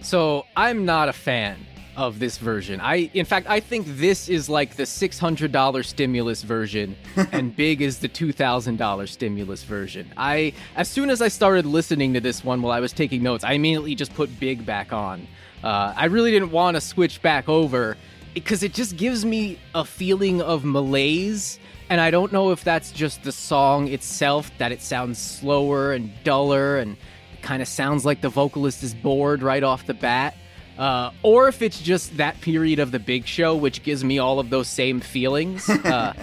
So 0.00 0.46
I'm 0.56 0.84
not 0.84 1.08
a 1.08 1.12
fan 1.12 1.64
of 1.96 2.18
this 2.18 2.38
version. 2.38 2.80
I 2.80 3.10
in 3.12 3.26
fact 3.26 3.46
I 3.48 3.60
think 3.60 3.86
this 3.86 4.28
is 4.28 4.48
like 4.48 4.76
the 4.76 4.84
$600 4.84 5.84
stimulus 5.84 6.42
version 6.42 6.96
and 7.32 7.54
big 7.54 7.82
is 7.82 7.98
the 7.98 8.08
$2000 8.08 9.08
stimulus 9.08 9.62
version. 9.62 10.12
I 10.16 10.54
as 10.74 10.88
soon 10.88 11.10
as 11.10 11.20
I 11.20 11.28
started 11.28 11.66
listening 11.66 12.14
to 12.14 12.20
this 12.20 12.42
one 12.42 12.62
while 12.62 12.72
I 12.72 12.80
was 12.80 12.92
taking 12.92 13.22
notes, 13.22 13.44
I 13.44 13.52
immediately 13.52 13.94
just 13.94 14.14
put 14.14 14.40
big 14.40 14.64
back 14.64 14.92
on. 14.92 15.28
Uh, 15.62 15.92
I 15.96 16.06
really 16.06 16.30
didn't 16.30 16.50
want 16.50 16.76
to 16.76 16.80
switch 16.80 17.20
back 17.20 17.48
over 17.48 17.96
because 18.34 18.62
it 18.62 18.72
just 18.72 18.96
gives 18.96 19.24
me 19.24 19.58
a 19.74 19.84
feeling 19.84 20.40
of 20.40 20.64
malaise 20.64 21.58
and 21.92 22.00
I 22.00 22.10
don't 22.10 22.32
know 22.32 22.52
if 22.52 22.64
that's 22.64 22.90
just 22.90 23.22
the 23.22 23.32
song 23.32 23.88
itself 23.88 24.50
that 24.56 24.72
it 24.72 24.80
sounds 24.80 25.18
slower 25.18 25.92
and 25.92 26.10
duller 26.24 26.78
and 26.78 26.96
kind 27.42 27.60
of 27.60 27.68
sounds 27.68 28.06
like 28.06 28.22
the 28.22 28.30
vocalist 28.30 28.82
is 28.82 28.94
bored 28.94 29.42
right 29.42 29.62
off 29.62 29.84
the 29.84 29.92
bat 29.92 30.34
uh, 30.78 31.10
or 31.22 31.48
if 31.48 31.60
it's 31.60 31.82
just 31.82 32.16
that 32.16 32.40
period 32.40 32.78
of 32.78 32.92
the 32.92 32.98
big 32.98 33.26
show, 33.26 33.54
which 33.54 33.82
gives 33.82 34.02
me 34.02 34.18
all 34.18 34.38
of 34.38 34.48
those 34.50 34.68
same 34.68 35.00
feelings. 35.00 35.70
Uh, 35.84 36.14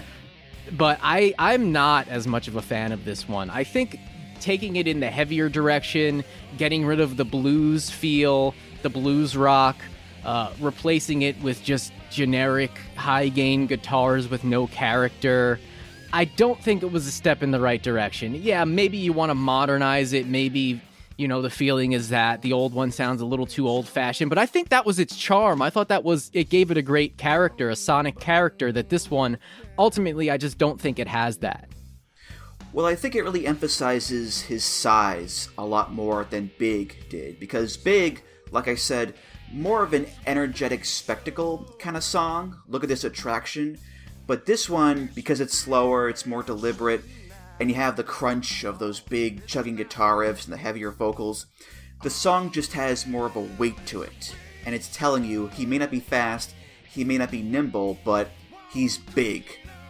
but 0.72 0.98
I, 1.02 1.34
I'm 1.38 1.70
not 1.70 2.08
as 2.08 2.26
much 2.26 2.48
of 2.48 2.56
a 2.56 2.62
fan 2.62 2.92
of 2.92 3.04
this 3.04 3.28
one. 3.28 3.50
I 3.50 3.62
think 3.62 3.98
taking 4.40 4.76
it 4.76 4.88
in 4.88 5.00
the 5.00 5.10
heavier 5.10 5.48
direction, 5.48 6.24
getting 6.58 6.84
rid 6.84 6.98
of 6.98 7.16
the 7.16 7.24
blues 7.24 7.90
feel, 7.90 8.54
the 8.82 8.88
blues 8.88 9.36
rock, 9.36 9.76
uh, 10.24 10.52
replacing 10.60 11.22
it 11.22 11.40
with 11.42 11.62
just 11.62 11.92
generic 12.10 12.70
high 12.96 13.28
gain 13.28 13.66
guitars 13.66 14.28
with 14.28 14.44
no 14.44 14.66
character. 14.66 15.58
I 16.12 16.24
don't 16.24 16.62
think 16.62 16.82
it 16.82 16.90
was 16.90 17.06
a 17.06 17.12
step 17.12 17.42
in 17.42 17.50
the 17.50 17.60
right 17.60 17.82
direction. 17.82 18.34
Yeah, 18.34 18.64
maybe 18.64 18.96
you 18.96 19.12
want 19.12 19.30
to 19.30 19.34
modernize 19.34 20.12
it, 20.12 20.26
maybe 20.26 20.80
you 21.20 21.28
know 21.28 21.42
the 21.42 21.50
feeling 21.50 21.92
is 21.92 22.08
that 22.08 22.40
the 22.40 22.54
old 22.54 22.72
one 22.72 22.90
sounds 22.90 23.20
a 23.20 23.26
little 23.26 23.44
too 23.44 23.68
old 23.68 23.86
fashioned 23.86 24.30
but 24.30 24.38
i 24.38 24.46
think 24.46 24.70
that 24.70 24.86
was 24.86 24.98
its 24.98 25.14
charm 25.14 25.60
i 25.60 25.68
thought 25.68 25.88
that 25.88 26.02
was 26.02 26.30
it 26.32 26.48
gave 26.48 26.70
it 26.70 26.78
a 26.78 26.82
great 26.82 27.18
character 27.18 27.68
a 27.68 27.76
sonic 27.76 28.18
character 28.18 28.72
that 28.72 28.88
this 28.88 29.10
one 29.10 29.36
ultimately 29.78 30.30
i 30.30 30.38
just 30.38 30.56
don't 30.56 30.80
think 30.80 30.98
it 30.98 31.06
has 31.06 31.36
that 31.38 31.68
well 32.72 32.86
i 32.86 32.94
think 32.94 33.14
it 33.14 33.22
really 33.22 33.46
emphasizes 33.46 34.40
his 34.40 34.64
size 34.64 35.50
a 35.58 35.64
lot 35.64 35.92
more 35.92 36.26
than 36.30 36.50
big 36.58 36.96
did 37.10 37.38
because 37.38 37.76
big 37.76 38.22
like 38.50 38.66
i 38.66 38.74
said 38.74 39.12
more 39.52 39.82
of 39.82 39.92
an 39.92 40.06
energetic 40.26 40.84
spectacle 40.84 41.74
kind 41.78 41.96
of 41.96 42.04
song 42.04 42.56
look 42.68 42.82
at 42.82 42.88
this 42.88 43.04
attraction 43.04 43.76
but 44.26 44.46
this 44.46 44.68
one 44.68 45.10
because 45.14 45.40
it's 45.40 45.56
slower 45.56 46.08
it's 46.08 46.26
more 46.26 46.42
deliberate 46.42 47.02
and 47.60 47.68
you 47.68 47.76
have 47.76 47.96
the 47.96 48.02
crunch 48.02 48.64
of 48.64 48.78
those 48.78 49.00
big 49.00 49.46
chugging 49.46 49.76
guitar 49.76 50.16
riffs 50.16 50.44
and 50.44 50.52
the 50.52 50.56
heavier 50.56 50.90
vocals, 50.90 51.46
the 52.02 52.10
song 52.10 52.50
just 52.50 52.72
has 52.72 53.06
more 53.06 53.26
of 53.26 53.36
a 53.36 53.48
weight 53.58 53.86
to 53.86 54.00
it. 54.00 54.34
And 54.64 54.74
it's 54.74 54.94
telling 54.96 55.24
you 55.24 55.48
he 55.48 55.66
may 55.66 55.76
not 55.76 55.90
be 55.90 56.00
fast, 56.00 56.54
he 56.88 57.04
may 57.04 57.18
not 57.18 57.30
be 57.30 57.42
nimble, 57.42 57.98
but 58.02 58.30
he's 58.70 58.96
big 58.96 59.44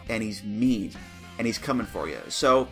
and 0.09 0.21
he's 0.21 0.43
mean 0.43 0.91
and 1.37 1.47
he's 1.47 1.57
coming 1.57 1.87
for 1.87 2.09
you. 2.09 2.19
So 2.27 2.67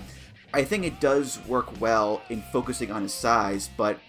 I 0.53 0.65
think 0.65 0.83
it 0.83 0.99
does 0.99 1.39
work 1.47 1.79
well 1.79 2.21
in 2.29 2.41
focusing 2.51 2.91
on 2.91 3.03
his 3.03 3.13
size, 3.13 3.69
but 3.77 3.99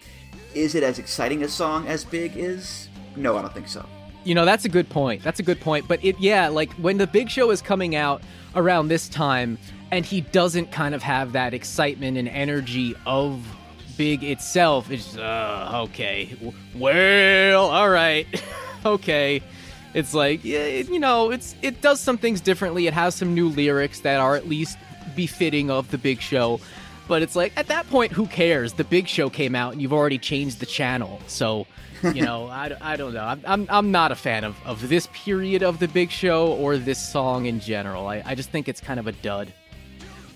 is 0.53 0.75
it 0.75 0.83
as 0.83 0.99
exciting 0.99 1.43
a 1.43 1.47
song 1.47 1.87
as 1.87 2.03
Big 2.03 2.37
is? 2.37 2.89
No, 3.15 3.37
I 3.37 3.41
don't 3.41 3.53
think 3.53 3.67
so. 3.67 3.85
You 4.23 4.35
know, 4.35 4.45
that's 4.45 4.65
a 4.65 4.69
good 4.69 4.89
point. 4.89 5.23
That's 5.23 5.39
a 5.39 5.43
good 5.43 5.59
point. 5.59 5.87
But 5.87 6.03
it, 6.03 6.19
yeah, 6.19 6.47
like 6.47 6.71
when 6.73 6.97
the 6.97 7.07
big 7.07 7.29
show 7.29 7.49
is 7.51 7.61
coming 7.61 7.95
out 7.95 8.21
around 8.55 8.87
this 8.87 9.09
time, 9.09 9.57
and 9.91 10.05
he 10.05 10.21
doesn't 10.21 10.71
kind 10.71 10.95
of 10.95 11.03
have 11.03 11.33
that 11.33 11.53
excitement 11.53 12.17
and 12.17 12.27
energy 12.27 12.95
of 13.05 13.45
Big 13.97 14.23
itself. 14.23 14.89
It's 14.89 15.17
uh, 15.17 15.83
okay, 15.85 16.35
well, 16.73 17.65
all 17.65 17.89
right, 17.89 18.25
okay. 18.85 19.43
It's 19.93 20.13
like 20.13 20.43
you 20.45 20.99
know, 20.99 21.29
it's 21.29 21.55
it 21.61 21.81
does 21.81 21.99
some 21.99 22.17
things 22.17 22.41
differently. 22.41 22.87
It 22.87 22.93
has 22.93 23.15
some 23.15 23.35
new 23.35 23.49
lyrics 23.49 23.99
that 23.99 24.19
are 24.19 24.35
at 24.35 24.47
least 24.47 24.77
befitting 25.15 25.69
of 25.69 25.91
the 25.91 25.97
Big 25.97 26.21
Show. 26.21 26.61
But 27.11 27.23
it's 27.23 27.35
like 27.35 27.51
at 27.57 27.67
that 27.67 27.89
point, 27.89 28.13
who 28.13 28.25
cares? 28.25 28.71
The 28.71 28.85
Big 28.85 29.05
Show 29.05 29.29
came 29.29 29.53
out, 29.53 29.73
and 29.73 29.81
you've 29.81 29.91
already 29.91 30.17
changed 30.17 30.61
the 30.61 30.65
channel, 30.65 31.19
so 31.27 31.67
you 32.03 32.21
know, 32.25 32.47
I, 32.47 32.71
I 32.79 32.95
don't 32.95 33.13
know. 33.13 33.25
I'm, 33.25 33.41
I'm, 33.45 33.67
I'm 33.69 33.91
not 33.91 34.13
a 34.13 34.15
fan 34.15 34.45
of, 34.45 34.55
of 34.65 34.87
this 34.87 35.09
period 35.11 35.61
of 35.61 35.79
the 35.79 35.89
Big 35.89 36.09
Show 36.09 36.53
or 36.53 36.77
this 36.77 37.05
song 37.05 37.47
in 37.47 37.59
general. 37.59 38.07
I, 38.07 38.23
I 38.25 38.33
just 38.33 38.49
think 38.49 38.69
it's 38.69 38.79
kind 38.79 38.97
of 38.97 39.07
a 39.07 39.11
dud. 39.11 39.51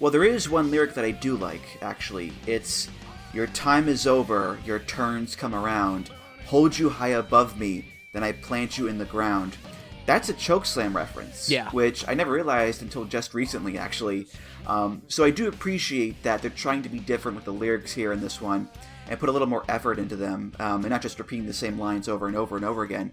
Well, 0.02 0.12
there 0.12 0.26
is 0.26 0.50
one 0.50 0.70
lyric 0.70 0.96
that 0.96 1.06
I 1.06 1.12
do 1.12 1.38
like, 1.38 1.82
actually. 1.82 2.34
It's 2.46 2.90
Your 3.34 3.48
time 3.48 3.88
is 3.88 4.06
over, 4.06 4.60
your 4.66 4.80
turns 4.80 5.34
come 5.34 5.56
around. 5.56 6.10
Hold 6.48 6.78
you 6.78 6.90
high 6.90 7.16
above 7.16 7.58
me, 7.58 7.86
then 8.12 8.22
I 8.22 8.34
plant 8.34 8.78
you 8.78 8.90
in 8.90 8.98
the 8.98 9.06
ground. 9.06 9.56
That's 10.06 10.30
a 10.30 10.34
chokeslam 10.34 10.94
reference, 10.94 11.50
yeah. 11.50 11.70
which 11.72 12.08
I 12.08 12.14
never 12.14 12.32
realized 12.32 12.82
until 12.82 13.06
just 13.06 13.34
recently, 13.34 13.78
actually. 13.78 14.28
Um, 14.68 15.02
so 15.08 15.24
I 15.24 15.32
do 15.32 15.48
appreciate 15.48 16.22
that 16.24 16.42
they're 16.42 16.52
trying 16.52 16.84
to 16.84 16.90
be 16.90 17.00
different 17.00 17.36
with 17.36 17.46
the 17.46 17.54
lyrics 17.54 17.94
here 17.94 18.12
in 18.12 18.22
this 18.22 18.40
one 18.40 18.70
and 19.10 19.20
put 19.20 19.30
a 19.30 19.32
little 19.32 19.48
more 19.48 19.64
effort 19.68 20.00
into 20.00 20.16
them, 20.16 20.54
um, 20.60 20.82
and 20.82 20.90
not 20.90 21.02
just 21.02 21.18
repeating 21.20 21.46
the 21.46 21.54
same 21.54 21.80
lines 21.80 22.08
over 22.08 22.28
and 22.28 22.36
over 22.36 22.56
and 22.56 22.66
over 22.66 22.84
again. 22.84 23.12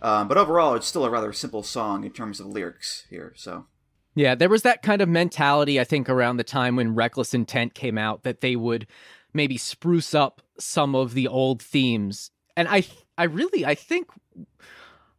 Um, 0.00 0.26
but 0.26 0.36
overall, 0.36 0.74
it's 0.74 0.86
still 0.86 1.04
a 1.04 1.10
rather 1.10 1.32
simple 1.32 1.62
song 1.62 2.04
in 2.04 2.10
terms 2.10 2.40
of 2.40 2.46
lyrics 2.46 3.04
here. 3.08 3.32
So 3.36 3.66
yeah, 4.14 4.34
there 4.34 4.48
was 4.48 4.62
that 4.62 4.82
kind 4.82 5.00
of 5.00 5.08
mentality, 5.08 5.80
I 5.80 5.84
think, 5.84 6.08
around 6.08 6.36
the 6.36 6.44
time 6.44 6.76
when 6.76 6.94
Reckless 6.94 7.34
Intent 7.34 7.74
came 7.74 7.96
out 7.96 8.24
that 8.24 8.40
they 8.40 8.56
would 8.56 8.86
maybe 9.32 9.56
spruce 9.56 10.14
up 10.14 10.42
some 10.58 10.94
of 10.94 11.14
the 11.14 11.28
old 11.28 11.62
themes. 11.62 12.30
And 12.56 12.68
I 12.68 12.84
I 13.16 13.24
really 13.24 13.64
I 13.64 13.74
think 13.74 14.08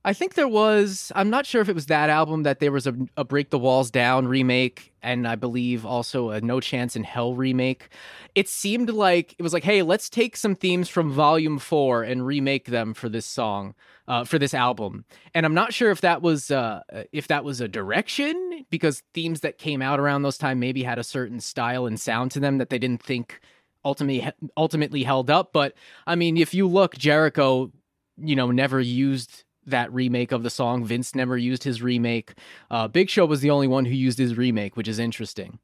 I 0.06 0.14
think 0.14 0.34
there 0.34 0.48
was 0.48 1.12
I'm 1.16 1.30
not 1.30 1.46
sure 1.46 1.62
if 1.62 1.70
it 1.70 1.76
was 1.76 1.86
that 1.86 2.10
album 2.10 2.44
that 2.44 2.60
there 2.60 2.72
was 2.72 2.88
a, 2.88 2.96
a 3.16 3.24
Break 3.24 3.52
the 3.52 3.60
Walls 3.60 3.90
Down 3.90 4.28
remake 4.28 4.94
and 5.02 5.28
I 5.28 5.36
believe 5.36 5.86
also 5.86 6.30
a 6.30 6.42
No 6.42 6.60
Chance 6.60 6.96
in 6.96 7.04
Hell 7.04 7.36
remake. 7.36 7.90
It 8.36 8.50
seemed 8.50 8.90
like 8.90 9.36
it 9.38 9.44
was 9.44 9.54
like, 9.54 9.64
hey, 9.64 9.82
let's 9.82 10.10
take 10.10 10.36
some 10.36 10.56
themes 10.56 10.90
from 10.90 11.12
Volume 11.12 11.58
Four 11.58 12.04
and 12.04 12.26
remake 12.26 12.66
them 12.66 12.94
for 12.94 13.08
this 13.08 13.26
song 13.26 13.76
uh, 14.08 14.26
for 14.26 14.38
this 14.38 14.54
album. 14.54 15.06
And 15.34 15.46
I'm 15.46 15.54
not 15.54 15.74
sure 15.74 15.92
if 15.92 16.02
that 16.02 16.22
was 16.22 16.52
uh, 16.52 16.82
if 17.14 17.28
that 17.28 17.46
was 17.46 17.62
a 17.62 17.68
direction 17.70 18.66
because 18.70 19.04
themes 19.14 19.40
that 19.42 19.58
came 19.58 19.82
out 19.82 20.00
around 20.00 20.24
those 20.24 20.38
time 20.38 20.60
maybe 20.60 20.84
had 20.84 21.00
a 21.00 21.04
certain 21.04 21.40
style 21.40 21.86
and 21.86 22.00
sound 22.00 22.32
to 22.32 22.40
them 22.42 22.58
that 22.58 22.70
they 22.70 22.80
didn't 22.80 23.02
think 23.02 23.40
ultimately 23.86 24.30
ultimately 24.58 25.04
held 25.04 25.30
up. 25.30 25.54
But 25.54 25.76
I 26.06 26.16
mean, 26.16 26.36
if 26.36 26.54
you 26.54 26.68
look, 26.68 26.98
Jericho, 26.98 27.72
you 28.18 28.36
know, 28.36 28.52
never 28.52 28.82
used 28.82 29.46
that 29.66 29.94
remake 29.94 30.32
of 30.32 30.44
the 30.44 30.50
song. 30.50 30.86
Vince 30.86 31.16
never 31.16 31.38
used 31.38 31.64
his 31.64 31.82
remake. 31.82 32.34
Uh, 32.70 32.88
Big 32.88 33.10
Show 33.10 33.26
was 33.26 33.42
the 33.42 33.50
only 33.50 33.68
one 33.68 33.86
who 33.86 33.94
used 33.94 34.18
his 34.18 34.38
remake, 34.38 34.76
which 34.76 34.88
is 34.88 35.00
interesting. 35.00 35.60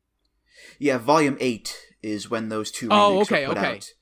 Yeah, 0.77 0.97
Volume 0.97 1.37
Eight 1.39 1.77
is 2.01 2.29
when 2.29 2.49
those 2.49 2.71
two 2.71 2.87
oh, 2.91 3.11
remakes 3.11 3.31
okay, 3.31 3.47
were 3.47 3.53
put 3.53 3.57
okay. 3.57 3.75
out 3.75 3.93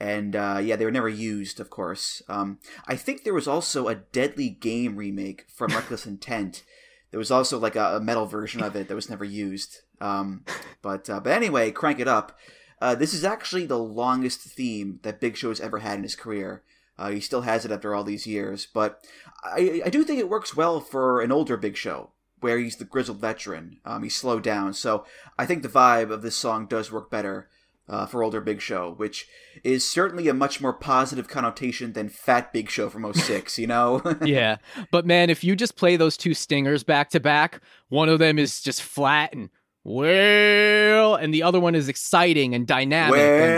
and 0.00 0.34
uh, 0.34 0.60
yeah, 0.62 0.76
they 0.76 0.84
were 0.84 0.90
never 0.90 1.08
used, 1.08 1.60
of 1.60 1.70
course. 1.70 2.22
Um, 2.28 2.58
I 2.86 2.96
think 2.96 3.22
there 3.22 3.34
was 3.34 3.48
also 3.48 3.88
a 3.88 3.94
Deadly 3.94 4.50
Game 4.50 4.96
remake 4.96 5.46
from 5.48 5.70
Reckless 5.74 6.06
Intent. 6.06 6.64
There 7.10 7.18
was 7.18 7.30
also 7.30 7.58
like 7.58 7.76
a, 7.76 7.96
a 7.96 8.00
metal 8.00 8.26
version 8.26 8.62
of 8.62 8.74
it 8.74 8.88
that 8.88 8.94
was 8.94 9.08
never 9.08 9.24
used. 9.24 9.78
Um, 10.00 10.44
but 10.82 11.08
uh, 11.08 11.20
but 11.20 11.32
anyway, 11.32 11.70
crank 11.70 12.00
it 12.00 12.08
up. 12.08 12.38
Uh, 12.80 12.94
this 12.94 13.14
is 13.14 13.24
actually 13.24 13.66
the 13.66 13.78
longest 13.78 14.40
theme 14.40 14.98
that 15.02 15.20
Big 15.20 15.36
Show 15.36 15.48
has 15.48 15.60
ever 15.60 15.78
had 15.78 15.96
in 15.96 16.02
his 16.02 16.16
career. 16.16 16.62
Uh, 16.98 17.10
he 17.10 17.20
still 17.20 17.42
has 17.42 17.64
it 17.64 17.72
after 17.72 17.94
all 17.94 18.04
these 18.04 18.26
years, 18.26 18.66
but 18.72 19.04
I, 19.42 19.82
I 19.84 19.90
do 19.90 20.04
think 20.04 20.20
it 20.20 20.28
works 20.28 20.56
well 20.56 20.80
for 20.80 21.20
an 21.20 21.32
older 21.32 21.56
Big 21.56 21.76
Show, 21.76 22.10
where 22.40 22.58
he's 22.58 22.76
the 22.76 22.84
grizzled 22.84 23.20
veteran. 23.20 23.78
Um, 23.84 24.02
he's 24.02 24.16
slowed 24.16 24.42
down, 24.42 24.74
so 24.74 25.04
I 25.38 25.46
think 25.46 25.62
the 25.62 25.68
vibe 25.68 26.10
of 26.10 26.22
this 26.22 26.36
song 26.36 26.66
does 26.66 26.92
work 26.92 27.10
better 27.10 27.48
uh, 27.88 28.06
for 28.06 28.22
older 28.22 28.40
Big 28.40 28.60
Show, 28.60 28.94
which 28.96 29.26
is 29.62 29.86
certainly 29.86 30.28
a 30.28 30.34
much 30.34 30.60
more 30.60 30.72
positive 30.72 31.28
connotation 31.28 31.92
than 31.92 32.08
Fat 32.08 32.52
Big 32.52 32.70
Show 32.70 32.88
from 32.88 33.12
06, 33.14 33.58
you 33.58 33.66
know? 33.66 34.02
yeah. 34.24 34.56
But 34.90 35.06
man, 35.06 35.30
if 35.30 35.44
you 35.44 35.56
just 35.56 35.76
play 35.76 35.96
those 35.96 36.16
two 36.16 36.34
stingers 36.34 36.82
back 36.82 37.10
to 37.10 37.20
back, 37.20 37.60
one 37.88 38.08
of 38.08 38.18
them 38.18 38.38
is 38.38 38.60
just 38.60 38.82
flat 38.82 39.34
and 39.34 39.50
well, 39.86 41.14
and 41.16 41.34
the 41.34 41.42
other 41.42 41.60
one 41.60 41.74
is 41.74 41.90
exciting 41.90 42.54
and 42.54 42.66
dynamic. 42.66 43.12
Well, 43.12 43.42
and 43.42 43.52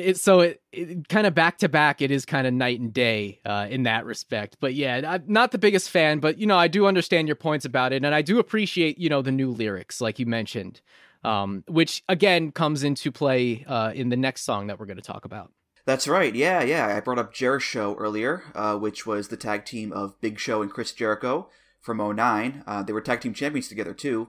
it's 0.00 0.22
so 0.22 0.40
it, 0.40 0.60
it 0.72 1.08
kind 1.08 1.26
of 1.26 1.34
back 1.34 1.58
to 1.58 1.68
back 1.68 2.02
it 2.02 2.10
is 2.10 2.24
kind 2.24 2.46
of 2.46 2.52
night 2.52 2.78
and 2.80 2.92
day 2.92 3.40
uh, 3.46 3.66
in 3.70 3.84
that 3.84 4.04
respect 4.04 4.56
but 4.60 4.74
yeah 4.74 5.00
i'm 5.06 5.24
not 5.26 5.50
the 5.50 5.58
biggest 5.58 5.90
fan 5.90 6.18
but 6.18 6.38
you 6.38 6.46
know 6.46 6.58
i 6.58 6.68
do 6.68 6.86
understand 6.86 7.26
your 7.26 7.36
points 7.36 7.64
about 7.64 7.92
it 7.92 8.04
and 8.04 8.14
i 8.14 8.22
do 8.22 8.38
appreciate 8.38 8.98
you 8.98 9.08
know 9.08 9.22
the 9.22 9.32
new 9.32 9.50
lyrics 9.50 10.00
like 10.00 10.18
you 10.18 10.26
mentioned 10.26 10.80
um, 11.24 11.64
which 11.66 12.04
again 12.08 12.52
comes 12.52 12.84
into 12.84 13.10
play 13.10 13.64
uh, 13.66 13.90
in 13.94 14.08
the 14.08 14.16
next 14.16 14.42
song 14.42 14.68
that 14.68 14.78
we're 14.78 14.86
going 14.86 14.96
to 14.96 15.02
talk 15.02 15.24
about 15.24 15.50
That's 15.88 16.06
right. 16.06 16.34
Yeah, 16.34 16.62
yeah. 16.62 16.94
I 16.94 17.00
brought 17.00 17.18
up 17.18 17.32
JeriShow 17.32 17.96
earlier, 17.98 18.42
uh, 18.54 18.76
which 18.76 19.06
was 19.06 19.28
the 19.28 19.38
tag 19.38 19.64
team 19.64 19.90
of 19.90 20.20
Big 20.20 20.38
Show 20.38 20.60
and 20.60 20.70
Chris 20.70 20.92
Jericho 20.92 21.48
from 21.80 21.96
09. 21.96 22.62
Uh, 22.66 22.82
they 22.82 22.92
were 22.92 23.00
tag 23.00 23.22
team 23.22 23.32
champions 23.32 23.68
together, 23.68 23.94
too. 23.94 24.28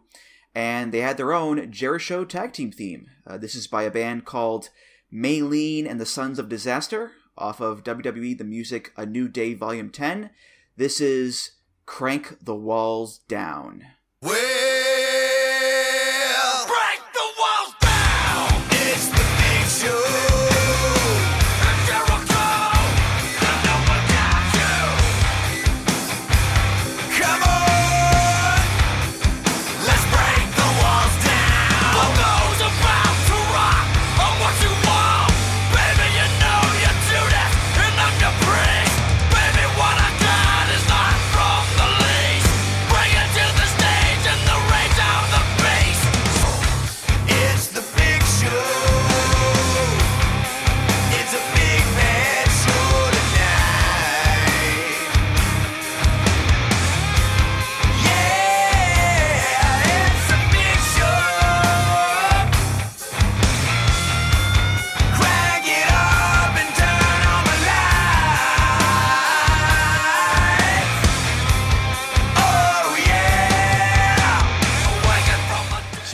And 0.55 0.93
they 0.93 1.01
had 1.01 1.18
their 1.18 1.34
own 1.34 1.70
JeriShow 1.70 2.30
tag 2.30 2.53
team 2.53 2.72
theme. 2.72 3.07
Uh, 3.28 3.38
this 3.38 3.55
is 3.55 3.68
by 3.68 3.84
a 3.84 3.91
band 3.91 4.24
called 4.24 4.70
Maylene 5.14 5.89
and 5.89 5.99
the 5.99 6.05
Sons 6.05 6.39
of 6.39 6.49
Disaster 6.49 7.12
off 7.38 7.60
of 7.60 7.84
WWE 7.84 8.38
The 8.38 8.43
Music 8.43 8.91
A 8.95 9.05
New 9.05 9.28
Day 9.28 9.53
Volume 9.53 9.89
10. 9.89 10.30
This 10.78 11.01
is 11.01 11.51
Crank 11.86 12.38
the 12.41 12.55
Walls 12.55 13.20
Down. 13.28 13.86
Well, 14.22 14.69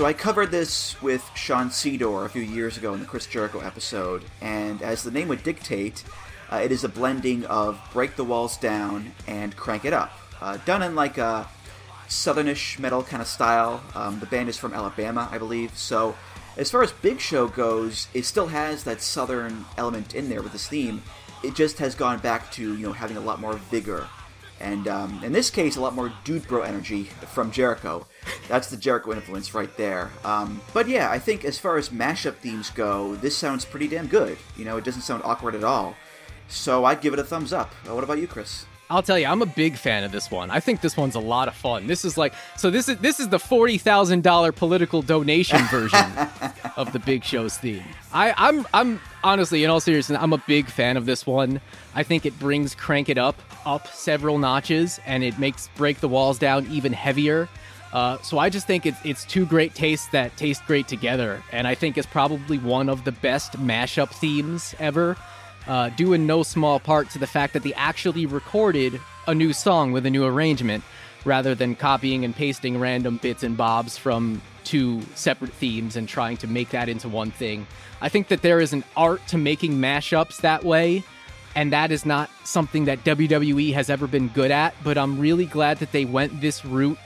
So 0.05 0.09
I 0.09 0.13
covered 0.13 0.51
this 0.51 1.01
with 1.01 1.27
Sean 1.33 1.71
Cedar 1.71 2.25
a 2.25 2.29
few 2.29 2.43
years 2.43 2.77
ago 2.77 2.93
in 2.93 2.99
the 2.99 3.07
Chris 3.07 3.25
Jericho 3.25 3.59
episode, 3.61 4.23
and 4.39 4.83
as 4.83 5.01
the 5.01 5.09
name 5.09 5.27
would 5.29 5.41
dictate, 5.41 6.03
uh, 6.51 6.57
it 6.57 6.71
is 6.71 6.83
a 6.83 6.89
blending 6.89 7.43
of 7.45 7.81
Break 7.91 8.15
the 8.15 8.23
Walls 8.23 8.55
Down 8.55 9.13
and 9.25 9.55
Crank 9.55 9.83
It 9.83 9.93
Up, 9.93 10.11
uh, 10.41 10.57
done 10.57 10.83
in 10.83 10.93
like 10.93 11.17
a 11.17 11.47
southernish 12.07 12.77
metal 12.77 13.01
kind 13.01 13.19
of 13.19 13.27
style. 13.27 13.81
Um, 13.95 14.19
the 14.19 14.27
band 14.27 14.47
is 14.47 14.59
from 14.59 14.75
Alabama, 14.75 15.27
I 15.31 15.39
believe. 15.39 15.75
So 15.75 16.15
as 16.55 16.69
far 16.69 16.83
as 16.83 16.91
Big 16.91 17.19
Show 17.19 17.47
goes, 17.47 18.07
it 18.13 18.25
still 18.25 18.49
has 18.49 18.83
that 18.83 19.01
southern 19.01 19.65
element 19.75 20.13
in 20.13 20.29
there 20.29 20.43
with 20.43 20.51
this 20.51 20.67
theme. 20.67 21.01
It 21.43 21.55
just 21.55 21.79
has 21.79 21.95
gone 21.95 22.19
back 22.19 22.51
to 22.51 22.77
you 22.77 22.85
know 22.85 22.93
having 22.93 23.17
a 23.17 23.21
lot 23.21 23.41
more 23.41 23.55
vigor 23.55 24.07
and 24.59 24.87
um, 24.87 25.21
in 25.23 25.33
this 25.33 25.49
case, 25.49 25.75
a 25.75 25.81
lot 25.81 25.93
more 25.93 26.13
dude 26.23 26.47
bro 26.47 26.61
energy 26.61 27.03
from 27.33 27.51
Jericho. 27.51 28.07
That's 28.47 28.69
the 28.69 28.77
Jericho 28.77 29.13
influence 29.13 29.53
right 29.53 29.75
there. 29.77 30.11
Um, 30.23 30.61
but 30.73 30.87
yeah, 30.87 31.09
I 31.09 31.19
think 31.19 31.45
as 31.45 31.57
far 31.57 31.77
as 31.77 31.89
mashup 31.89 32.35
themes 32.35 32.69
go, 32.69 33.15
this 33.15 33.35
sounds 33.37 33.65
pretty 33.65 33.87
damn 33.87 34.07
good. 34.07 34.37
You 34.57 34.65
know, 34.65 34.77
it 34.77 34.83
doesn't 34.83 35.01
sound 35.01 35.23
awkward 35.23 35.55
at 35.55 35.63
all. 35.63 35.95
So 36.47 36.85
I'd 36.85 37.01
give 37.01 37.13
it 37.13 37.19
a 37.19 37.23
thumbs 37.23 37.53
up. 37.53 37.73
Uh, 37.89 37.95
what 37.95 38.03
about 38.03 38.19
you, 38.19 38.27
Chris? 38.27 38.65
I'll 38.89 39.01
tell 39.01 39.17
you, 39.17 39.25
I'm 39.25 39.41
a 39.41 39.47
big 39.47 39.77
fan 39.77 40.03
of 40.03 40.11
this 40.11 40.29
one. 40.29 40.51
I 40.51 40.59
think 40.59 40.81
this 40.81 40.95
one's 40.95 41.15
a 41.15 41.19
lot 41.19 41.47
of 41.47 41.55
fun. 41.55 41.87
This 41.87 42.05
is 42.05 42.19
like 42.19 42.33
so. 42.55 42.69
This 42.69 42.87
is 42.87 42.99
this 42.99 43.19
is 43.19 43.29
the 43.29 43.39
forty 43.39 43.79
thousand 43.79 44.21
dollar 44.21 44.51
political 44.51 45.01
donation 45.01 45.59
version 45.71 46.05
of 46.75 46.93
the 46.93 46.99
Big 46.99 47.23
Show's 47.23 47.57
theme. 47.57 47.83
I, 48.13 48.35
I'm 48.37 48.67
I'm 48.75 49.01
honestly, 49.23 49.63
in 49.63 49.71
all 49.71 49.79
seriousness, 49.79 50.19
I'm 50.21 50.33
a 50.33 50.43
big 50.45 50.67
fan 50.67 50.97
of 50.97 51.07
this 51.07 51.25
one. 51.25 51.61
I 51.95 52.03
think 52.03 52.27
it 52.27 52.37
brings 52.37 52.75
Crank 52.75 53.09
It 53.09 53.17
Up 53.17 53.41
up 53.65 53.87
several 53.87 54.37
notches, 54.37 54.99
and 55.07 55.23
it 55.23 55.39
makes 55.39 55.67
Break 55.75 55.99
the 55.99 56.07
Walls 56.07 56.37
Down 56.37 56.67
even 56.69 56.93
heavier. 56.93 57.49
Uh, 57.95 58.21
so 58.21 58.37
I 58.37 58.49
just 58.49 58.67
think 58.67 58.85
it's 58.85 58.97
it's 59.05 59.23
two 59.23 59.45
great 59.45 59.73
tastes 59.73 60.09
that 60.09 60.35
taste 60.35 60.65
great 60.65 60.85
together, 60.85 61.41
and 61.53 61.65
I 61.65 61.75
think 61.75 61.97
it's 61.97 62.05
probably 62.05 62.57
one 62.57 62.89
of 62.89 63.05
the 63.05 63.13
best 63.13 63.53
mashup 63.53 64.09
themes 64.09 64.75
ever 64.79 65.15
uh, 65.65 65.91
due 65.91 66.11
in 66.11 66.27
no 66.27 66.43
small 66.43 66.77
part 66.77 67.09
to 67.11 67.19
the 67.19 67.25
fact 67.25 67.53
that 67.53 67.63
they 67.63 67.73
actually 67.75 68.25
recorded 68.25 68.99
a 69.27 69.33
new 69.33 69.53
song 69.53 69.93
with 69.93 70.05
a 70.05 70.09
new 70.09 70.25
arrangement 70.25 70.83
rather 71.23 71.55
than 71.55 71.73
copying 71.73 72.25
and 72.25 72.35
pasting 72.35 72.77
random 72.77 73.15
bits 73.15 73.43
and 73.43 73.55
bobs 73.55 73.97
from 73.97 74.41
two 74.65 75.01
separate 75.15 75.53
themes 75.53 75.95
and 75.95 76.09
trying 76.09 76.35
to 76.35 76.47
make 76.47 76.71
that 76.71 76.89
into 76.89 77.07
one 77.07 77.31
thing. 77.31 77.65
I 78.01 78.09
think 78.09 78.27
that 78.27 78.41
there 78.41 78.59
is 78.59 78.73
an 78.73 78.83
art 78.97 79.25
to 79.27 79.37
making 79.37 79.75
mashups 79.75 80.41
that 80.41 80.65
way, 80.65 81.01
and 81.55 81.71
that 81.71 81.93
is 81.93 82.05
not 82.05 82.29
something 82.43 82.83
that 82.85 83.05
WWE 83.05 83.73
has 83.73 83.89
ever 83.89 84.05
been 84.05 84.27
good 84.27 84.51
at, 84.51 84.75
but 84.83 84.97
I'm 84.97 85.17
really 85.17 85.45
glad 85.45 85.79
that 85.79 85.93
they 85.93 86.03
went 86.03 86.41
this 86.41 86.65
route 86.65 86.97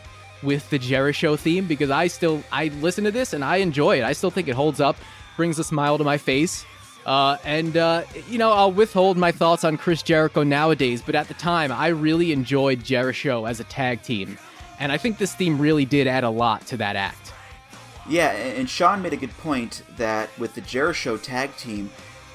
with 0.41 0.69
the 0.69 0.79
JeriShow 0.79 1.37
theme 1.37 1.65
because 1.65 1.89
I 1.89 2.07
still 2.07 2.43
I 2.51 2.67
listen 2.79 3.03
to 3.03 3.11
this 3.11 3.33
and 3.33 3.43
I 3.43 3.57
enjoy 3.57 3.99
it. 3.99 4.03
I 4.03 4.13
still 4.13 4.31
think 4.31 4.47
it 4.47 4.55
holds 4.55 4.79
up, 4.79 4.97
brings 5.35 5.59
a 5.59 5.63
smile 5.63 5.97
to 5.97 6.03
my 6.03 6.17
face. 6.17 6.65
Uh, 7.05 7.37
and 7.43 7.77
uh, 7.77 8.03
you 8.29 8.37
know, 8.37 8.51
I'll 8.51 8.71
withhold 8.71 9.17
my 9.17 9.31
thoughts 9.31 9.63
on 9.63 9.77
Chris 9.77 10.03
Jericho 10.03 10.43
nowadays, 10.43 11.01
but 11.01 11.15
at 11.15 11.27
the 11.27 11.33
time, 11.33 11.71
I 11.71 11.87
really 11.87 12.31
enjoyed 12.31 12.81
JeriShow 12.81 13.49
as 13.49 13.59
a 13.59 13.63
tag 13.63 14.03
team, 14.03 14.37
and 14.79 14.91
I 14.91 14.97
think 14.97 15.17
this 15.17 15.33
theme 15.33 15.57
really 15.57 15.85
did 15.85 16.07
add 16.07 16.23
a 16.23 16.29
lot 16.29 16.67
to 16.67 16.77
that 16.77 16.95
act. 16.95 17.33
Yeah, 18.07 18.31
and 18.31 18.69
Sean 18.69 19.01
made 19.01 19.13
a 19.13 19.17
good 19.17 19.35
point 19.37 19.83
that 19.97 20.29
with 20.37 20.55
the 20.55 20.61
JeriShow 20.61 21.21
tag 21.21 21.55
team, 21.55 21.89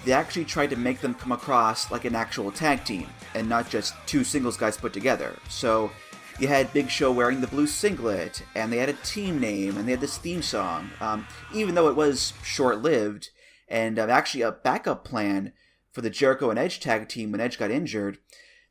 they 0.05 0.13
actually 0.13 0.45
tried 0.45 0.71
to 0.71 0.77
make 0.77 1.01
them 1.01 1.15
come 1.15 1.33
across 1.33 1.91
like 1.91 2.05
an 2.05 2.15
actual 2.15 2.51
tag 2.53 2.85
team 2.85 3.09
and 3.35 3.49
not 3.49 3.69
just 3.69 3.95
two 4.07 4.23
singles 4.23 4.57
guys 4.57 4.77
put 4.77 4.93
together. 4.93 5.35
So 5.49 5.91
you 6.39 6.49
had 6.49 6.73
Big 6.73 6.91
Show 6.91 7.13
wearing 7.13 7.41
the 7.41 7.47
blue 7.47 7.67
singlet, 7.67 8.43
and 8.55 8.73
they 8.73 8.79
had 8.79 8.89
a 8.89 8.95
team 8.95 9.39
name, 9.39 9.77
and 9.77 9.87
they 9.87 9.93
had 9.93 10.01
this 10.01 10.19
theme 10.19 10.43
song. 10.43 10.91
Um, 11.01 11.27
even 11.55 11.75
though 11.75 11.89
it 11.89 11.97
was 11.97 12.33
short 12.43 12.83
lived, 12.83 13.31
and 13.69 13.99
uh, 13.99 14.07
actually 14.09 14.43
a 14.43 14.53
backup 14.53 15.05
plan 15.05 15.53
for 15.93 16.01
the 16.01 16.11
Jericho 16.11 16.51
and 16.51 16.59
Edge 16.59 16.81
tag 16.81 17.09
team 17.09 17.31
when 17.31 17.41
Edge 17.41 17.59
got 17.59 17.71
injured, 17.71 18.19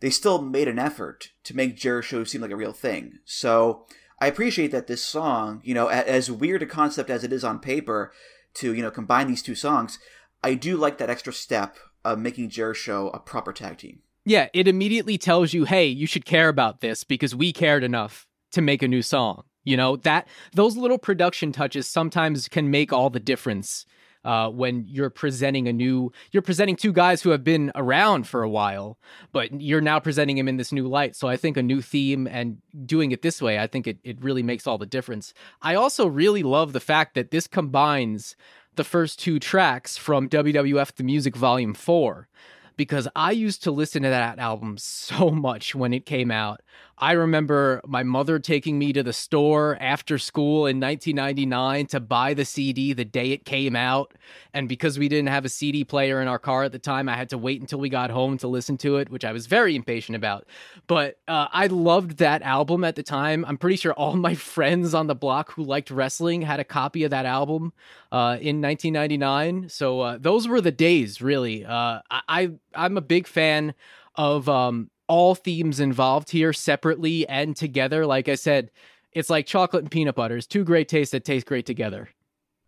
they 0.02 0.10
still 0.10 0.42
made 0.42 0.68
an 0.68 0.80
effort 0.80 1.32
to 1.46 1.56
make 1.56 1.78
JeriShow 1.78 2.28
seem 2.28 2.42
like 2.42 2.52
a 2.52 2.58
real 2.58 2.74
thing. 2.74 3.20
So 3.24 3.86
I 4.20 4.28
appreciate 4.28 4.72
that 4.72 4.88
this 4.88 5.04
song, 5.04 5.62
you 5.64 5.74
know, 5.74 5.88
as 5.88 6.30
weird 6.30 6.62
a 6.62 6.66
concept 6.66 7.10
as 7.10 7.24
it 7.24 7.32
is 7.32 7.44
on 7.44 7.60
paper, 7.60 8.12
to 8.56 8.74
you 8.74 8.82
know 8.82 8.92
combine 8.92 9.28
these 9.28 9.42
two 9.42 9.56
songs, 9.56 10.00
I 10.44 10.54
do 10.56 10.78
like 10.78 10.98
that 10.98 11.10
extra 11.10 11.34
step 11.34 11.78
of 12.04 12.20
making 12.20 12.50
JeriShow 12.50 13.16
a 13.16 13.20
proper 13.20 13.54
tag 13.54 13.78
team. 13.78 14.02
Yeah, 14.26 14.48
it 14.54 14.68
immediately 14.68 15.18
tells 15.18 15.54
you, 15.54 15.66
hey, 15.66 15.88
you 15.88 16.08
should 16.08 16.26
care 16.26 16.50
about 16.50 16.82
this 16.82 17.04
because 17.04 17.36
we 17.36 17.52
cared 17.52 17.84
enough 17.84 18.26
to 18.54 18.62
make 18.62 18.82
a 18.82 18.88
new 18.88 19.02
song. 19.02 19.44
You 19.64 19.78
know? 19.78 19.98
That 19.98 20.28
those 20.54 20.78
little 20.78 20.98
production 20.98 21.52
touches 21.52 21.88
sometimes 21.88 22.48
can 22.48 22.70
make 22.72 22.94
all 22.94 23.10
the 23.10 23.20
difference 23.20 23.86
uh, 24.26 24.50
when 24.50 24.86
you're 24.88 25.10
presenting 25.10 25.68
a 25.68 25.74
new 25.74 26.12
you're 26.32 26.42
presenting 26.42 26.76
two 26.76 26.94
guys 26.94 27.22
who 27.22 27.32
have 27.32 27.44
been 27.44 27.72
around 27.76 28.28
for 28.28 28.44
a 28.44 28.50
while 28.50 28.98
but 29.32 29.62
you're 29.62 29.82
now 29.82 30.00
presenting 30.00 30.38
him 30.38 30.48
in 30.48 30.58
this 30.58 30.72
new 30.72 30.88
light. 30.88 31.16
So 31.16 31.28
i 31.28 31.38
think 31.38 31.58
a 31.58 31.64
new 31.64 31.82
theme 31.82 32.28
and 32.28 32.58
doing 32.86 33.12
it 33.12 33.22
this 33.22 33.42
way 33.42 33.60
i 33.60 33.68
think 33.68 33.88
it, 33.88 33.98
it 34.04 34.24
really 34.24 34.44
makes 34.44 34.66
all 34.68 34.78
the 34.78 34.86
difference. 34.86 35.34
I 35.62 35.76
also 35.76 36.08
really 36.08 36.44
love 36.44 36.74
the 36.74 36.80
fact 36.80 37.16
that 37.16 37.32
this 37.32 37.48
combines 37.48 38.36
the 38.76 38.84
first 38.84 39.20
two 39.20 39.40
tracks 39.40 39.98
from 39.98 40.30
wwf 40.30 40.96
the 40.96 41.04
music 41.04 41.36
volume 41.36 41.74
4 41.74 42.28
because 42.76 43.08
I 43.16 43.32
used 43.32 43.64
to 43.64 43.72
listen 43.72 44.04
to 44.04 44.10
that 44.10 44.40
album 44.40 44.78
so 44.78 45.30
much 45.30 45.76
when 45.76 45.94
it 45.94 46.06
came 46.06 46.32
out. 46.32 46.62
I 46.98 47.14
remember 47.14 47.82
my 47.86 48.04
mother 48.04 48.40
taking 48.40 48.78
me 48.78 48.94
to 48.94 49.04
the 49.04 49.14
store 49.14 49.78
after 49.80 50.18
school 50.18 50.68
in 50.68 50.80
1999 50.80 51.88
to 51.88 52.00
buy 52.00 52.34
the 52.34 52.46
CD 52.46 52.94
the 52.94 53.04
day 53.04 53.32
it 53.32 53.46
came 53.46 53.76
out. 53.76 54.14
And 54.54 54.70
because 54.70 55.00
we 55.00 55.10
didn't 55.10 55.30
have 55.30 55.44
a 55.44 55.50
CD 55.50 55.84
player 55.84 56.22
in 56.22 56.28
our 56.28 56.38
car 56.38 56.64
at 56.64 56.72
the 56.72 56.80
time, 56.80 57.10
I 57.10 57.16
had 57.16 57.30
to 57.30 57.38
wait 57.38 57.62
until 57.62 57.80
we 57.80 57.90
got 57.90 58.12
home 58.12 58.38
to 58.40 58.48
listen 58.48 58.78
to 58.78 58.98
it, 58.98 59.10
which 59.10 59.26
I 59.26 59.32
was 59.32 59.48
very 59.48 59.76
impatient 59.76 60.16
about. 60.16 60.46
But 60.86 61.18
uh, 61.28 61.48
I 61.52 61.68
loved 61.68 62.18
that 62.18 62.42
album 62.44 62.84
at 62.84 62.96
the 62.96 63.04
time. 63.04 63.44
I'm 63.48 63.58
pretty 63.58 63.78
sure 63.78 63.94
all 63.94 64.16
my 64.16 64.36
friends 64.54 64.94
on 64.94 65.08
the 65.08 65.16
block 65.16 65.52
who 65.54 65.64
liked 65.64 65.90
wrestling 65.90 66.44
had 66.44 66.60
a 66.60 66.64
copy 66.64 67.04
of 67.04 67.12
that 67.12 67.26
album 67.26 67.74
uh, 68.12 68.38
in 68.40 68.62
1999. 68.62 69.70
So 69.70 70.02
uh, 70.02 70.18
those 70.20 70.48
were 70.48 70.62
the 70.62 70.72
days, 70.72 71.22
really. 71.22 71.66
Uh, 71.66 72.02
I, 72.12 72.22
I 72.28 72.52
I'm 72.76 72.98
a 72.98 73.02
big 73.02 73.28
fan 73.28 73.74
of 74.16 74.48
um, 74.48 74.90
all 75.14 75.36
themes 75.36 75.80
involved 75.80 76.32
here 76.32 76.52
separately 76.52 77.28
and 77.30 77.56
together. 77.56 78.04
Like 78.04 78.28
I 78.28 78.34
said, 78.34 78.72
it's 79.12 79.30
like 79.30 79.46
chocolate 79.46 79.84
and 79.84 79.92
peanut 79.92 80.16
butter. 80.16 80.38
It's 80.38 80.48
two 80.48 80.64
great 80.64 80.90
tastes 80.90 81.12
that 81.12 81.24
taste 81.24 81.46
great 81.46 81.68
together. 81.68 82.10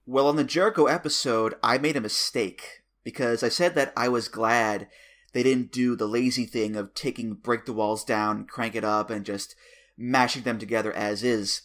Well, 0.06 0.28
on 0.28 0.36
the 0.36 0.43
Jericho 0.43 0.86
episode, 0.86 1.56
I 1.64 1.80
made 1.80 1.98
a 1.98 2.02
mistake 2.02 2.84
because 3.04 3.41
I 3.41 3.50
said 3.50 3.74
that 3.74 3.91
I 3.98 4.10
was 4.10 4.28
glad 4.28 4.88
they 5.34 5.41
didn't 5.41 5.72
do 5.72 5.96
the 5.96 6.08
lazy 6.08 6.46
thing 6.46 6.76
of 6.76 6.93
taking 6.93 7.34
Break 7.34 7.66
the 7.66 7.74
Walls 7.74 8.04
down, 8.04 8.46
crank 8.46 8.76
it 8.76 8.84
up, 8.84 9.10
and 9.10 9.26
just 9.26 9.56
mashing 9.98 10.43
them 10.43 10.60
together 10.60 10.93
as 10.93 11.24
is. 11.24 11.64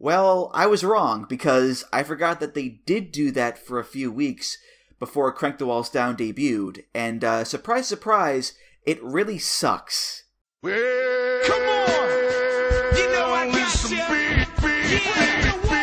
Well, 0.00 0.50
I 0.52 0.66
was 0.66 0.82
wrong 0.82 1.26
because 1.28 1.84
I 1.92 2.02
forgot 2.02 2.40
that 2.40 2.54
they 2.54 2.80
did 2.86 3.12
do 3.12 3.30
that 3.30 3.56
for 3.56 3.78
a 3.78 3.84
few 3.84 4.10
weeks 4.10 4.58
before 4.98 5.30
Crank 5.32 5.58
the 5.58 5.66
Walls 5.66 5.90
Down 5.90 6.16
debuted, 6.16 6.82
and 6.92 7.22
uh, 7.22 7.44
surprise, 7.44 7.86
surprise, 7.86 8.54
it 8.88 9.04
really 9.04 9.36
sucks. 9.36 10.24
Come 10.62 10.72
on! 10.72 12.08
You 12.96 13.06
know 13.12 13.28
I 13.36 13.50
got 13.52 13.90
ya. 13.90 13.98
Yeah, 14.88 15.42
the 15.44 15.77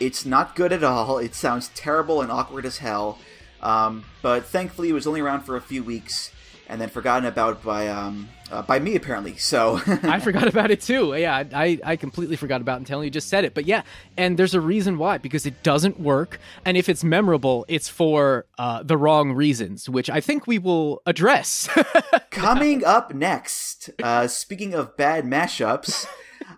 It's 0.00 0.24
not 0.24 0.54
good 0.54 0.72
at 0.72 0.84
all. 0.84 1.18
It 1.18 1.34
sounds 1.34 1.68
terrible 1.74 2.20
and 2.22 2.30
awkward 2.30 2.64
as 2.64 2.78
hell. 2.78 3.18
Um, 3.60 4.04
but 4.22 4.44
thankfully, 4.44 4.90
it 4.90 4.92
was 4.92 5.06
only 5.06 5.20
around 5.20 5.42
for 5.42 5.56
a 5.56 5.60
few 5.60 5.82
weeks 5.82 6.30
and 6.68 6.80
then 6.80 6.90
forgotten 6.90 7.24
about 7.24 7.62
by 7.64 7.88
um, 7.88 8.28
uh, 8.50 8.62
by 8.62 8.78
me 8.78 8.94
apparently. 8.94 9.36
So 9.36 9.80
I 9.86 10.20
forgot 10.20 10.46
about 10.46 10.70
it 10.70 10.80
too. 10.80 11.14
Yeah, 11.16 11.44
I, 11.52 11.78
I 11.82 11.96
completely 11.96 12.36
forgot 12.36 12.60
about 12.60 12.76
it 12.76 12.80
until 12.80 13.02
you 13.02 13.10
just 13.10 13.28
said 13.28 13.44
it. 13.44 13.54
But 13.54 13.66
yeah, 13.66 13.82
and 14.16 14.38
there's 14.38 14.54
a 14.54 14.60
reason 14.60 14.98
why 14.98 15.18
because 15.18 15.46
it 15.46 15.62
doesn't 15.62 15.98
work. 15.98 16.38
And 16.64 16.76
if 16.76 16.88
it's 16.88 17.02
memorable, 17.02 17.64
it's 17.68 17.88
for 17.88 18.46
uh, 18.58 18.82
the 18.82 18.96
wrong 18.96 19.32
reasons, 19.32 19.88
which 19.88 20.10
I 20.10 20.20
think 20.20 20.46
we 20.46 20.58
will 20.58 21.02
address. 21.06 21.68
Coming 22.30 22.84
up 22.84 23.14
next, 23.14 23.90
uh, 24.02 24.28
speaking 24.28 24.74
of 24.74 24.96
bad 24.96 25.24
mashups, 25.24 26.06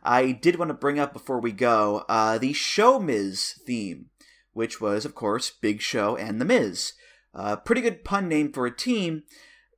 I 0.02 0.32
did 0.32 0.56
want 0.56 0.70
to 0.70 0.74
bring 0.74 0.98
up 0.98 1.12
before 1.12 1.40
we 1.40 1.52
go 1.52 2.04
uh, 2.08 2.38
the 2.38 2.52
ShoMiz 2.52 3.60
theme, 3.62 4.06
which 4.52 4.80
was, 4.80 5.04
of 5.04 5.14
course, 5.14 5.50
Big 5.50 5.80
Show 5.80 6.16
and 6.16 6.40
The 6.40 6.44
Miz. 6.44 6.94
Uh, 7.34 7.56
pretty 7.56 7.80
good 7.80 8.04
pun 8.04 8.28
name 8.28 8.52
for 8.52 8.66
a 8.66 8.76
team. 8.76 9.22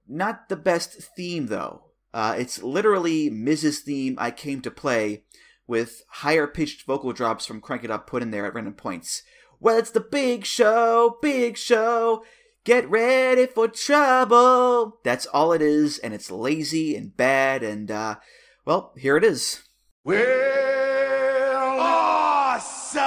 Not 0.09 0.49
the 0.49 0.57
best 0.57 1.03
theme, 1.17 1.47
though. 1.47 1.85
Uh, 2.15 2.35
it's 2.39 2.63
literally 2.63 3.31
Miz's 3.31 3.81
theme 3.81 4.17
I 4.19 4.31
came 4.31 4.61
to 4.63 4.71
play, 4.71 5.25
with 5.67 6.03
higher 6.09 6.47
pitched 6.47 6.87
vocal 6.87 7.13
drops 7.13 7.47
from 7.47 7.61
Crank 7.61 7.85
It 7.85 7.91
Up 7.91 8.07
put 8.07 8.23
in 8.23 8.31
there 8.31 8.47
at 8.47 8.55
random 8.55 8.75
points. 8.75 9.23
Well, 9.61 9.79
it's 9.79 9.91
the 9.91 10.01
big 10.01 10.45
show, 10.45 11.19
big 11.23 11.57
show. 11.57 12.25
Get 12.65 12.89
ready 12.89 13.47
for 13.47 13.69
trouble. 13.69 14.99
That's 15.05 15.27
all 15.27 15.53
it 15.53 15.63
is, 15.63 15.99
and 15.99 16.13
it's 16.15 16.31
lazy 16.31 16.95
and 16.95 17.17
bad, 17.17 17.63
and, 17.63 17.91
uh, 17.91 18.17
well, 18.65 18.93
here 18.97 19.17
it 19.17 19.25
is. 19.25 19.63
Well, 20.05 21.79
awesome! 21.79 23.03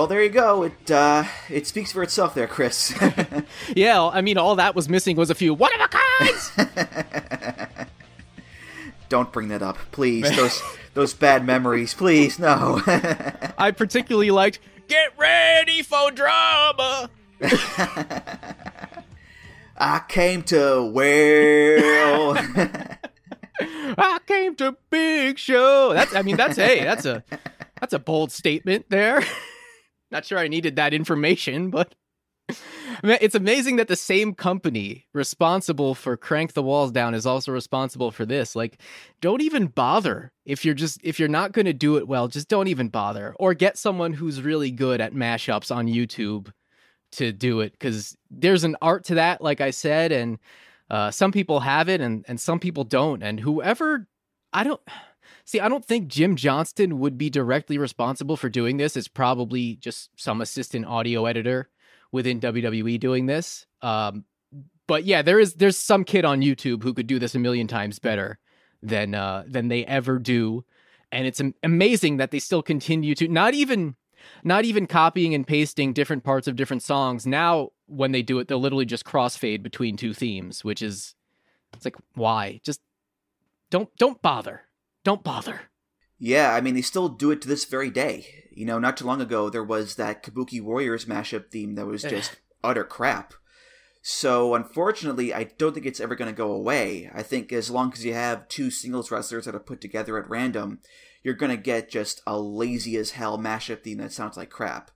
Well, 0.00 0.06
there 0.06 0.22
you 0.22 0.30
go. 0.30 0.62
It 0.62 0.90
uh, 0.90 1.24
it 1.50 1.66
speaks 1.66 1.92
for 1.92 2.02
itself, 2.02 2.32
there, 2.32 2.46
Chris. 2.46 2.94
yeah, 3.76 4.02
I 4.02 4.22
mean, 4.22 4.38
all 4.38 4.56
that 4.56 4.74
was 4.74 4.88
missing 4.88 5.14
was 5.14 5.28
a 5.28 5.34
few 5.34 5.52
one 5.52 5.70
of 5.74 5.80
a 5.82 5.88
kinds. 6.16 7.86
Don't 9.10 9.30
bring 9.30 9.48
that 9.48 9.60
up, 9.60 9.76
please. 9.92 10.22
Those 10.36 10.62
those 10.94 11.12
bad 11.12 11.44
memories, 11.44 11.92
please. 11.92 12.38
No. 12.38 12.80
I 13.58 13.72
particularly 13.76 14.30
liked 14.30 14.58
"Get 14.88 15.12
Ready 15.18 15.82
for 15.82 16.10
Drama." 16.10 17.10
I 19.76 20.00
came 20.08 20.42
to 20.44 20.90
well. 20.94 22.38
I 23.60 24.18
came 24.26 24.54
to 24.56 24.78
Big 24.88 25.38
Show. 25.38 25.92
That's 25.92 26.14
I 26.14 26.22
mean 26.22 26.38
that's 26.38 26.56
hey 26.56 26.84
that's 26.84 27.04
a 27.04 27.22
that's 27.78 27.92
a 27.92 27.98
bold 27.98 28.32
statement 28.32 28.86
there. 28.88 29.22
Not 30.10 30.24
sure 30.24 30.38
I 30.38 30.48
needed 30.48 30.76
that 30.76 30.94
information, 30.94 31.70
but 31.70 31.94
it's 33.04 33.34
amazing 33.34 33.76
that 33.76 33.88
the 33.88 33.96
same 33.96 34.34
company 34.34 35.06
responsible 35.12 35.94
for 35.94 36.16
Crank 36.16 36.52
the 36.52 36.62
Walls 36.62 36.90
Down 36.90 37.14
is 37.14 37.26
also 37.26 37.52
responsible 37.52 38.10
for 38.10 38.26
this. 38.26 38.56
Like, 38.56 38.80
don't 39.20 39.42
even 39.42 39.66
bother 39.66 40.32
if 40.44 40.64
you're 40.64 40.74
just 40.74 41.00
if 41.02 41.18
you're 41.18 41.28
not 41.28 41.52
going 41.52 41.66
to 41.66 41.72
do 41.72 41.96
it 41.96 42.08
well. 42.08 42.28
Just 42.28 42.48
don't 42.48 42.68
even 42.68 42.88
bother, 42.88 43.34
or 43.38 43.54
get 43.54 43.78
someone 43.78 44.12
who's 44.12 44.42
really 44.42 44.70
good 44.70 45.00
at 45.00 45.14
mashups 45.14 45.74
on 45.74 45.86
YouTube 45.86 46.52
to 47.12 47.32
do 47.32 47.60
it 47.60 47.72
because 47.72 48.16
there's 48.30 48.64
an 48.64 48.76
art 48.80 49.04
to 49.04 49.14
that, 49.16 49.40
like 49.40 49.60
I 49.60 49.70
said, 49.70 50.12
and 50.12 50.38
uh, 50.88 51.10
some 51.10 51.32
people 51.32 51.60
have 51.60 51.88
it 51.88 52.00
and 52.00 52.24
and 52.28 52.40
some 52.40 52.58
people 52.58 52.84
don't. 52.84 53.22
And 53.22 53.40
whoever, 53.40 54.06
I 54.52 54.64
don't 54.64 54.80
see. 55.44 55.60
I 55.60 55.68
don't 55.68 55.84
think 55.84 56.08
Jim 56.08 56.36
Johnston 56.36 56.98
would 56.98 57.18
be 57.18 57.30
directly 57.30 57.78
responsible 57.78 58.36
for 58.36 58.48
doing 58.48 58.76
this. 58.76 58.96
It's 58.96 59.08
probably 59.08 59.76
just 59.76 60.10
some 60.16 60.40
assistant 60.40 60.86
audio 60.86 61.26
editor 61.26 61.68
within 62.12 62.40
WWE 62.40 62.98
doing 62.98 63.26
this. 63.26 63.66
Um, 63.82 64.24
but 64.86 65.04
yeah, 65.04 65.22
there 65.22 65.38
is 65.38 65.54
there's 65.54 65.76
some 65.76 66.04
kid 66.04 66.24
on 66.24 66.40
YouTube 66.40 66.82
who 66.82 66.92
could 66.92 67.06
do 67.06 67.18
this 67.18 67.34
a 67.34 67.38
million 67.38 67.68
times 67.68 67.98
better 67.98 68.38
than 68.82 69.14
uh, 69.14 69.44
than 69.46 69.68
they 69.68 69.84
ever 69.84 70.18
do, 70.18 70.64
and 71.12 71.26
it's 71.26 71.40
amazing 71.62 72.16
that 72.16 72.32
they 72.32 72.40
still 72.40 72.62
continue 72.62 73.14
to 73.14 73.28
not 73.28 73.54
even 73.54 73.94
not 74.42 74.64
even 74.64 74.86
copying 74.86 75.34
and 75.34 75.46
pasting 75.46 75.92
different 75.92 76.24
parts 76.24 76.48
of 76.48 76.56
different 76.56 76.82
songs. 76.82 77.26
Now, 77.26 77.70
when 77.86 78.12
they 78.12 78.22
do 78.22 78.38
it, 78.38 78.48
they'll 78.48 78.60
literally 78.60 78.84
just 78.84 79.04
crossfade 79.04 79.62
between 79.62 79.96
two 79.96 80.12
themes, 80.12 80.64
which 80.64 80.82
is 80.82 81.14
it's 81.74 81.84
like 81.84 81.96
why? 82.14 82.60
Just 82.64 82.80
don't 83.70 83.94
don't 83.96 84.20
bother. 84.22 84.62
Don't 85.04 85.24
bother. 85.24 85.62
yeah, 86.18 86.54
I 86.54 86.60
mean, 86.60 86.74
they 86.74 86.82
still 86.82 87.08
do 87.08 87.30
it 87.30 87.40
to 87.42 87.48
this 87.48 87.64
very 87.64 87.90
day. 87.90 88.26
You 88.52 88.66
know, 88.66 88.78
not 88.78 88.96
too 88.96 89.06
long 89.06 89.20
ago, 89.20 89.48
there 89.48 89.64
was 89.64 89.94
that 89.96 90.22
Kabuki 90.22 90.60
Warriors 90.60 91.06
mashup 91.06 91.50
theme 91.50 91.74
that 91.76 91.86
was 91.86 92.02
just 92.02 92.40
utter 92.64 92.84
crap. 92.84 93.34
So, 94.02 94.54
unfortunately, 94.54 95.32
I 95.32 95.44
don't 95.44 95.72
think 95.74 95.86
it's 95.86 96.00
ever 96.00 96.14
going 96.14 96.30
to 96.30 96.36
go 96.36 96.52
away. 96.52 97.10
I 97.14 97.22
think 97.22 97.52
as 97.52 97.70
long 97.70 97.92
as 97.92 98.04
you 98.04 98.14
have 98.14 98.48
two 98.48 98.70
singles 98.70 99.10
wrestlers 99.10 99.44
that 99.44 99.54
are 99.54 99.60
put 99.60 99.80
together 99.80 100.18
at 100.18 100.28
random, 100.28 100.80
you're 101.22 101.34
gonna 101.34 101.56
get 101.56 101.90
just 101.90 102.22
a 102.26 102.38
lazy 102.38 102.96
as 102.96 103.12
hell 103.12 103.38
mashup 103.38 103.82
theme 103.82 103.98
that 103.98 104.12
sounds 104.12 104.36
like 104.36 104.50
crap. 104.50 104.90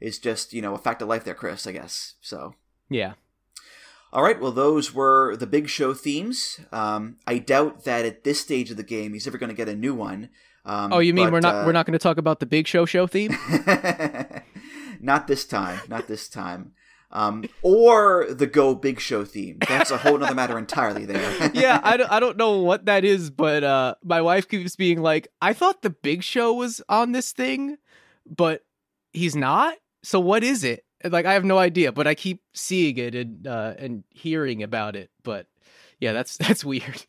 It's 0.00 0.18
just 0.18 0.52
you 0.52 0.62
know 0.62 0.74
a 0.74 0.78
fact 0.78 1.02
of 1.02 1.08
life 1.08 1.24
there, 1.24 1.34
Chris. 1.34 1.66
I 1.66 1.72
guess 1.72 2.14
so. 2.20 2.54
Yeah. 2.88 3.14
All 4.12 4.22
right, 4.24 4.40
well, 4.40 4.50
those 4.50 4.92
were 4.92 5.36
the 5.36 5.46
Big 5.46 5.68
Show 5.68 5.94
themes. 5.94 6.60
Um, 6.72 7.18
I 7.26 7.38
doubt 7.38 7.84
that 7.84 8.04
at 8.04 8.24
this 8.24 8.40
stage 8.40 8.70
of 8.70 8.76
the 8.76 8.82
game 8.82 9.12
he's 9.12 9.26
ever 9.26 9.38
going 9.38 9.50
to 9.50 9.56
get 9.56 9.68
a 9.68 9.76
new 9.76 9.94
one. 9.94 10.30
Um, 10.64 10.92
oh, 10.92 10.98
you 10.98 11.14
mean 11.14 11.26
but, 11.26 11.32
we're 11.32 11.40
not 11.40 11.54
uh, 11.54 11.62
we're 11.64 11.72
not 11.72 11.86
going 11.86 11.92
to 11.92 12.02
talk 12.02 12.18
about 12.18 12.40
the 12.40 12.46
Big 12.46 12.66
Show 12.66 12.84
show 12.86 13.06
theme? 13.06 13.36
not 15.00 15.26
this 15.26 15.44
time. 15.44 15.80
Not 15.88 16.08
this 16.08 16.28
time. 16.28 16.72
Um, 17.12 17.44
or 17.62 18.26
the 18.30 18.46
Go 18.46 18.74
Big 18.74 19.00
Show 19.00 19.24
theme. 19.24 19.58
That's 19.68 19.90
a 19.90 19.96
whole 19.96 20.22
other 20.22 20.34
matter 20.34 20.58
entirely. 20.58 21.06
There. 21.06 21.50
yeah, 21.54 21.80
I 21.82 21.96
don't, 21.96 22.10
I 22.10 22.20
don't 22.20 22.36
know 22.36 22.58
what 22.58 22.86
that 22.86 23.04
is, 23.04 23.30
but 23.30 23.64
uh, 23.64 23.94
my 24.04 24.20
wife 24.20 24.48
keeps 24.48 24.76
being 24.76 25.00
like, 25.00 25.28
"I 25.40 25.52
thought 25.52 25.82
the 25.82 25.90
Big 25.90 26.22
Show 26.22 26.52
was 26.52 26.82
on 26.88 27.12
this 27.12 27.32
thing, 27.32 27.78
but 28.26 28.62
he's 29.12 29.34
not. 29.34 29.76
So 30.02 30.20
what 30.20 30.44
is 30.44 30.62
it?" 30.62 30.84
Like 31.04 31.26
I 31.26 31.34
have 31.34 31.44
no 31.44 31.58
idea, 31.58 31.92
but 31.92 32.06
I 32.06 32.14
keep 32.14 32.42
seeing 32.52 32.98
it 32.98 33.14
and 33.14 33.46
uh, 33.46 33.74
and 33.78 34.04
hearing 34.10 34.62
about 34.62 34.96
it. 34.96 35.10
But 35.22 35.46
yeah, 35.98 36.12
that's 36.12 36.36
that's 36.38 36.64
weird. 36.64 37.04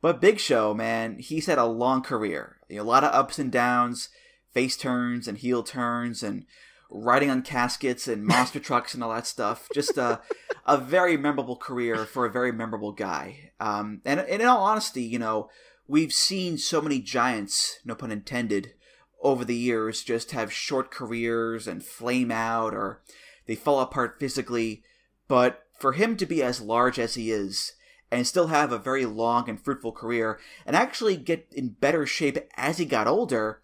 But 0.00 0.20
Big 0.20 0.38
Show, 0.38 0.74
man, 0.74 1.18
he's 1.18 1.46
had 1.46 1.58
a 1.58 1.66
long 1.66 2.02
career. 2.02 2.58
You 2.68 2.76
know, 2.76 2.82
a 2.82 2.84
lot 2.84 3.04
of 3.04 3.12
ups 3.12 3.38
and 3.38 3.50
downs, 3.50 4.10
face 4.52 4.76
turns 4.76 5.26
and 5.26 5.38
heel 5.38 5.62
turns, 5.62 6.22
and 6.22 6.44
riding 6.90 7.30
on 7.30 7.42
caskets 7.42 8.06
and 8.08 8.24
monster 8.24 8.60
trucks 8.60 8.94
and 8.94 9.02
all 9.02 9.12
that 9.12 9.26
stuff. 9.26 9.68
Just 9.74 9.98
a 9.98 10.20
a 10.66 10.76
very 10.76 11.16
memorable 11.16 11.56
career 11.56 12.04
for 12.04 12.26
a 12.26 12.30
very 12.30 12.52
memorable 12.52 12.92
guy. 12.92 13.52
Um, 13.58 14.02
and, 14.04 14.20
and 14.20 14.42
in 14.42 14.46
all 14.46 14.62
honesty, 14.62 15.02
you 15.02 15.18
know, 15.18 15.48
we've 15.86 16.12
seen 16.12 16.58
so 16.58 16.82
many 16.82 17.00
giants, 17.00 17.78
no 17.86 17.94
pun 17.94 18.12
intended, 18.12 18.74
over 19.22 19.44
the 19.44 19.56
years 19.56 20.02
just 20.02 20.32
have 20.32 20.52
short 20.52 20.90
careers 20.90 21.66
and 21.66 21.84
flame 21.84 22.30
out 22.30 22.74
or 22.74 23.02
they 23.46 23.54
fall 23.54 23.80
apart 23.80 24.18
physically. 24.20 24.82
But 25.26 25.64
for 25.78 25.92
him 25.92 26.16
to 26.16 26.26
be 26.26 26.42
as 26.42 26.60
large 26.60 26.98
as 26.98 27.14
he 27.14 27.30
is 27.30 27.72
and 28.10 28.26
still 28.26 28.48
have 28.48 28.72
a 28.72 28.78
very 28.78 29.04
long 29.04 29.48
and 29.48 29.60
fruitful 29.60 29.92
career 29.92 30.38
and 30.66 30.74
actually 30.74 31.16
get 31.16 31.46
in 31.52 31.70
better 31.70 32.06
shape 32.06 32.38
as 32.56 32.78
he 32.78 32.84
got 32.84 33.06
older, 33.06 33.60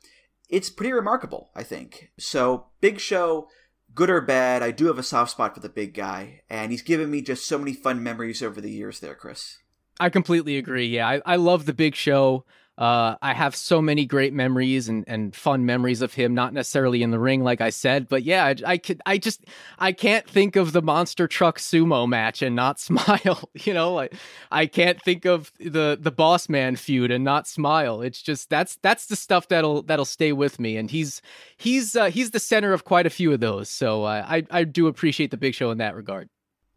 it's 0.48 0.70
pretty 0.70 0.92
remarkable, 0.92 1.50
I 1.54 1.62
think. 1.62 2.10
So, 2.18 2.66
Big 2.80 3.00
Show, 3.00 3.48
good 3.94 4.10
or 4.10 4.20
bad, 4.20 4.62
I 4.62 4.70
do 4.70 4.86
have 4.86 4.98
a 4.98 5.02
soft 5.02 5.32
spot 5.32 5.54
for 5.54 5.60
the 5.60 5.68
big 5.68 5.94
guy, 5.94 6.42
and 6.50 6.70
he's 6.70 6.82
given 6.82 7.10
me 7.10 7.22
just 7.22 7.46
so 7.46 7.58
many 7.58 7.72
fun 7.72 8.02
memories 8.02 8.42
over 8.42 8.60
the 8.60 8.70
years 8.70 9.00
there, 9.00 9.14
Chris. 9.14 9.58
I 9.98 10.10
completely 10.10 10.58
agree. 10.58 10.86
Yeah, 10.86 11.08
I, 11.08 11.22
I 11.24 11.36
love 11.36 11.66
the 11.66 11.72
Big 11.72 11.94
Show. 11.94 12.44
Uh, 12.76 13.14
I 13.22 13.34
have 13.34 13.54
so 13.54 13.80
many 13.80 14.04
great 14.04 14.32
memories 14.32 14.88
and, 14.88 15.04
and 15.06 15.34
fun 15.34 15.64
memories 15.64 16.02
of 16.02 16.14
him, 16.14 16.34
not 16.34 16.52
necessarily 16.52 17.04
in 17.04 17.12
the 17.12 17.20
ring, 17.20 17.44
like 17.44 17.60
I 17.60 17.70
said, 17.70 18.08
but 18.08 18.24
yeah, 18.24 18.46
I, 18.46 18.56
I 18.66 18.78
could, 18.78 19.00
I 19.06 19.16
just, 19.16 19.44
I 19.78 19.92
can't 19.92 20.28
think 20.28 20.56
of 20.56 20.72
the 20.72 20.82
monster 20.82 21.28
truck 21.28 21.60
sumo 21.60 22.08
match 22.08 22.42
and 22.42 22.56
not 22.56 22.80
smile. 22.84 23.48
You 23.54 23.74
know, 23.74 23.94
like 23.94 24.14
I 24.50 24.66
can't 24.66 25.00
think 25.00 25.24
of 25.24 25.52
the 25.60 25.96
the 26.00 26.10
boss 26.10 26.48
man 26.48 26.74
feud 26.74 27.12
and 27.12 27.22
not 27.22 27.46
smile. 27.46 28.02
It's 28.02 28.20
just 28.20 28.50
that's 28.50 28.76
that's 28.82 29.06
the 29.06 29.16
stuff 29.16 29.46
that'll 29.48 29.82
that'll 29.82 30.04
stay 30.04 30.32
with 30.32 30.58
me, 30.58 30.76
and 30.76 30.90
he's 30.90 31.22
he's 31.56 31.94
uh, 31.94 32.10
he's 32.10 32.32
the 32.32 32.40
center 32.40 32.72
of 32.72 32.84
quite 32.84 33.06
a 33.06 33.10
few 33.10 33.32
of 33.32 33.38
those. 33.38 33.70
So 33.70 34.04
uh, 34.04 34.24
I 34.26 34.42
I 34.50 34.64
do 34.64 34.88
appreciate 34.88 35.30
the 35.30 35.36
Big 35.36 35.54
Show 35.54 35.70
in 35.70 35.78
that 35.78 35.94
regard. 35.94 36.28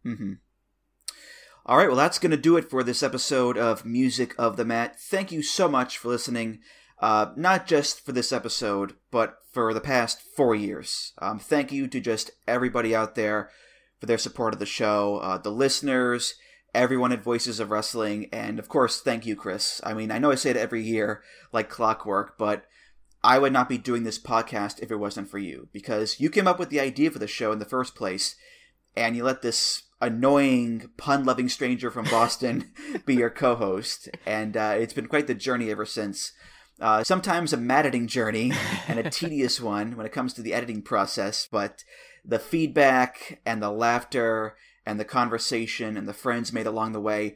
Mm-hmm. 0.06 0.34
All 1.70 1.76
right, 1.76 1.90
well, 1.90 1.98
that's 1.98 2.18
going 2.18 2.32
to 2.32 2.38
do 2.38 2.56
it 2.56 2.70
for 2.70 2.82
this 2.82 3.04
episode 3.04 3.58
of 3.58 3.84
Music 3.84 4.34
of 4.38 4.56
the 4.56 4.64
Mat. 4.64 4.98
Thank 4.98 5.34
you 5.34 5.44
so 5.44 5.68
much 5.68 5.98
for 5.98 6.08
listening, 6.08 6.60
uh, 7.02 7.32
not 7.36 7.68
just 7.68 8.06
for 8.06 8.14
this 8.14 8.32
episode, 8.32 8.94
but 9.12 9.40
for 9.52 9.74
the 9.74 9.82
past 9.82 10.22
four 10.22 10.56
years. 10.56 11.12
Um, 11.22 11.40
thank 11.40 11.74
you 11.74 11.90
to 11.90 12.00
just 12.00 12.32
everybody 12.48 12.96
out 12.96 13.16
there 13.16 13.50
for 14.00 14.06
their 14.06 14.18
support 14.18 14.54
of 14.54 14.62
the 14.62 14.66
show, 14.66 15.18
uh, 15.18 15.40
the 15.40 15.52
listeners, 15.52 16.36
everyone 16.74 17.12
at 17.12 17.22
Voices 17.22 17.60
of 17.60 17.70
Wrestling, 17.70 18.30
and 18.32 18.60
of 18.60 18.70
course, 18.70 19.02
thank 19.02 19.26
you, 19.26 19.36
Chris. 19.36 19.82
I 19.84 19.94
mean, 19.94 20.10
I 20.10 20.20
know 20.20 20.32
I 20.32 20.36
say 20.36 20.52
it 20.52 20.56
every 20.56 20.84
year 20.84 21.22
like 21.52 21.68
clockwork, 21.68 22.38
but 22.38 22.64
I 23.26 23.40
would 23.40 23.52
not 23.52 23.68
be 23.68 23.78
doing 23.78 24.06
this 24.06 24.18
podcast 24.18 24.82
if 24.82 24.90
it 24.90 25.02
wasn't 25.02 25.30
for 25.30 25.38
you, 25.38 25.68
because 25.74 26.18
you 26.18 26.30
came 26.30 26.48
up 26.48 26.60
with 26.60 26.70
the 26.70 26.80
idea 26.80 27.12
for 27.12 27.20
the 27.20 27.28
show 27.28 27.52
in 27.52 27.60
the 27.60 27.66
first 27.66 27.94
place, 27.94 28.38
and 28.98 29.16
you 29.16 29.24
let 29.24 29.42
this 29.42 29.84
annoying 30.02 30.90
pun 30.98 31.24
loving 31.24 31.50
stranger 31.50 31.90
from 31.90 32.06
Boston 32.06 32.72
be 33.06 33.16
your 33.16 33.30
co 33.30 33.56
host. 33.56 34.10
And 34.26 34.58
uh, 34.58 34.76
it's 34.78 34.94
been 34.94 35.08
quite 35.08 35.28
the 35.28 35.36
journey 35.36 35.70
ever 35.70 35.86
since. 35.86 36.34
Uh, 36.80 37.04
sometimes 37.04 37.54
a 37.54 37.58
maddening 37.58 38.08
journey 38.08 38.52
and 38.88 39.00
a 39.00 39.10
tedious 39.10 39.60
one 39.60 39.96
when 39.96 40.06
it 40.06 40.12
comes 40.12 40.34
to 40.34 40.42
the 40.42 40.54
editing 40.54 40.82
process, 40.82 41.48
but 41.52 41.84
the 42.24 42.38
feedback 42.38 43.40
and 43.46 43.64
the 43.64 43.72
laughter 43.72 44.56
and 44.86 45.00
the 45.00 45.06
conversation 45.06 45.98
and 45.98 46.08
the 46.08 46.14
friends 46.14 46.54
made 46.54 46.68
along 46.68 46.92
the 46.92 47.02
way, 47.02 47.36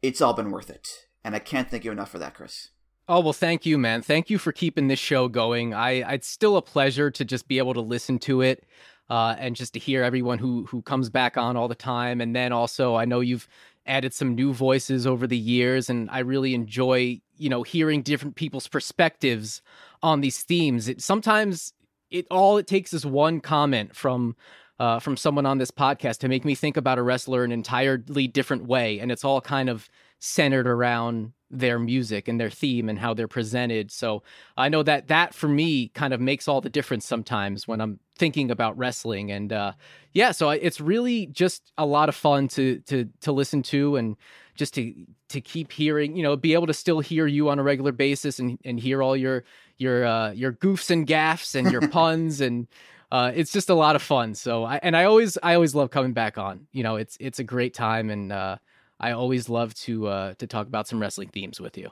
it's 0.00 0.22
all 0.22 0.32
been 0.32 0.50
worth 0.50 0.70
it. 0.70 0.88
And 1.22 1.34
I 1.34 1.38
can't 1.38 1.70
thank 1.70 1.84
you 1.84 1.92
enough 1.92 2.10
for 2.10 2.18
that, 2.18 2.34
Chris. 2.34 2.70
Oh 3.10 3.20
well, 3.20 3.32
thank 3.32 3.64
you, 3.64 3.78
man. 3.78 4.02
Thank 4.02 4.30
you 4.30 4.38
for 4.38 4.52
keeping 4.52 4.88
this 4.88 4.98
show 4.98 5.28
going. 5.28 5.72
I 5.72 6.12
it's 6.12 6.28
still 6.28 6.56
a 6.56 6.62
pleasure 6.62 7.10
to 7.10 7.24
just 7.24 7.48
be 7.48 7.58
able 7.58 7.74
to 7.74 7.80
listen 7.80 8.18
to 8.20 8.42
it 8.42 8.64
uh, 9.10 9.34
and 9.38 9.56
just 9.56 9.72
to 9.74 9.78
hear 9.78 10.02
everyone 10.02 10.38
who 10.38 10.64
who 10.66 10.82
comes 10.82 11.08
back 11.08 11.36
on 11.36 11.56
all 11.56 11.68
the 11.68 11.74
time. 11.74 12.20
And 12.20 12.34
then 12.34 12.52
also, 12.52 12.94
I 12.94 13.04
know 13.04 13.20
you've 13.20 13.48
added 13.86 14.12
some 14.12 14.34
new 14.34 14.52
voices 14.52 15.06
over 15.06 15.26
the 15.26 15.38
years, 15.38 15.88
and 15.88 16.10
I 16.10 16.20
really 16.20 16.54
enjoy 16.54 17.20
you 17.36 17.48
know 17.48 17.62
hearing 17.62 18.02
different 18.02 18.36
people's 18.36 18.68
perspectives 18.68 19.62
on 20.02 20.20
these 20.20 20.42
themes. 20.42 20.88
It 20.88 21.02
sometimes 21.02 21.72
it 22.10 22.26
all 22.30 22.58
it 22.58 22.66
takes 22.66 22.92
is 22.92 23.06
one 23.06 23.40
comment 23.40 23.94
from. 23.96 24.36
Uh, 24.80 25.00
from 25.00 25.16
someone 25.16 25.44
on 25.44 25.58
this 25.58 25.72
podcast 25.72 26.18
to 26.18 26.28
make 26.28 26.44
me 26.44 26.54
think 26.54 26.76
about 26.76 26.98
a 26.98 27.02
wrestler 27.02 27.42
an 27.42 27.50
entirely 27.50 28.28
different 28.28 28.64
way, 28.64 29.00
and 29.00 29.10
it's 29.10 29.24
all 29.24 29.40
kind 29.40 29.68
of 29.68 29.88
centered 30.20 30.68
around 30.68 31.32
their 31.50 31.78
music 31.78 32.28
and 32.28 32.40
their 32.40 32.50
theme 32.50 32.88
and 32.88 32.98
how 32.98 33.14
they're 33.14 33.28
presented. 33.28 33.90
So 33.90 34.22
I 34.56 34.68
know 34.68 34.82
that 34.82 35.08
that 35.08 35.34
for 35.34 35.48
me 35.48 35.88
kind 35.88 36.12
of 36.12 36.20
makes 36.20 36.46
all 36.46 36.60
the 36.60 36.68
difference 36.68 37.06
sometimes 37.06 37.66
when 37.66 37.80
I'm 37.80 37.98
thinking 38.16 38.50
about 38.50 38.76
wrestling. 38.76 39.30
And 39.30 39.52
uh, 39.52 39.72
yeah, 40.12 40.32
so 40.32 40.50
it's 40.50 40.80
really 40.80 41.26
just 41.26 41.72
a 41.78 41.86
lot 41.86 42.08
of 42.08 42.14
fun 42.14 42.48
to 42.48 42.78
to 42.80 43.08
to 43.22 43.32
listen 43.32 43.62
to 43.64 43.96
and 43.96 44.16
just 44.56 44.74
to 44.74 44.94
to 45.30 45.40
keep 45.40 45.72
hearing, 45.72 46.16
you 46.16 46.22
know, 46.22 46.36
be 46.36 46.54
able 46.54 46.66
to 46.66 46.74
still 46.74 47.00
hear 47.00 47.26
you 47.26 47.48
on 47.48 47.58
a 47.58 47.62
regular 47.62 47.92
basis 47.92 48.38
and 48.38 48.58
and 48.64 48.80
hear 48.80 49.02
all 49.02 49.16
your 49.16 49.44
your 49.78 50.04
uh, 50.04 50.32
your 50.32 50.52
goofs 50.52 50.90
and 50.90 51.06
gaffs 51.06 51.54
and 51.54 51.70
your 51.70 51.88
puns 51.88 52.40
and. 52.40 52.66
Uh, 53.10 53.32
it's 53.34 53.50
just 53.50 53.70
a 53.70 53.74
lot 53.74 53.96
of 53.96 54.02
fun. 54.02 54.34
So, 54.34 54.64
I, 54.64 54.80
and 54.82 54.94
I 54.94 55.04
always, 55.04 55.38
I 55.42 55.54
always 55.54 55.74
love 55.74 55.88
coming 55.88 56.12
back 56.12 56.36
on. 56.36 56.66
You 56.72 56.82
know, 56.82 56.96
it's 56.96 57.16
it's 57.18 57.38
a 57.38 57.42
great 57.42 57.72
time, 57.72 58.10
and 58.10 58.30
uh, 58.30 58.58
I 59.00 59.12
always 59.12 59.48
love 59.48 59.74
to 59.74 60.08
uh, 60.08 60.34
to 60.34 60.46
talk 60.46 60.66
about 60.66 60.88
some 60.88 61.00
wrestling 61.00 61.28
themes 61.28 61.60
with 61.60 61.78
you. 61.78 61.90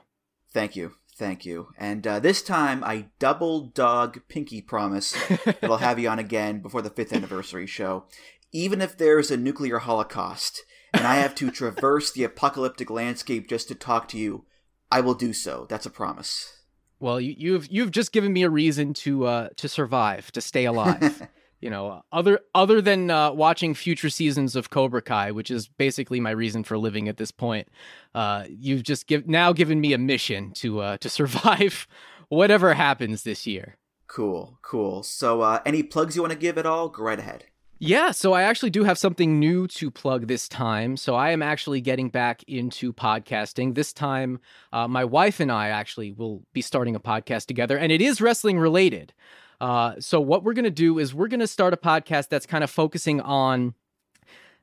Thank 0.53 0.75
you. 0.75 0.93
Thank 1.15 1.45
you. 1.45 1.69
And 1.77 2.05
uh, 2.05 2.19
this 2.19 2.43
time, 2.43 2.83
I 2.83 3.07
double 3.17 3.61
dog 3.67 4.21
pinky 4.27 4.61
promise 4.61 5.13
that 5.45 5.63
I'll 5.63 5.77
have 5.77 5.97
you 5.97 6.09
on 6.09 6.19
again 6.19 6.59
before 6.61 6.83
the 6.83 6.91
fifth 6.91 7.11
anniversary 7.11 7.65
show. 7.65 8.05
Even 8.51 8.81
if 8.81 8.97
there's 8.97 9.31
a 9.31 9.37
nuclear 9.37 9.79
holocaust 9.79 10.63
and 10.93 11.07
I 11.07 11.15
have 11.15 11.33
to 11.35 11.49
traverse 11.51 12.11
the 12.11 12.23
apocalyptic 12.23 12.91
landscape 12.91 13.49
just 13.49 13.67
to 13.69 13.75
talk 13.75 14.07
to 14.09 14.17
you, 14.17 14.45
I 14.91 15.01
will 15.01 15.15
do 15.15 15.33
so. 15.33 15.65
That's 15.67 15.87
a 15.87 15.91
promise. 15.91 16.53
Well, 16.99 17.19
you, 17.19 17.35
you've 17.37 17.67
you've 17.71 17.91
just 17.91 18.11
given 18.11 18.31
me 18.31 18.43
a 18.43 18.49
reason 18.49 18.93
to 18.95 19.25
uh, 19.25 19.49
to 19.57 19.67
survive, 19.67 20.31
to 20.33 20.41
stay 20.41 20.65
alive. 20.65 21.27
you 21.59 21.69
know, 21.69 22.03
other 22.11 22.39
other 22.53 22.81
than 22.81 23.09
uh, 23.09 23.31
watching 23.31 23.73
future 23.73 24.09
seasons 24.09 24.55
of 24.55 24.69
Cobra 24.69 25.01
Kai, 25.01 25.31
which 25.31 25.49
is 25.49 25.67
basically 25.67 26.19
my 26.19 26.31
reason 26.31 26.63
for 26.63 26.77
living 26.77 27.07
at 27.07 27.17
this 27.17 27.31
point. 27.31 27.67
Uh, 28.13 28.45
you've 28.49 28.83
just 28.83 29.07
give 29.07 29.27
now 29.27 29.53
given 29.53 29.81
me 29.81 29.93
a 29.93 29.97
mission 29.97 30.51
to 30.53 30.81
uh, 30.81 30.97
to 30.97 31.09
survive 31.17 31.87
whatever 32.29 32.73
happens 32.73 33.23
this 33.23 33.47
year. 33.47 33.77
Cool, 34.07 34.57
cool. 34.61 35.03
So, 35.03 35.41
uh, 35.41 35.59
any 35.65 35.83
plugs 35.83 36.15
you 36.15 36.21
want 36.21 36.31
to 36.33 36.39
give 36.39 36.57
at 36.57 36.65
all? 36.65 36.89
Go 36.89 37.03
right 37.03 37.19
ahead. 37.19 37.45
Yeah, 37.79 38.09
so 38.09 38.33
I 38.33 38.41
actually 38.41 38.71
do 38.71 38.85
have 38.85 38.97
something 38.97 39.39
new 39.39 39.67
to 39.67 39.91
plug 39.91 40.25
this 40.25 40.49
time. 40.49 40.97
So 40.97 41.13
I 41.13 41.29
am 41.29 41.43
actually 41.43 41.79
getting 41.79 42.09
back 42.09 42.41
into 42.47 42.91
podcasting. 42.91 43.75
This 43.75 43.93
time, 43.93 44.39
uh, 44.73 44.87
my 44.87 45.05
wife 45.05 45.39
and 45.39 45.51
I 45.51 45.69
actually 45.69 46.11
will 46.11 46.41
be 46.53 46.63
starting 46.63 46.95
a 46.95 46.99
podcast 46.99 47.45
together, 47.45 47.77
and 47.77 47.91
it 47.91 48.01
is 48.01 48.19
wrestling 48.19 48.57
related. 48.57 49.13
Uh, 49.59 49.95
so 49.99 50.19
what 50.19 50.43
we're 50.43 50.53
going 50.53 50.65
to 50.65 50.71
do 50.71 50.99
is 50.99 51.13
we're 51.13 51.27
going 51.27 51.39
to 51.39 51.47
start 51.47 51.73
a 51.73 51.77
podcast 51.77 52.29
that's 52.29 52.45
kind 52.45 52.63
of 52.63 52.69
focusing 52.69 53.21
on 53.21 53.73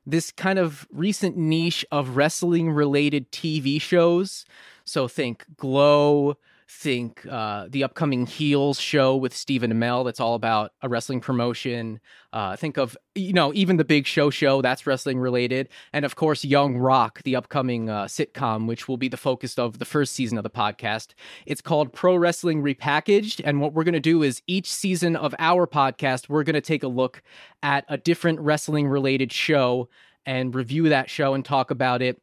this 0.05 0.31
kind 0.31 0.59
of 0.59 0.87
recent 0.91 1.35
niche 1.35 1.85
of 1.91 2.15
wrestling 2.15 2.71
related 2.71 3.31
TV 3.31 3.81
shows. 3.81 4.45
So 4.83 5.07
think 5.07 5.45
Glow, 5.57 6.37
think 6.67 7.25
uh, 7.29 7.67
the 7.69 7.83
upcoming 7.83 8.25
Heels 8.25 8.79
show 8.79 9.15
with 9.15 9.35
Stephen 9.35 9.71
Amell, 9.71 10.03
that's 10.03 10.19
all 10.19 10.33
about 10.33 10.71
a 10.81 10.89
wrestling 10.89 11.21
promotion. 11.21 11.99
Uh, 12.33 12.55
think 12.55 12.77
of, 12.77 12.97
you 13.13 13.33
know, 13.33 13.53
even 13.53 13.77
the 13.77 13.85
Big 13.85 14.07
Show 14.07 14.29
show, 14.29 14.61
that's 14.61 14.87
wrestling 14.87 15.19
related. 15.19 15.69
And 15.93 16.05
of 16.05 16.15
course, 16.15 16.43
Young 16.43 16.77
Rock, 16.77 17.21
the 17.23 17.35
upcoming 17.35 17.89
uh, 17.89 18.05
sitcom, 18.05 18.67
which 18.67 18.87
will 18.87 18.97
be 18.97 19.07
the 19.07 19.17
focus 19.17 19.57
of 19.59 19.77
the 19.77 19.85
first 19.85 20.13
season 20.13 20.37
of 20.37 20.43
the 20.43 20.49
podcast. 20.49 21.13
It's 21.45 21.61
called 21.61 21.93
Pro 21.93 22.15
Wrestling 22.15 22.63
Repackaged. 22.63 23.41
And 23.45 23.61
what 23.61 23.73
we're 23.73 23.83
going 23.83 23.93
to 23.93 23.99
do 23.99 24.23
is 24.23 24.41
each 24.47 24.71
season 24.71 25.15
of 25.15 25.35
our 25.37 25.67
podcast, 25.67 26.29
we're 26.29 26.43
going 26.43 26.55
to 26.55 26.61
take 26.61 26.83
a 26.83 26.87
look 26.87 27.21
at 27.61 27.85
a 27.89 27.97
different 27.97 28.39
wrestling 28.39 28.87
related 28.87 29.31
show 29.31 29.87
and 30.25 30.55
review 30.55 30.89
that 30.89 31.09
show 31.09 31.35
and 31.35 31.45
talk 31.45 31.69
about 31.69 32.01
it. 32.01 32.19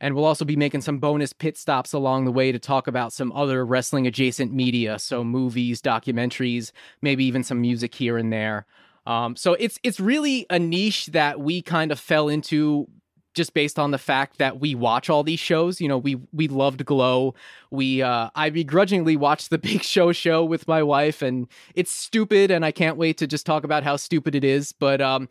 And 0.00 0.14
we'll 0.14 0.26
also 0.26 0.44
be 0.44 0.56
making 0.56 0.82
some 0.82 0.98
bonus 0.98 1.32
pit 1.32 1.56
stops 1.56 1.92
along 1.92 2.26
the 2.26 2.32
way 2.32 2.52
to 2.52 2.58
talk 2.58 2.86
about 2.86 3.12
some 3.12 3.32
other 3.32 3.64
wrestling 3.64 4.06
adjacent 4.06 4.52
media. 4.52 4.98
So, 4.98 5.24
movies, 5.24 5.80
documentaries, 5.80 6.72
maybe 7.00 7.24
even 7.24 7.42
some 7.42 7.60
music 7.60 7.94
here 7.94 8.18
and 8.18 8.32
there. 8.32 8.66
Um, 9.06 9.36
so 9.36 9.54
it's 9.54 9.78
it's 9.84 10.00
really 10.00 10.46
a 10.50 10.58
niche 10.58 11.06
that 11.06 11.38
we 11.40 11.62
kind 11.62 11.92
of 11.92 12.00
fell 12.00 12.28
into 12.28 12.88
just 13.36 13.54
based 13.54 13.78
on 13.78 13.92
the 13.92 13.98
fact 13.98 14.38
that 14.38 14.58
we 14.58 14.74
watch 14.74 15.08
all 15.08 15.22
these 15.22 15.38
shows. 15.38 15.80
You 15.80 15.86
know, 15.86 15.98
we 15.98 16.16
we 16.32 16.48
loved 16.48 16.84
Glow. 16.84 17.34
We 17.70 18.02
uh, 18.02 18.30
I 18.34 18.50
begrudgingly 18.50 19.16
watched 19.16 19.50
the 19.50 19.58
Big 19.66 19.82
Show 19.82 20.10
show 20.10 20.44
with 20.44 20.66
my 20.66 20.82
wife, 20.82 21.22
and 21.22 21.46
it's 21.74 21.92
stupid, 21.92 22.50
and 22.50 22.64
I 22.64 22.72
can't 22.72 22.96
wait 22.96 23.18
to 23.18 23.26
just 23.26 23.46
talk 23.46 23.62
about 23.62 23.84
how 23.84 23.96
stupid 23.96 24.34
it 24.34 24.42
is. 24.42 24.72
But 24.72 25.00
um, 25.00 25.28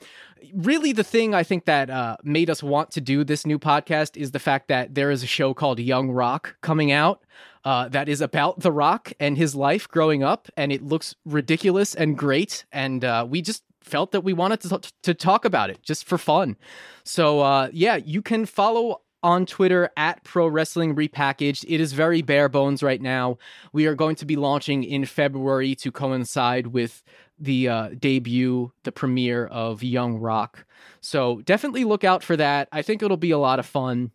really, 0.54 0.94
the 0.94 1.04
thing 1.04 1.34
I 1.34 1.44
think 1.44 1.66
that 1.66 1.90
uh, 1.90 2.18
made 2.24 2.50
us 2.50 2.64
want 2.64 2.92
to 2.92 3.02
do 3.02 3.24
this 3.26 3.46
new 3.46 3.60
podcast 3.60 4.16
is 4.16 4.32
the 4.32 4.40
fact 4.40 4.70
that 4.70 4.96
there 4.96 5.12
is 5.12 5.24
a 5.24 5.28
show 5.28 5.54
called 5.54 5.80
Young 5.80 6.12
Rock 6.12 6.56
coming 6.62 6.92
out. 6.92 7.22
Uh, 7.64 7.90
that 7.90 8.08
is 8.08 8.22
about 8.22 8.60
The 8.60 8.72
Rock 8.72 9.12
and 9.20 9.36
his 9.36 9.56
life 9.56 9.88
growing 9.88 10.22
up, 10.22 10.48
and 10.56 10.72
it 10.72 10.84
looks 10.84 11.16
ridiculous 11.26 11.96
and 11.96 12.16
great. 12.16 12.64
And 12.72 13.04
uh, 13.04 13.26
we 13.28 13.42
just 13.42 13.64
felt 13.86 14.12
that 14.12 14.22
we 14.22 14.34
wanted 14.34 14.62
to, 14.62 14.82
to 15.04 15.14
talk 15.14 15.46
about 15.46 15.70
it 15.70 15.82
just 15.84 16.06
for 16.06 16.18
fun. 16.18 16.58
So, 17.04 17.42
uh, 17.42 17.70
yeah, 17.72 17.96
you 17.96 18.22
can 18.22 18.46
follow 18.46 19.02
on 19.22 19.46
Twitter 19.46 19.90
at 19.98 20.24
Pro 20.24 20.48
Wrestling 20.48 20.96
Repackaged. 20.96 21.66
It 21.68 21.80
is 21.80 21.94
very 21.94 22.22
bare 22.22 22.50
bones 22.50 22.84
right 22.84 23.02
now. 23.02 23.38
We 23.74 23.88
are 23.88 23.96
going 23.96 24.16
to 24.18 24.26
be 24.26 24.36
launching 24.36 24.84
in 24.84 25.06
February 25.06 25.76
to 25.76 25.92
coincide 25.92 26.68
with 26.68 27.04
the 27.40 27.68
uh, 27.68 27.90
debut, 28.00 28.72
the 28.84 28.92
premiere 28.92 29.48
of 29.48 29.84
Young 29.84 30.18
Rock. 30.18 30.66
So 31.02 31.42
definitely 31.42 31.84
look 31.84 32.04
out 32.04 32.24
for 32.24 32.38
that. 32.38 32.68
I 32.72 32.82
think 32.82 33.02
it'll 33.02 33.18
be 33.18 33.32
a 33.32 33.38
lot 33.38 33.60
of 33.60 33.66
fun. 33.66 34.12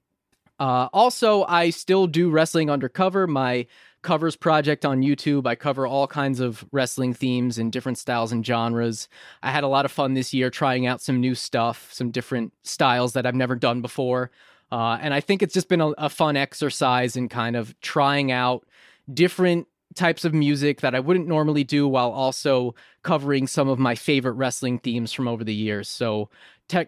Uh, 0.61 0.89
also, 0.93 1.45
I 1.45 1.71
still 1.71 2.07
do 2.07 2.31
Wrestling 2.31 2.69
Undercover, 2.69 3.27
my 3.27 3.67
covers 4.03 4.37
project 4.37 4.85
on 4.85 5.01
YouTube. 5.01 5.47
I 5.47 5.55
cover 5.55 5.87
all 5.87 6.07
kinds 6.07 6.39
of 6.39 6.65
wrestling 6.71 7.15
themes 7.15 7.59
in 7.59 7.71
different 7.71 7.99
styles 7.99 8.31
and 8.31 8.45
genres. 8.45 9.09
I 9.43 9.51
had 9.51 9.65
a 9.65 9.69
lot 9.69 9.87
of 9.87 9.93
fun 9.93 10.15
this 10.15 10.33
year 10.33 10.51
trying 10.51 10.87
out 10.87 11.01
some 11.01 11.19
new 11.21 11.35
stuff, 11.35 11.91
some 11.93 12.11
different 12.11 12.53
styles 12.63 13.15
that 13.15 13.27
I've 13.27 13.35
never 13.35 13.57
done 13.57 13.81
before. 13.81 14.31
Uh, 14.71 14.99
and 15.01 15.13
I 15.13 15.21
think 15.21 15.43
it's 15.43 15.55
just 15.55 15.69
been 15.69 15.81
a, 15.81 15.89
a 15.99 16.09
fun 16.09 16.37
exercise 16.37 17.17
in 17.17 17.29
kind 17.29 17.57
of 17.57 17.79
trying 17.81 18.31
out 18.31 18.67
different 19.13 19.67
types 19.97 20.25
of 20.25 20.33
music 20.33 20.83
that 20.83 20.95
I 20.95 21.01
wouldn't 21.01 21.27
normally 21.27 21.65
do 21.65 21.89
while 21.89 22.11
also 22.13 22.75
covering 23.03 23.47
some 23.47 23.69
of 23.69 23.79
my 23.79 23.95
favorite 23.95 24.35
wrestling 24.35 24.79
themes 24.79 25.13
from 25.13 25.27
over 25.27 25.43
the 25.43 25.55
years. 25.55 25.89
So 25.89 26.29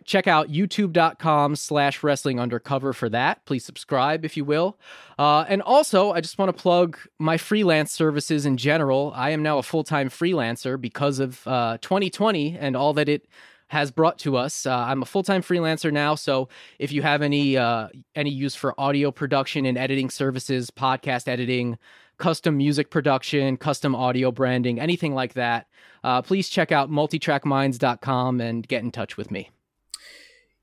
check 0.04 0.26
out 0.26 0.48
youtube.com 0.48 1.56
slash 1.56 2.02
wrestling 2.02 2.40
undercover 2.40 2.92
for 2.92 3.09
that. 3.09 3.44
Please 3.44 3.64
subscribe 3.64 4.24
if 4.24 4.36
you 4.36 4.44
will. 4.44 4.78
Uh, 5.18 5.44
and 5.48 5.62
also, 5.62 6.12
I 6.12 6.20
just 6.20 6.38
want 6.38 6.48
to 6.54 6.60
plug 6.60 6.98
my 7.18 7.36
freelance 7.36 7.92
services 7.92 8.46
in 8.46 8.56
general. 8.56 9.12
I 9.14 9.30
am 9.30 9.42
now 9.42 9.59
a 9.59 9.62
full-time 9.62 10.09
freelancer 10.09 10.80
because 10.80 11.18
of 11.18 11.46
uh, 11.46 11.78
2020 11.80 12.56
and 12.59 12.76
all 12.76 12.92
that 12.94 13.09
it 13.09 13.26
has 13.68 13.90
brought 13.90 14.18
to 14.18 14.36
us. 14.36 14.66
Uh, 14.66 14.76
I'm 14.76 15.00
a 15.02 15.06
full-time 15.06 15.42
freelancer 15.42 15.90
now, 15.90 16.14
so 16.14 16.48
if 16.78 16.92
you 16.92 17.00
have 17.00 17.22
any 17.22 17.56
uh, 17.56 17.88
any 18.14 18.30
use 18.30 18.54
for 18.54 18.78
audio 18.78 19.10
production 19.10 19.64
and 19.64 19.78
editing 19.78 20.10
services, 20.10 20.70
podcast 20.70 21.26
editing, 21.26 21.78
custom 22.18 22.59
music 22.59 22.90
production, 22.90 23.56
custom 23.56 23.94
audio 23.94 24.30
branding, 24.30 24.78
anything 24.78 25.14
like 25.14 25.32
that, 25.34 25.68
uh, 26.04 26.20
please 26.20 26.50
check 26.50 26.70
out 26.70 26.90
multitrackminds.com 26.90 28.40
and 28.42 28.68
get 28.68 28.82
in 28.82 28.90
touch 28.90 29.16
with 29.16 29.30
me. 29.30 29.52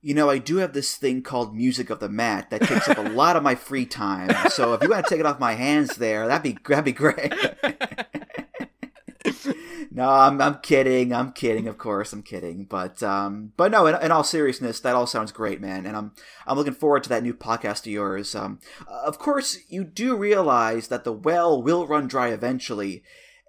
You 0.02 0.14
know, 0.14 0.30
I 0.30 0.38
do 0.38 0.58
have 0.58 0.74
this 0.74 0.96
thing 0.96 1.22
called 1.22 1.54
Music 1.56 1.90
of 1.90 2.00
the 2.00 2.08
Mat 2.08 2.50
that 2.52 2.62
takes 2.62 2.88
up 2.88 2.98
a 2.98 3.02
lot 3.10 3.36
of 3.36 3.44
my 3.44 3.56
free 3.56 3.86
time. 3.86 4.30
So 4.50 4.74
if 4.74 4.82
you 4.82 4.90
want 4.90 5.06
to 5.06 5.10
take 5.10 5.20
it 5.20 5.26
off 5.26 5.40
my 5.40 5.54
hands 5.54 5.98
there, 5.98 6.28
that'd 6.28 6.44
be 6.44 6.58
that'd 6.68 6.86
be 6.86 6.94
great. 6.94 7.34
no, 9.92 10.10
I'm 10.10 10.42
I'm 10.42 10.60
kidding. 10.60 11.14
I'm 11.14 11.34
kidding. 11.34 11.68
Of 11.68 11.78
course, 11.78 12.14
I'm 12.14 12.24
kidding. 12.24 12.64
But 12.64 13.04
um, 13.04 13.52
but 13.58 13.72
no. 13.72 13.88
In, 13.88 13.96
in 14.02 14.12
all 14.12 14.24
seriousness, 14.24 14.80
that 14.80 14.96
all 14.96 15.06
sounds 15.06 15.34
great, 15.34 15.60
man. 15.60 15.86
And 15.86 15.98
I'm 15.98 16.14
I'm 16.48 16.58
looking 16.58 16.74
forward 16.74 17.04
to 17.04 17.10
that 17.10 17.24
new 17.24 17.34
podcast 17.34 17.82
of 17.82 17.88
yours. 17.88 18.34
Um, 18.36 18.60
of 18.88 19.20
course, 19.20 19.58
you 19.68 19.84
do 19.84 20.16
realize 20.16 20.88
that 20.88 21.04
the 21.04 21.14
well 21.14 21.62
will 21.62 21.86
run 21.86 22.08
dry 22.08 22.30
eventually, 22.30 23.04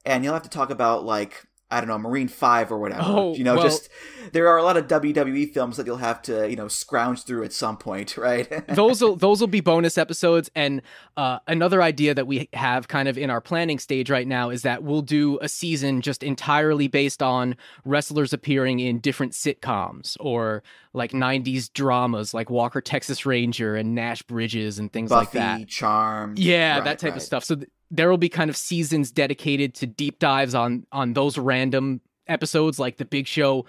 and 0.04 0.24
you'll 0.24 0.34
have 0.34 0.42
to 0.42 0.50
talk 0.50 0.70
about 0.70 1.04
like 1.04 1.46
I 1.70 1.80
don't 1.80 1.88
know, 1.88 1.98
Marine 1.98 2.28
Five 2.28 2.72
or 2.72 2.78
whatever. 2.78 3.02
Oh, 3.04 3.34
you 3.34 3.44
know, 3.44 3.54
well- 3.54 3.62
just 3.62 3.88
there 4.32 4.48
are 4.48 4.58
a 4.58 4.62
lot 4.62 4.76
of 4.76 4.86
WWE 4.86 5.52
films 5.52 5.76
that 5.76 5.86
you'll 5.86 5.96
have 5.96 6.22
to 6.22 6.48
you 6.48 6.56
know 6.56 6.68
scrounge 6.68 7.24
through 7.24 7.44
at 7.44 7.52
some 7.52 7.76
point, 7.76 8.16
right? 8.18 8.66
those 8.68 9.00
will 9.02 9.16
those 9.16 9.40
will 9.40 9.48
be 9.48 9.60
bonus 9.60 9.96
episodes 9.98 10.50
and 10.54 10.82
uh, 11.16 11.38
another 11.46 11.82
idea 11.82 12.14
that 12.14 12.26
we 12.26 12.48
have 12.52 12.88
kind 12.88 13.08
of 13.08 13.18
in 13.18 13.30
our 13.30 13.40
planning 13.40 13.78
stage 13.78 14.10
right 14.10 14.26
now 14.26 14.50
is 14.50 14.62
that 14.62 14.82
we'll 14.82 15.02
do 15.02 15.38
a 15.40 15.48
season 15.48 16.00
just 16.00 16.22
entirely 16.22 16.88
based 16.88 17.22
on 17.22 17.56
wrestlers 17.84 18.32
appearing 18.32 18.80
in 18.80 18.98
different 18.98 19.32
sitcoms 19.32 20.16
or 20.20 20.62
like 20.92 21.12
90s 21.12 21.72
dramas 21.72 22.34
like 22.34 22.50
Walker 22.50 22.80
Texas 22.80 23.24
Ranger 23.26 23.76
and 23.76 23.94
Nash 23.94 24.22
Bridges 24.22 24.78
and 24.78 24.92
things 24.92 25.10
like 25.10 25.28
Buffy, 25.28 25.38
that. 25.38 25.68
Charmed, 25.68 26.38
Yeah, 26.38 26.76
right, 26.76 26.84
that 26.84 26.98
type 26.98 27.16
of 27.16 27.22
stuff. 27.22 27.44
So 27.44 27.56
th- 27.56 27.68
there 27.90 28.08
will 28.08 28.18
be 28.18 28.28
kind 28.28 28.50
of 28.50 28.56
seasons 28.56 29.10
dedicated 29.10 29.74
to 29.74 29.86
deep 29.86 30.18
dives 30.18 30.54
on 30.54 30.86
on 30.92 31.12
those 31.14 31.38
random 31.38 32.00
episodes 32.26 32.78
like 32.78 32.96
the 32.96 33.04
Big 33.04 33.26
Show 33.26 33.66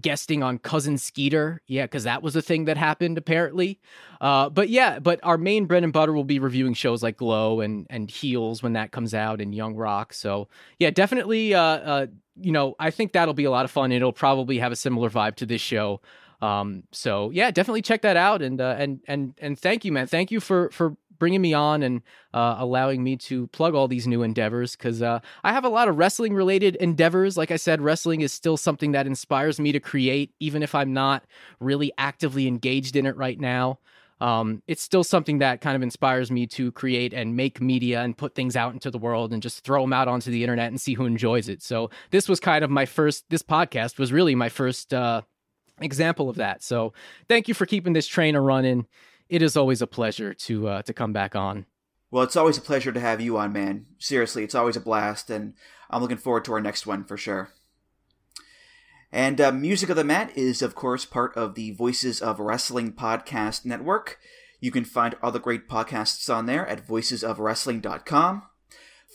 guesting 0.00 0.42
on 0.42 0.58
cousin 0.58 0.98
Skeeter. 0.98 1.62
Yeah, 1.66 1.84
because 1.84 2.04
that 2.04 2.22
was 2.22 2.36
a 2.36 2.42
thing 2.42 2.66
that 2.66 2.76
happened 2.76 3.18
apparently. 3.18 3.80
Uh, 4.20 4.48
but 4.48 4.68
yeah, 4.68 4.98
but 4.98 5.20
our 5.22 5.38
main 5.38 5.66
bread 5.66 5.84
and 5.84 5.92
butter 5.92 6.12
will 6.12 6.24
be 6.24 6.38
reviewing 6.38 6.74
shows 6.74 7.02
like 7.02 7.16
Glow 7.16 7.60
and 7.60 7.86
and 7.90 8.10
Heels 8.10 8.62
when 8.62 8.74
that 8.74 8.92
comes 8.92 9.14
out 9.14 9.40
and 9.40 9.54
Young 9.54 9.74
Rock. 9.74 10.12
So 10.12 10.48
yeah, 10.78 10.90
definitely. 10.90 11.54
Uh, 11.54 11.60
uh, 11.60 12.06
you 12.40 12.52
know, 12.52 12.74
I 12.78 12.90
think 12.90 13.12
that'll 13.12 13.34
be 13.34 13.44
a 13.44 13.50
lot 13.50 13.64
of 13.64 13.70
fun. 13.70 13.92
It'll 13.92 14.12
probably 14.12 14.58
have 14.58 14.72
a 14.72 14.76
similar 14.76 15.08
vibe 15.08 15.36
to 15.36 15.46
this 15.46 15.60
show. 15.60 16.00
Um, 16.42 16.82
so 16.92 17.30
yeah, 17.30 17.50
definitely 17.50 17.82
check 17.82 18.02
that 18.02 18.16
out. 18.16 18.42
And 18.42 18.60
uh, 18.60 18.76
and 18.78 19.00
and 19.06 19.34
and 19.38 19.58
thank 19.58 19.84
you, 19.84 19.92
man. 19.92 20.06
Thank 20.06 20.30
you 20.30 20.40
for 20.40 20.70
for 20.70 20.96
bringing 21.18 21.40
me 21.40 21.54
on 21.54 21.82
and 21.82 22.02
uh, 22.32 22.56
allowing 22.58 23.02
me 23.02 23.16
to 23.16 23.46
plug 23.48 23.74
all 23.74 23.88
these 23.88 24.06
new 24.06 24.22
endeavors 24.22 24.76
because 24.76 25.02
uh, 25.02 25.20
I 25.42 25.52
have 25.52 25.64
a 25.64 25.68
lot 25.68 25.88
of 25.88 25.96
wrestling 25.96 26.34
related 26.34 26.76
endeavors. 26.76 27.36
Like 27.36 27.50
I 27.50 27.56
said, 27.56 27.80
wrestling 27.80 28.20
is 28.20 28.32
still 28.32 28.56
something 28.56 28.92
that 28.92 29.06
inspires 29.06 29.58
me 29.60 29.72
to 29.72 29.80
create, 29.80 30.32
even 30.40 30.62
if 30.62 30.74
I'm 30.74 30.92
not 30.92 31.24
really 31.60 31.92
actively 31.98 32.46
engaged 32.46 32.96
in 32.96 33.06
it 33.06 33.16
right 33.16 33.38
now. 33.38 33.78
Um, 34.20 34.62
it's 34.66 34.82
still 34.82 35.04
something 35.04 35.38
that 35.38 35.60
kind 35.60 35.76
of 35.76 35.82
inspires 35.82 36.30
me 36.30 36.46
to 36.48 36.72
create 36.72 37.12
and 37.12 37.36
make 37.36 37.60
media 37.60 38.02
and 38.02 38.16
put 38.16 38.34
things 38.34 38.56
out 38.56 38.72
into 38.72 38.90
the 38.90 38.98
world 38.98 39.32
and 39.32 39.42
just 39.42 39.64
throw 39.64 39.82
them 39.82 39.92
out 39.92 40.08
onto 40.08 40.30
the 40.30 40.42
internet 40.42 40.68
and 40.68 40.80
see 40.80 40.94
who 40.94 41.04
enjoys 41.04 41.48
it. 41.48 41.62
So 41.62 41.90
this 42.10 42.28
was 42.28 42.40
kind 42.40 42.64
of 42.64 42.70
my 42.70 42.86
first. 42.86 43.24
This 43.28 43.42
podcast 43.42 43.98
was 43.98 44.12
really 44.12 44.34
my 44.34 44.48
first 44.48 44.94
uh, 44.94 45.22
example 45.80 46.30
of 46.30 46.36
that. 46.36 46.62
So 46.62 46.92
thank 47.28 47.48
you 47.48 47.54
for 47.54 47.66
keeping 47.66 47.92
this 47.92 48.06
train 48.06 48.36
a 48.36 48.40
running. 48.40 48.86
It 49.28 49.42
is 49.42 49.56
always 49.56 49.82
a 49.82 49.86
pleasure 49.86 50.34
to 50.34 50.68
uh, 50.68 50.82
to 50.82 50.92
come 50.92 51.12
back 51.12 51.34
on. 51.34 51.66
Well, 52.10 52.22
it's 52.22 52.36
always 52.36 52.58
a 52.58 52.62
pleasure 52.62 52.92
to 52.92 53.00
have 53.00 53.20
you 53.20 53.36
on, 53.36 53.52
man. 53.52 53.86
Seriously, 53.98 54.44
it's 54.44 54.54
always 54.54 54.76
a 54.76 54.80
blast, 54.80 55.30
and 55.30 55.54
I'm 55.90 56.00
looking 56.00 56.16
forward 56.16 56.44
to 56.44 56.52
our 56.52 56.60
next 56.60 56.86
one 56.86 57.04
for 57.04 57.16
sure. 57.16 57.50
And 59.10 59.40
uh, 59.40 59.52
Music 59.52 59.90
of 59.90 59.96
the 59.96 60.04
Mat 60.04 60.36
is, 60.36 60.60
of 60.62 60.74
course, 60.74 61.04
part 61.04 61.36
of 61.36 61.54
the 61.54 61.70
Voices 61.72 62.20
of 62.20 62.40
Wrestling 62.40 62.92
podcast 62.92 63.64
network. 63.64 64.18
You 64.60 64.70
can 64.70 64.84
find 64.84 65.16
all 65.22 65.30
the 65.30 65.38
great 65.38 65.68
podcasts 65.68 66.32
on 66.34 66.46
there 66.46 66.66
at 66.66 66.86
voicesofwrestling.com. 66.86 68.42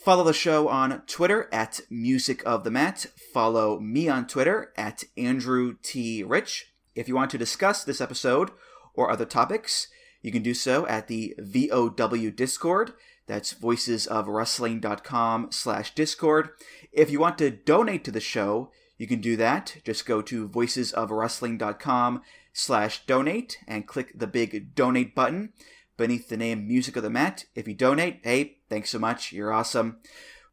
Follow 0.04 0.24
the 0.24 0.32
show 0.32 0.68
on 0.68 1.02
Twitter 1.06 1.48
at 1.52 1.80
Music 1.90 2.42
of 2.46 2.64
the 2.64 2.70
Mat. 2.70 3.06
Follow 3.34 3.78
me 3.80 4.08
on 4.08 4.26
Twitter 4.26 4.72
at 4.76 5.04
Andrew 5.18 5.76
T. 5.82 6.22
Rich. 6.22 6.72
If 6.94 7.06
you 7.06 7.14
want 7.14 7.30
to 7.32 7.38
discuss 7.38 7.84
this 7.84 8.00
episode 8.00 8.50
or 8.94 9.10
other 9.10 9.26
topics, 9.26 9.88
you 10.22 10.32
can 10.32 10.42
do 10.42 10.54
so 10.54 10.86
at 10.86 11.08
the 11.08 11.34
VOW 11.38 12.30
Discord. 12.30 12.92
That's 13.26 13.54
voicesofwrestling.com 13.54 15.52
slash 15.52 15.94
Discord. 15.94 16.50
If 16.92 17.10
you 17.10 17.20
want 17.20 17.38
to 17.38 17.50
donate 17.50 18.04
to 18.04 18.10
the 18.10 18.20
show, 18.20 18.70
you 18.98 19.06
can 19.06 19.20
do 19.20 19.36
that. 19.36 19.76
Just 19.84 20.06
go 20.06 20.20
to 20.22 20.48
voicesofwrestling.com 20.48 22.22
slash 22.52 23.06
donate 23.06 23.58
and 23.68 23.86
click 23.86 24.12
the 24.18 24.26
big 24.26 24.74
donate 24.74 25.14
button 25.14 25.52
beneath 25.96 26.28
the 26.28 26.36
name 26.36 26.66
Music 26.66 26.96
of 26.96 27.02
the 27.02 27.10
Mat. 27.10 27.44
If 27.54 27.68
you 27.68 27.74
donate, 27.74 28.20
hey, 28.24 28.56
Thanks 28.70 28.90
so 28.90 29.00
much. 29.00 29.32
You're 29.32 29.52
awesome. 29.52 29.98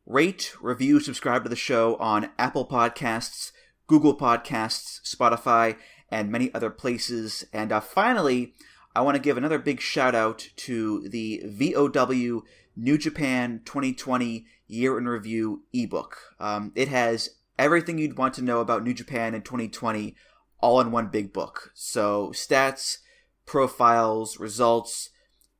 Rate, 0.03 0.55
review, 0.59 0.99
subscribe 0.99 1.43
to 1.43 1.49
the 1.49 1.55
show 1.55 1.97
on 1.97 2.31
Apple 2.39 2.65
Podcasts, 2.65 3.51
Google 3.85 4.17
Podcasts, 4.17 4.99
Spotify, 5.03 5.77
and 6.09 6.31
many 6.31 6.51
other 6.51 6.71
places. 6.71 7.45
And 7.53 7.71
uh, 7.71 7.79
finally, 7.79 8.55
I 8.97 9.01
want 9.01 9.13
to 9.13 9.21
give 9.21 9.37
another 9.37 9.59
big 9.59 9.79
shout 9.79 10.15
out 10.15 10.49
to 10.55 11.07
the 11.07 11.43
VOW 11.45 12.41
New 12.75 12.97
Japan 12.97 13.61
2020 13.63 14.47
Year 14.65 14.97
in 14.97 15.07
Review 15.07 15.65
ebook. 15.71 16.17
Um, 16.39 16.71
it 16.73 16.87
has 16.87 17.29
everything 17.59 17.99
you'd 17.99 18.17
want 18.17 18.33
to 18.33 18.41
know 18.41 18.59
about 18.59 18.83
New 18.83 18.95
Japan 18.95 19.35
in 19.35 19.43
2020 19.43 20.15
all 20.61 20.81
in 20.81 20.89
one 20.91 21.09
big 21.09 21.31
book. 21.31 21.69
So, 21.75 22.29
stats, 22.29 22.97
profiles, 23.45 24.39
results, 24.39 25.11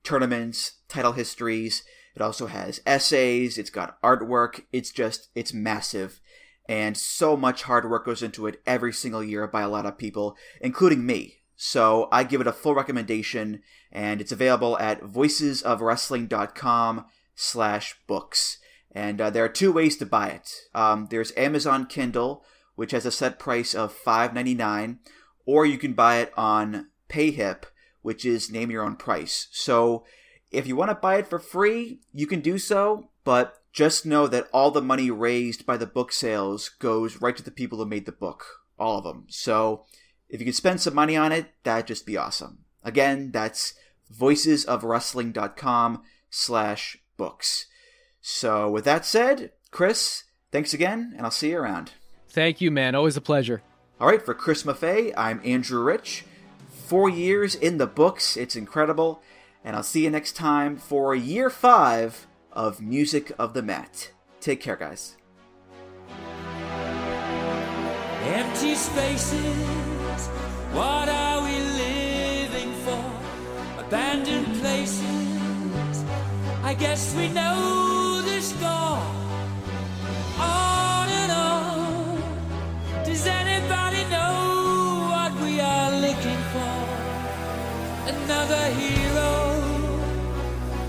tournaments, 0.03 0.79
title 0.87 1.11
histories. 1.11 1.83
It 2.15 2.23
also 2.23 2.47
has 2.47 2.81
essays, 2.87 3.59
it's 3.59 3.69
got 3.69 4.01
artwork. 4.01 4.63
It's 4.73 4.89
just, 4.89 5.29
it's 5.35 5.53
massive. 5.53 6.19
And 6.67 6.97
so 6.97 7.37
much 7.37 7.61
hard 7.61 7.87
work 7.87 8.07
goes 8.07 8.23
into 8.23 8.47
it 8.47 8.63
every 8.65 8.93
single 8.93 9.23
year 9.23 9.45
by 9.45 9.61
a 9.61 9.69
lot 9.69 9.85
of 9.85 9.99
people, 9.99 10.35
including 10.59 11.05
me. 11.05 11.35
So 11.57 12.07
I 12.11 12.23
give 12.23 12.39
it 12.39 12.47
a 12.47 12.53
full 12.53 12.75
recommendation, 12.75 13.63
and 13.91 14.21
it's 14.21 14.31
available 14.31 14.77
at 14.77 15.01
voicesofwrestling.com 15.01 17.05
slash 17.33 17.95
books. 18.05 18.59
And 18.91 19.19
uh, 19.19 19.31
there 19.31 19.43
are 19.43 19.49
two 19.49 19.73
ways 19.73 19.97
to 19.97 20.05
buy 20.05 20.29
it. 20.29 20.53
Um, 20.73 21.07
there's 21.09 21.33
Amazon 21.35 21.87
Kindle, 21.87 22.45
which 22.75 22.91
has 22.91 23.07
a 23.07 23.11
set 23.11 23.39
price 23.39 23.73
of 23.73 23.97
$5.99, 24.05 24.99
or 25.45 25.65
you 25.65 25.79
can 25.79 25.93
buy 25.93 26.19
it 26.19 26.31
on 26.37 26.89
PayHip, 27.09 27.63
which 28.03 28.23
is 28.23 28.51
name 28.51 28.69
your 28.69 28.83
own 28.83 28.95
price. 28.95 29.47
So 29.51 30.05
if 30.51 30.67
you 30.67 30.75
want 30.75 30.91
to 30.91 30.95
buy 30.95 31.15
it 31.17 31.27
for 31.27 31.39
free, 31.39 32.01
you 32.13 32.27
can 32.27 32.41
do 32.41 32.59
so, 32.59 33.09
but 33.23 33.55
just 33.73 34.05
know 34.05 34.27
that 34.27 34.47
all 34.53 34.69
the 34.71 34.81
money 34.81 35.09
raised 35.09 35.65
by 35.65 35.77
the 35.77 35.87
book 35.87 36.11
sales 36.11 36.69
goes 36.69 37.21
right 37.21 37.35
to 37.35 37.43
the 37.43 37.51
people 37.51 37.79
who 37.79 37.85
made 37.85 38.05
the 38.05 38.11
book, 38.11 38.45
all 38.77 38.99
of 38.99 39.03
them. 39.03 39.25
So 39.27 39.85
if 40.29 40.39
you 40.39 40.45
could 40.45 40.55
spend 40.55 40.81
some 40.81 40.95
money 40.95 41.15
on 41.15 41.31
it, 41.31 41.51
that'd 41.63 41.87
just 41.87 42.05
be 42.05 42.17
awesome. 42.17 42.59
Again, 42.83 43.31
that's 43.31 43.73
voicesofwrestling.com 44.13 46.03
slash 46.29 46.97
books. 47.17 47.65
So 48.21 48.69
with 48.69 48.85
that 48.85 49.05
said, 49.05 49.51
Chris, 49.71 50.23
thanks 50.51 50.73
again, 50.73 51.13
and 51.15 51.25
I'll 51.25 51.31
see 51.31 51.51
you 51.51 51.57
around. 51.57 51.91
Thank 52.29 52.61
you, 52.61 52.71
man. 52.71 52.95
Always 52.95 53.17
a 53.17 53.21
pleasure. 53.21 53.61
All 53.99 54.07
right, 54.07 54.23
for 54.23 54.33
Chris 54.33 54.63
Maffei, 54.63 55.13
I'm 55.17 55.41
Andrew 55.43 55.81
Rich. 55.81 56.25
Four 56.69 57.09
years 57.09 57.55
in 57.55 57.77
the 57.77 57.87
books, 57.87 58.37
it's 58.37 58.55
incredible. 58.55 59.21
And 59.63 59.75
I'll 59.75 59.83
see 59.83 60.03
you 60.03 60.09
next 60.09 60.33
time 60.33 60.77
for 60.77 61.15
year 61.15 61.49
five 61.49 62.27
of 62.53 62.79
Music 62.79 63.31
of 63.37 63.53
the 63.53 63.61
Mat. 63.61 64.11
Take 64.39 64.61
care, 64.61 64.77
guys. 64.77 65.17
Empty 68.23 68.75
spaces, 68.75 69.86
what 70.73 71.09
are 71.09 71.41
we 71.43 71.59
living 71.83 72.71
for? 72.85 73.03
Abandoned 73.79 74.47
places, 74.61 76.03
I 76.63 76.73
guess 76.73 77.15
we 77.15 77.29
know 77.29 78.21
the 78.21 78.41
score. 78.41 79.01
On 80.39 81.07
and 81.21 81.31
on, 81.31 82.21
does 83.05 83.25
anybody 83.25 84.03
know 84.15 85.07
what 85.13 85.31
we 85.41 85.59
are 85.59 85.91
looking 86.05 86.41
for? 86.53 86.77
Another 88.13 88.65
hero, 88.81 89.35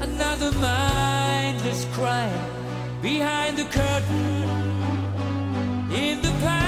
another 0.01 0.51
mindless 0.59 1.85
crime 1.93 2.45
behind 3.01 3.57
the 3.57 3.65
curtain 3.65 4.49
in 5.93 6.21
the 6.21 6.31
pantomime. 6.41 6.68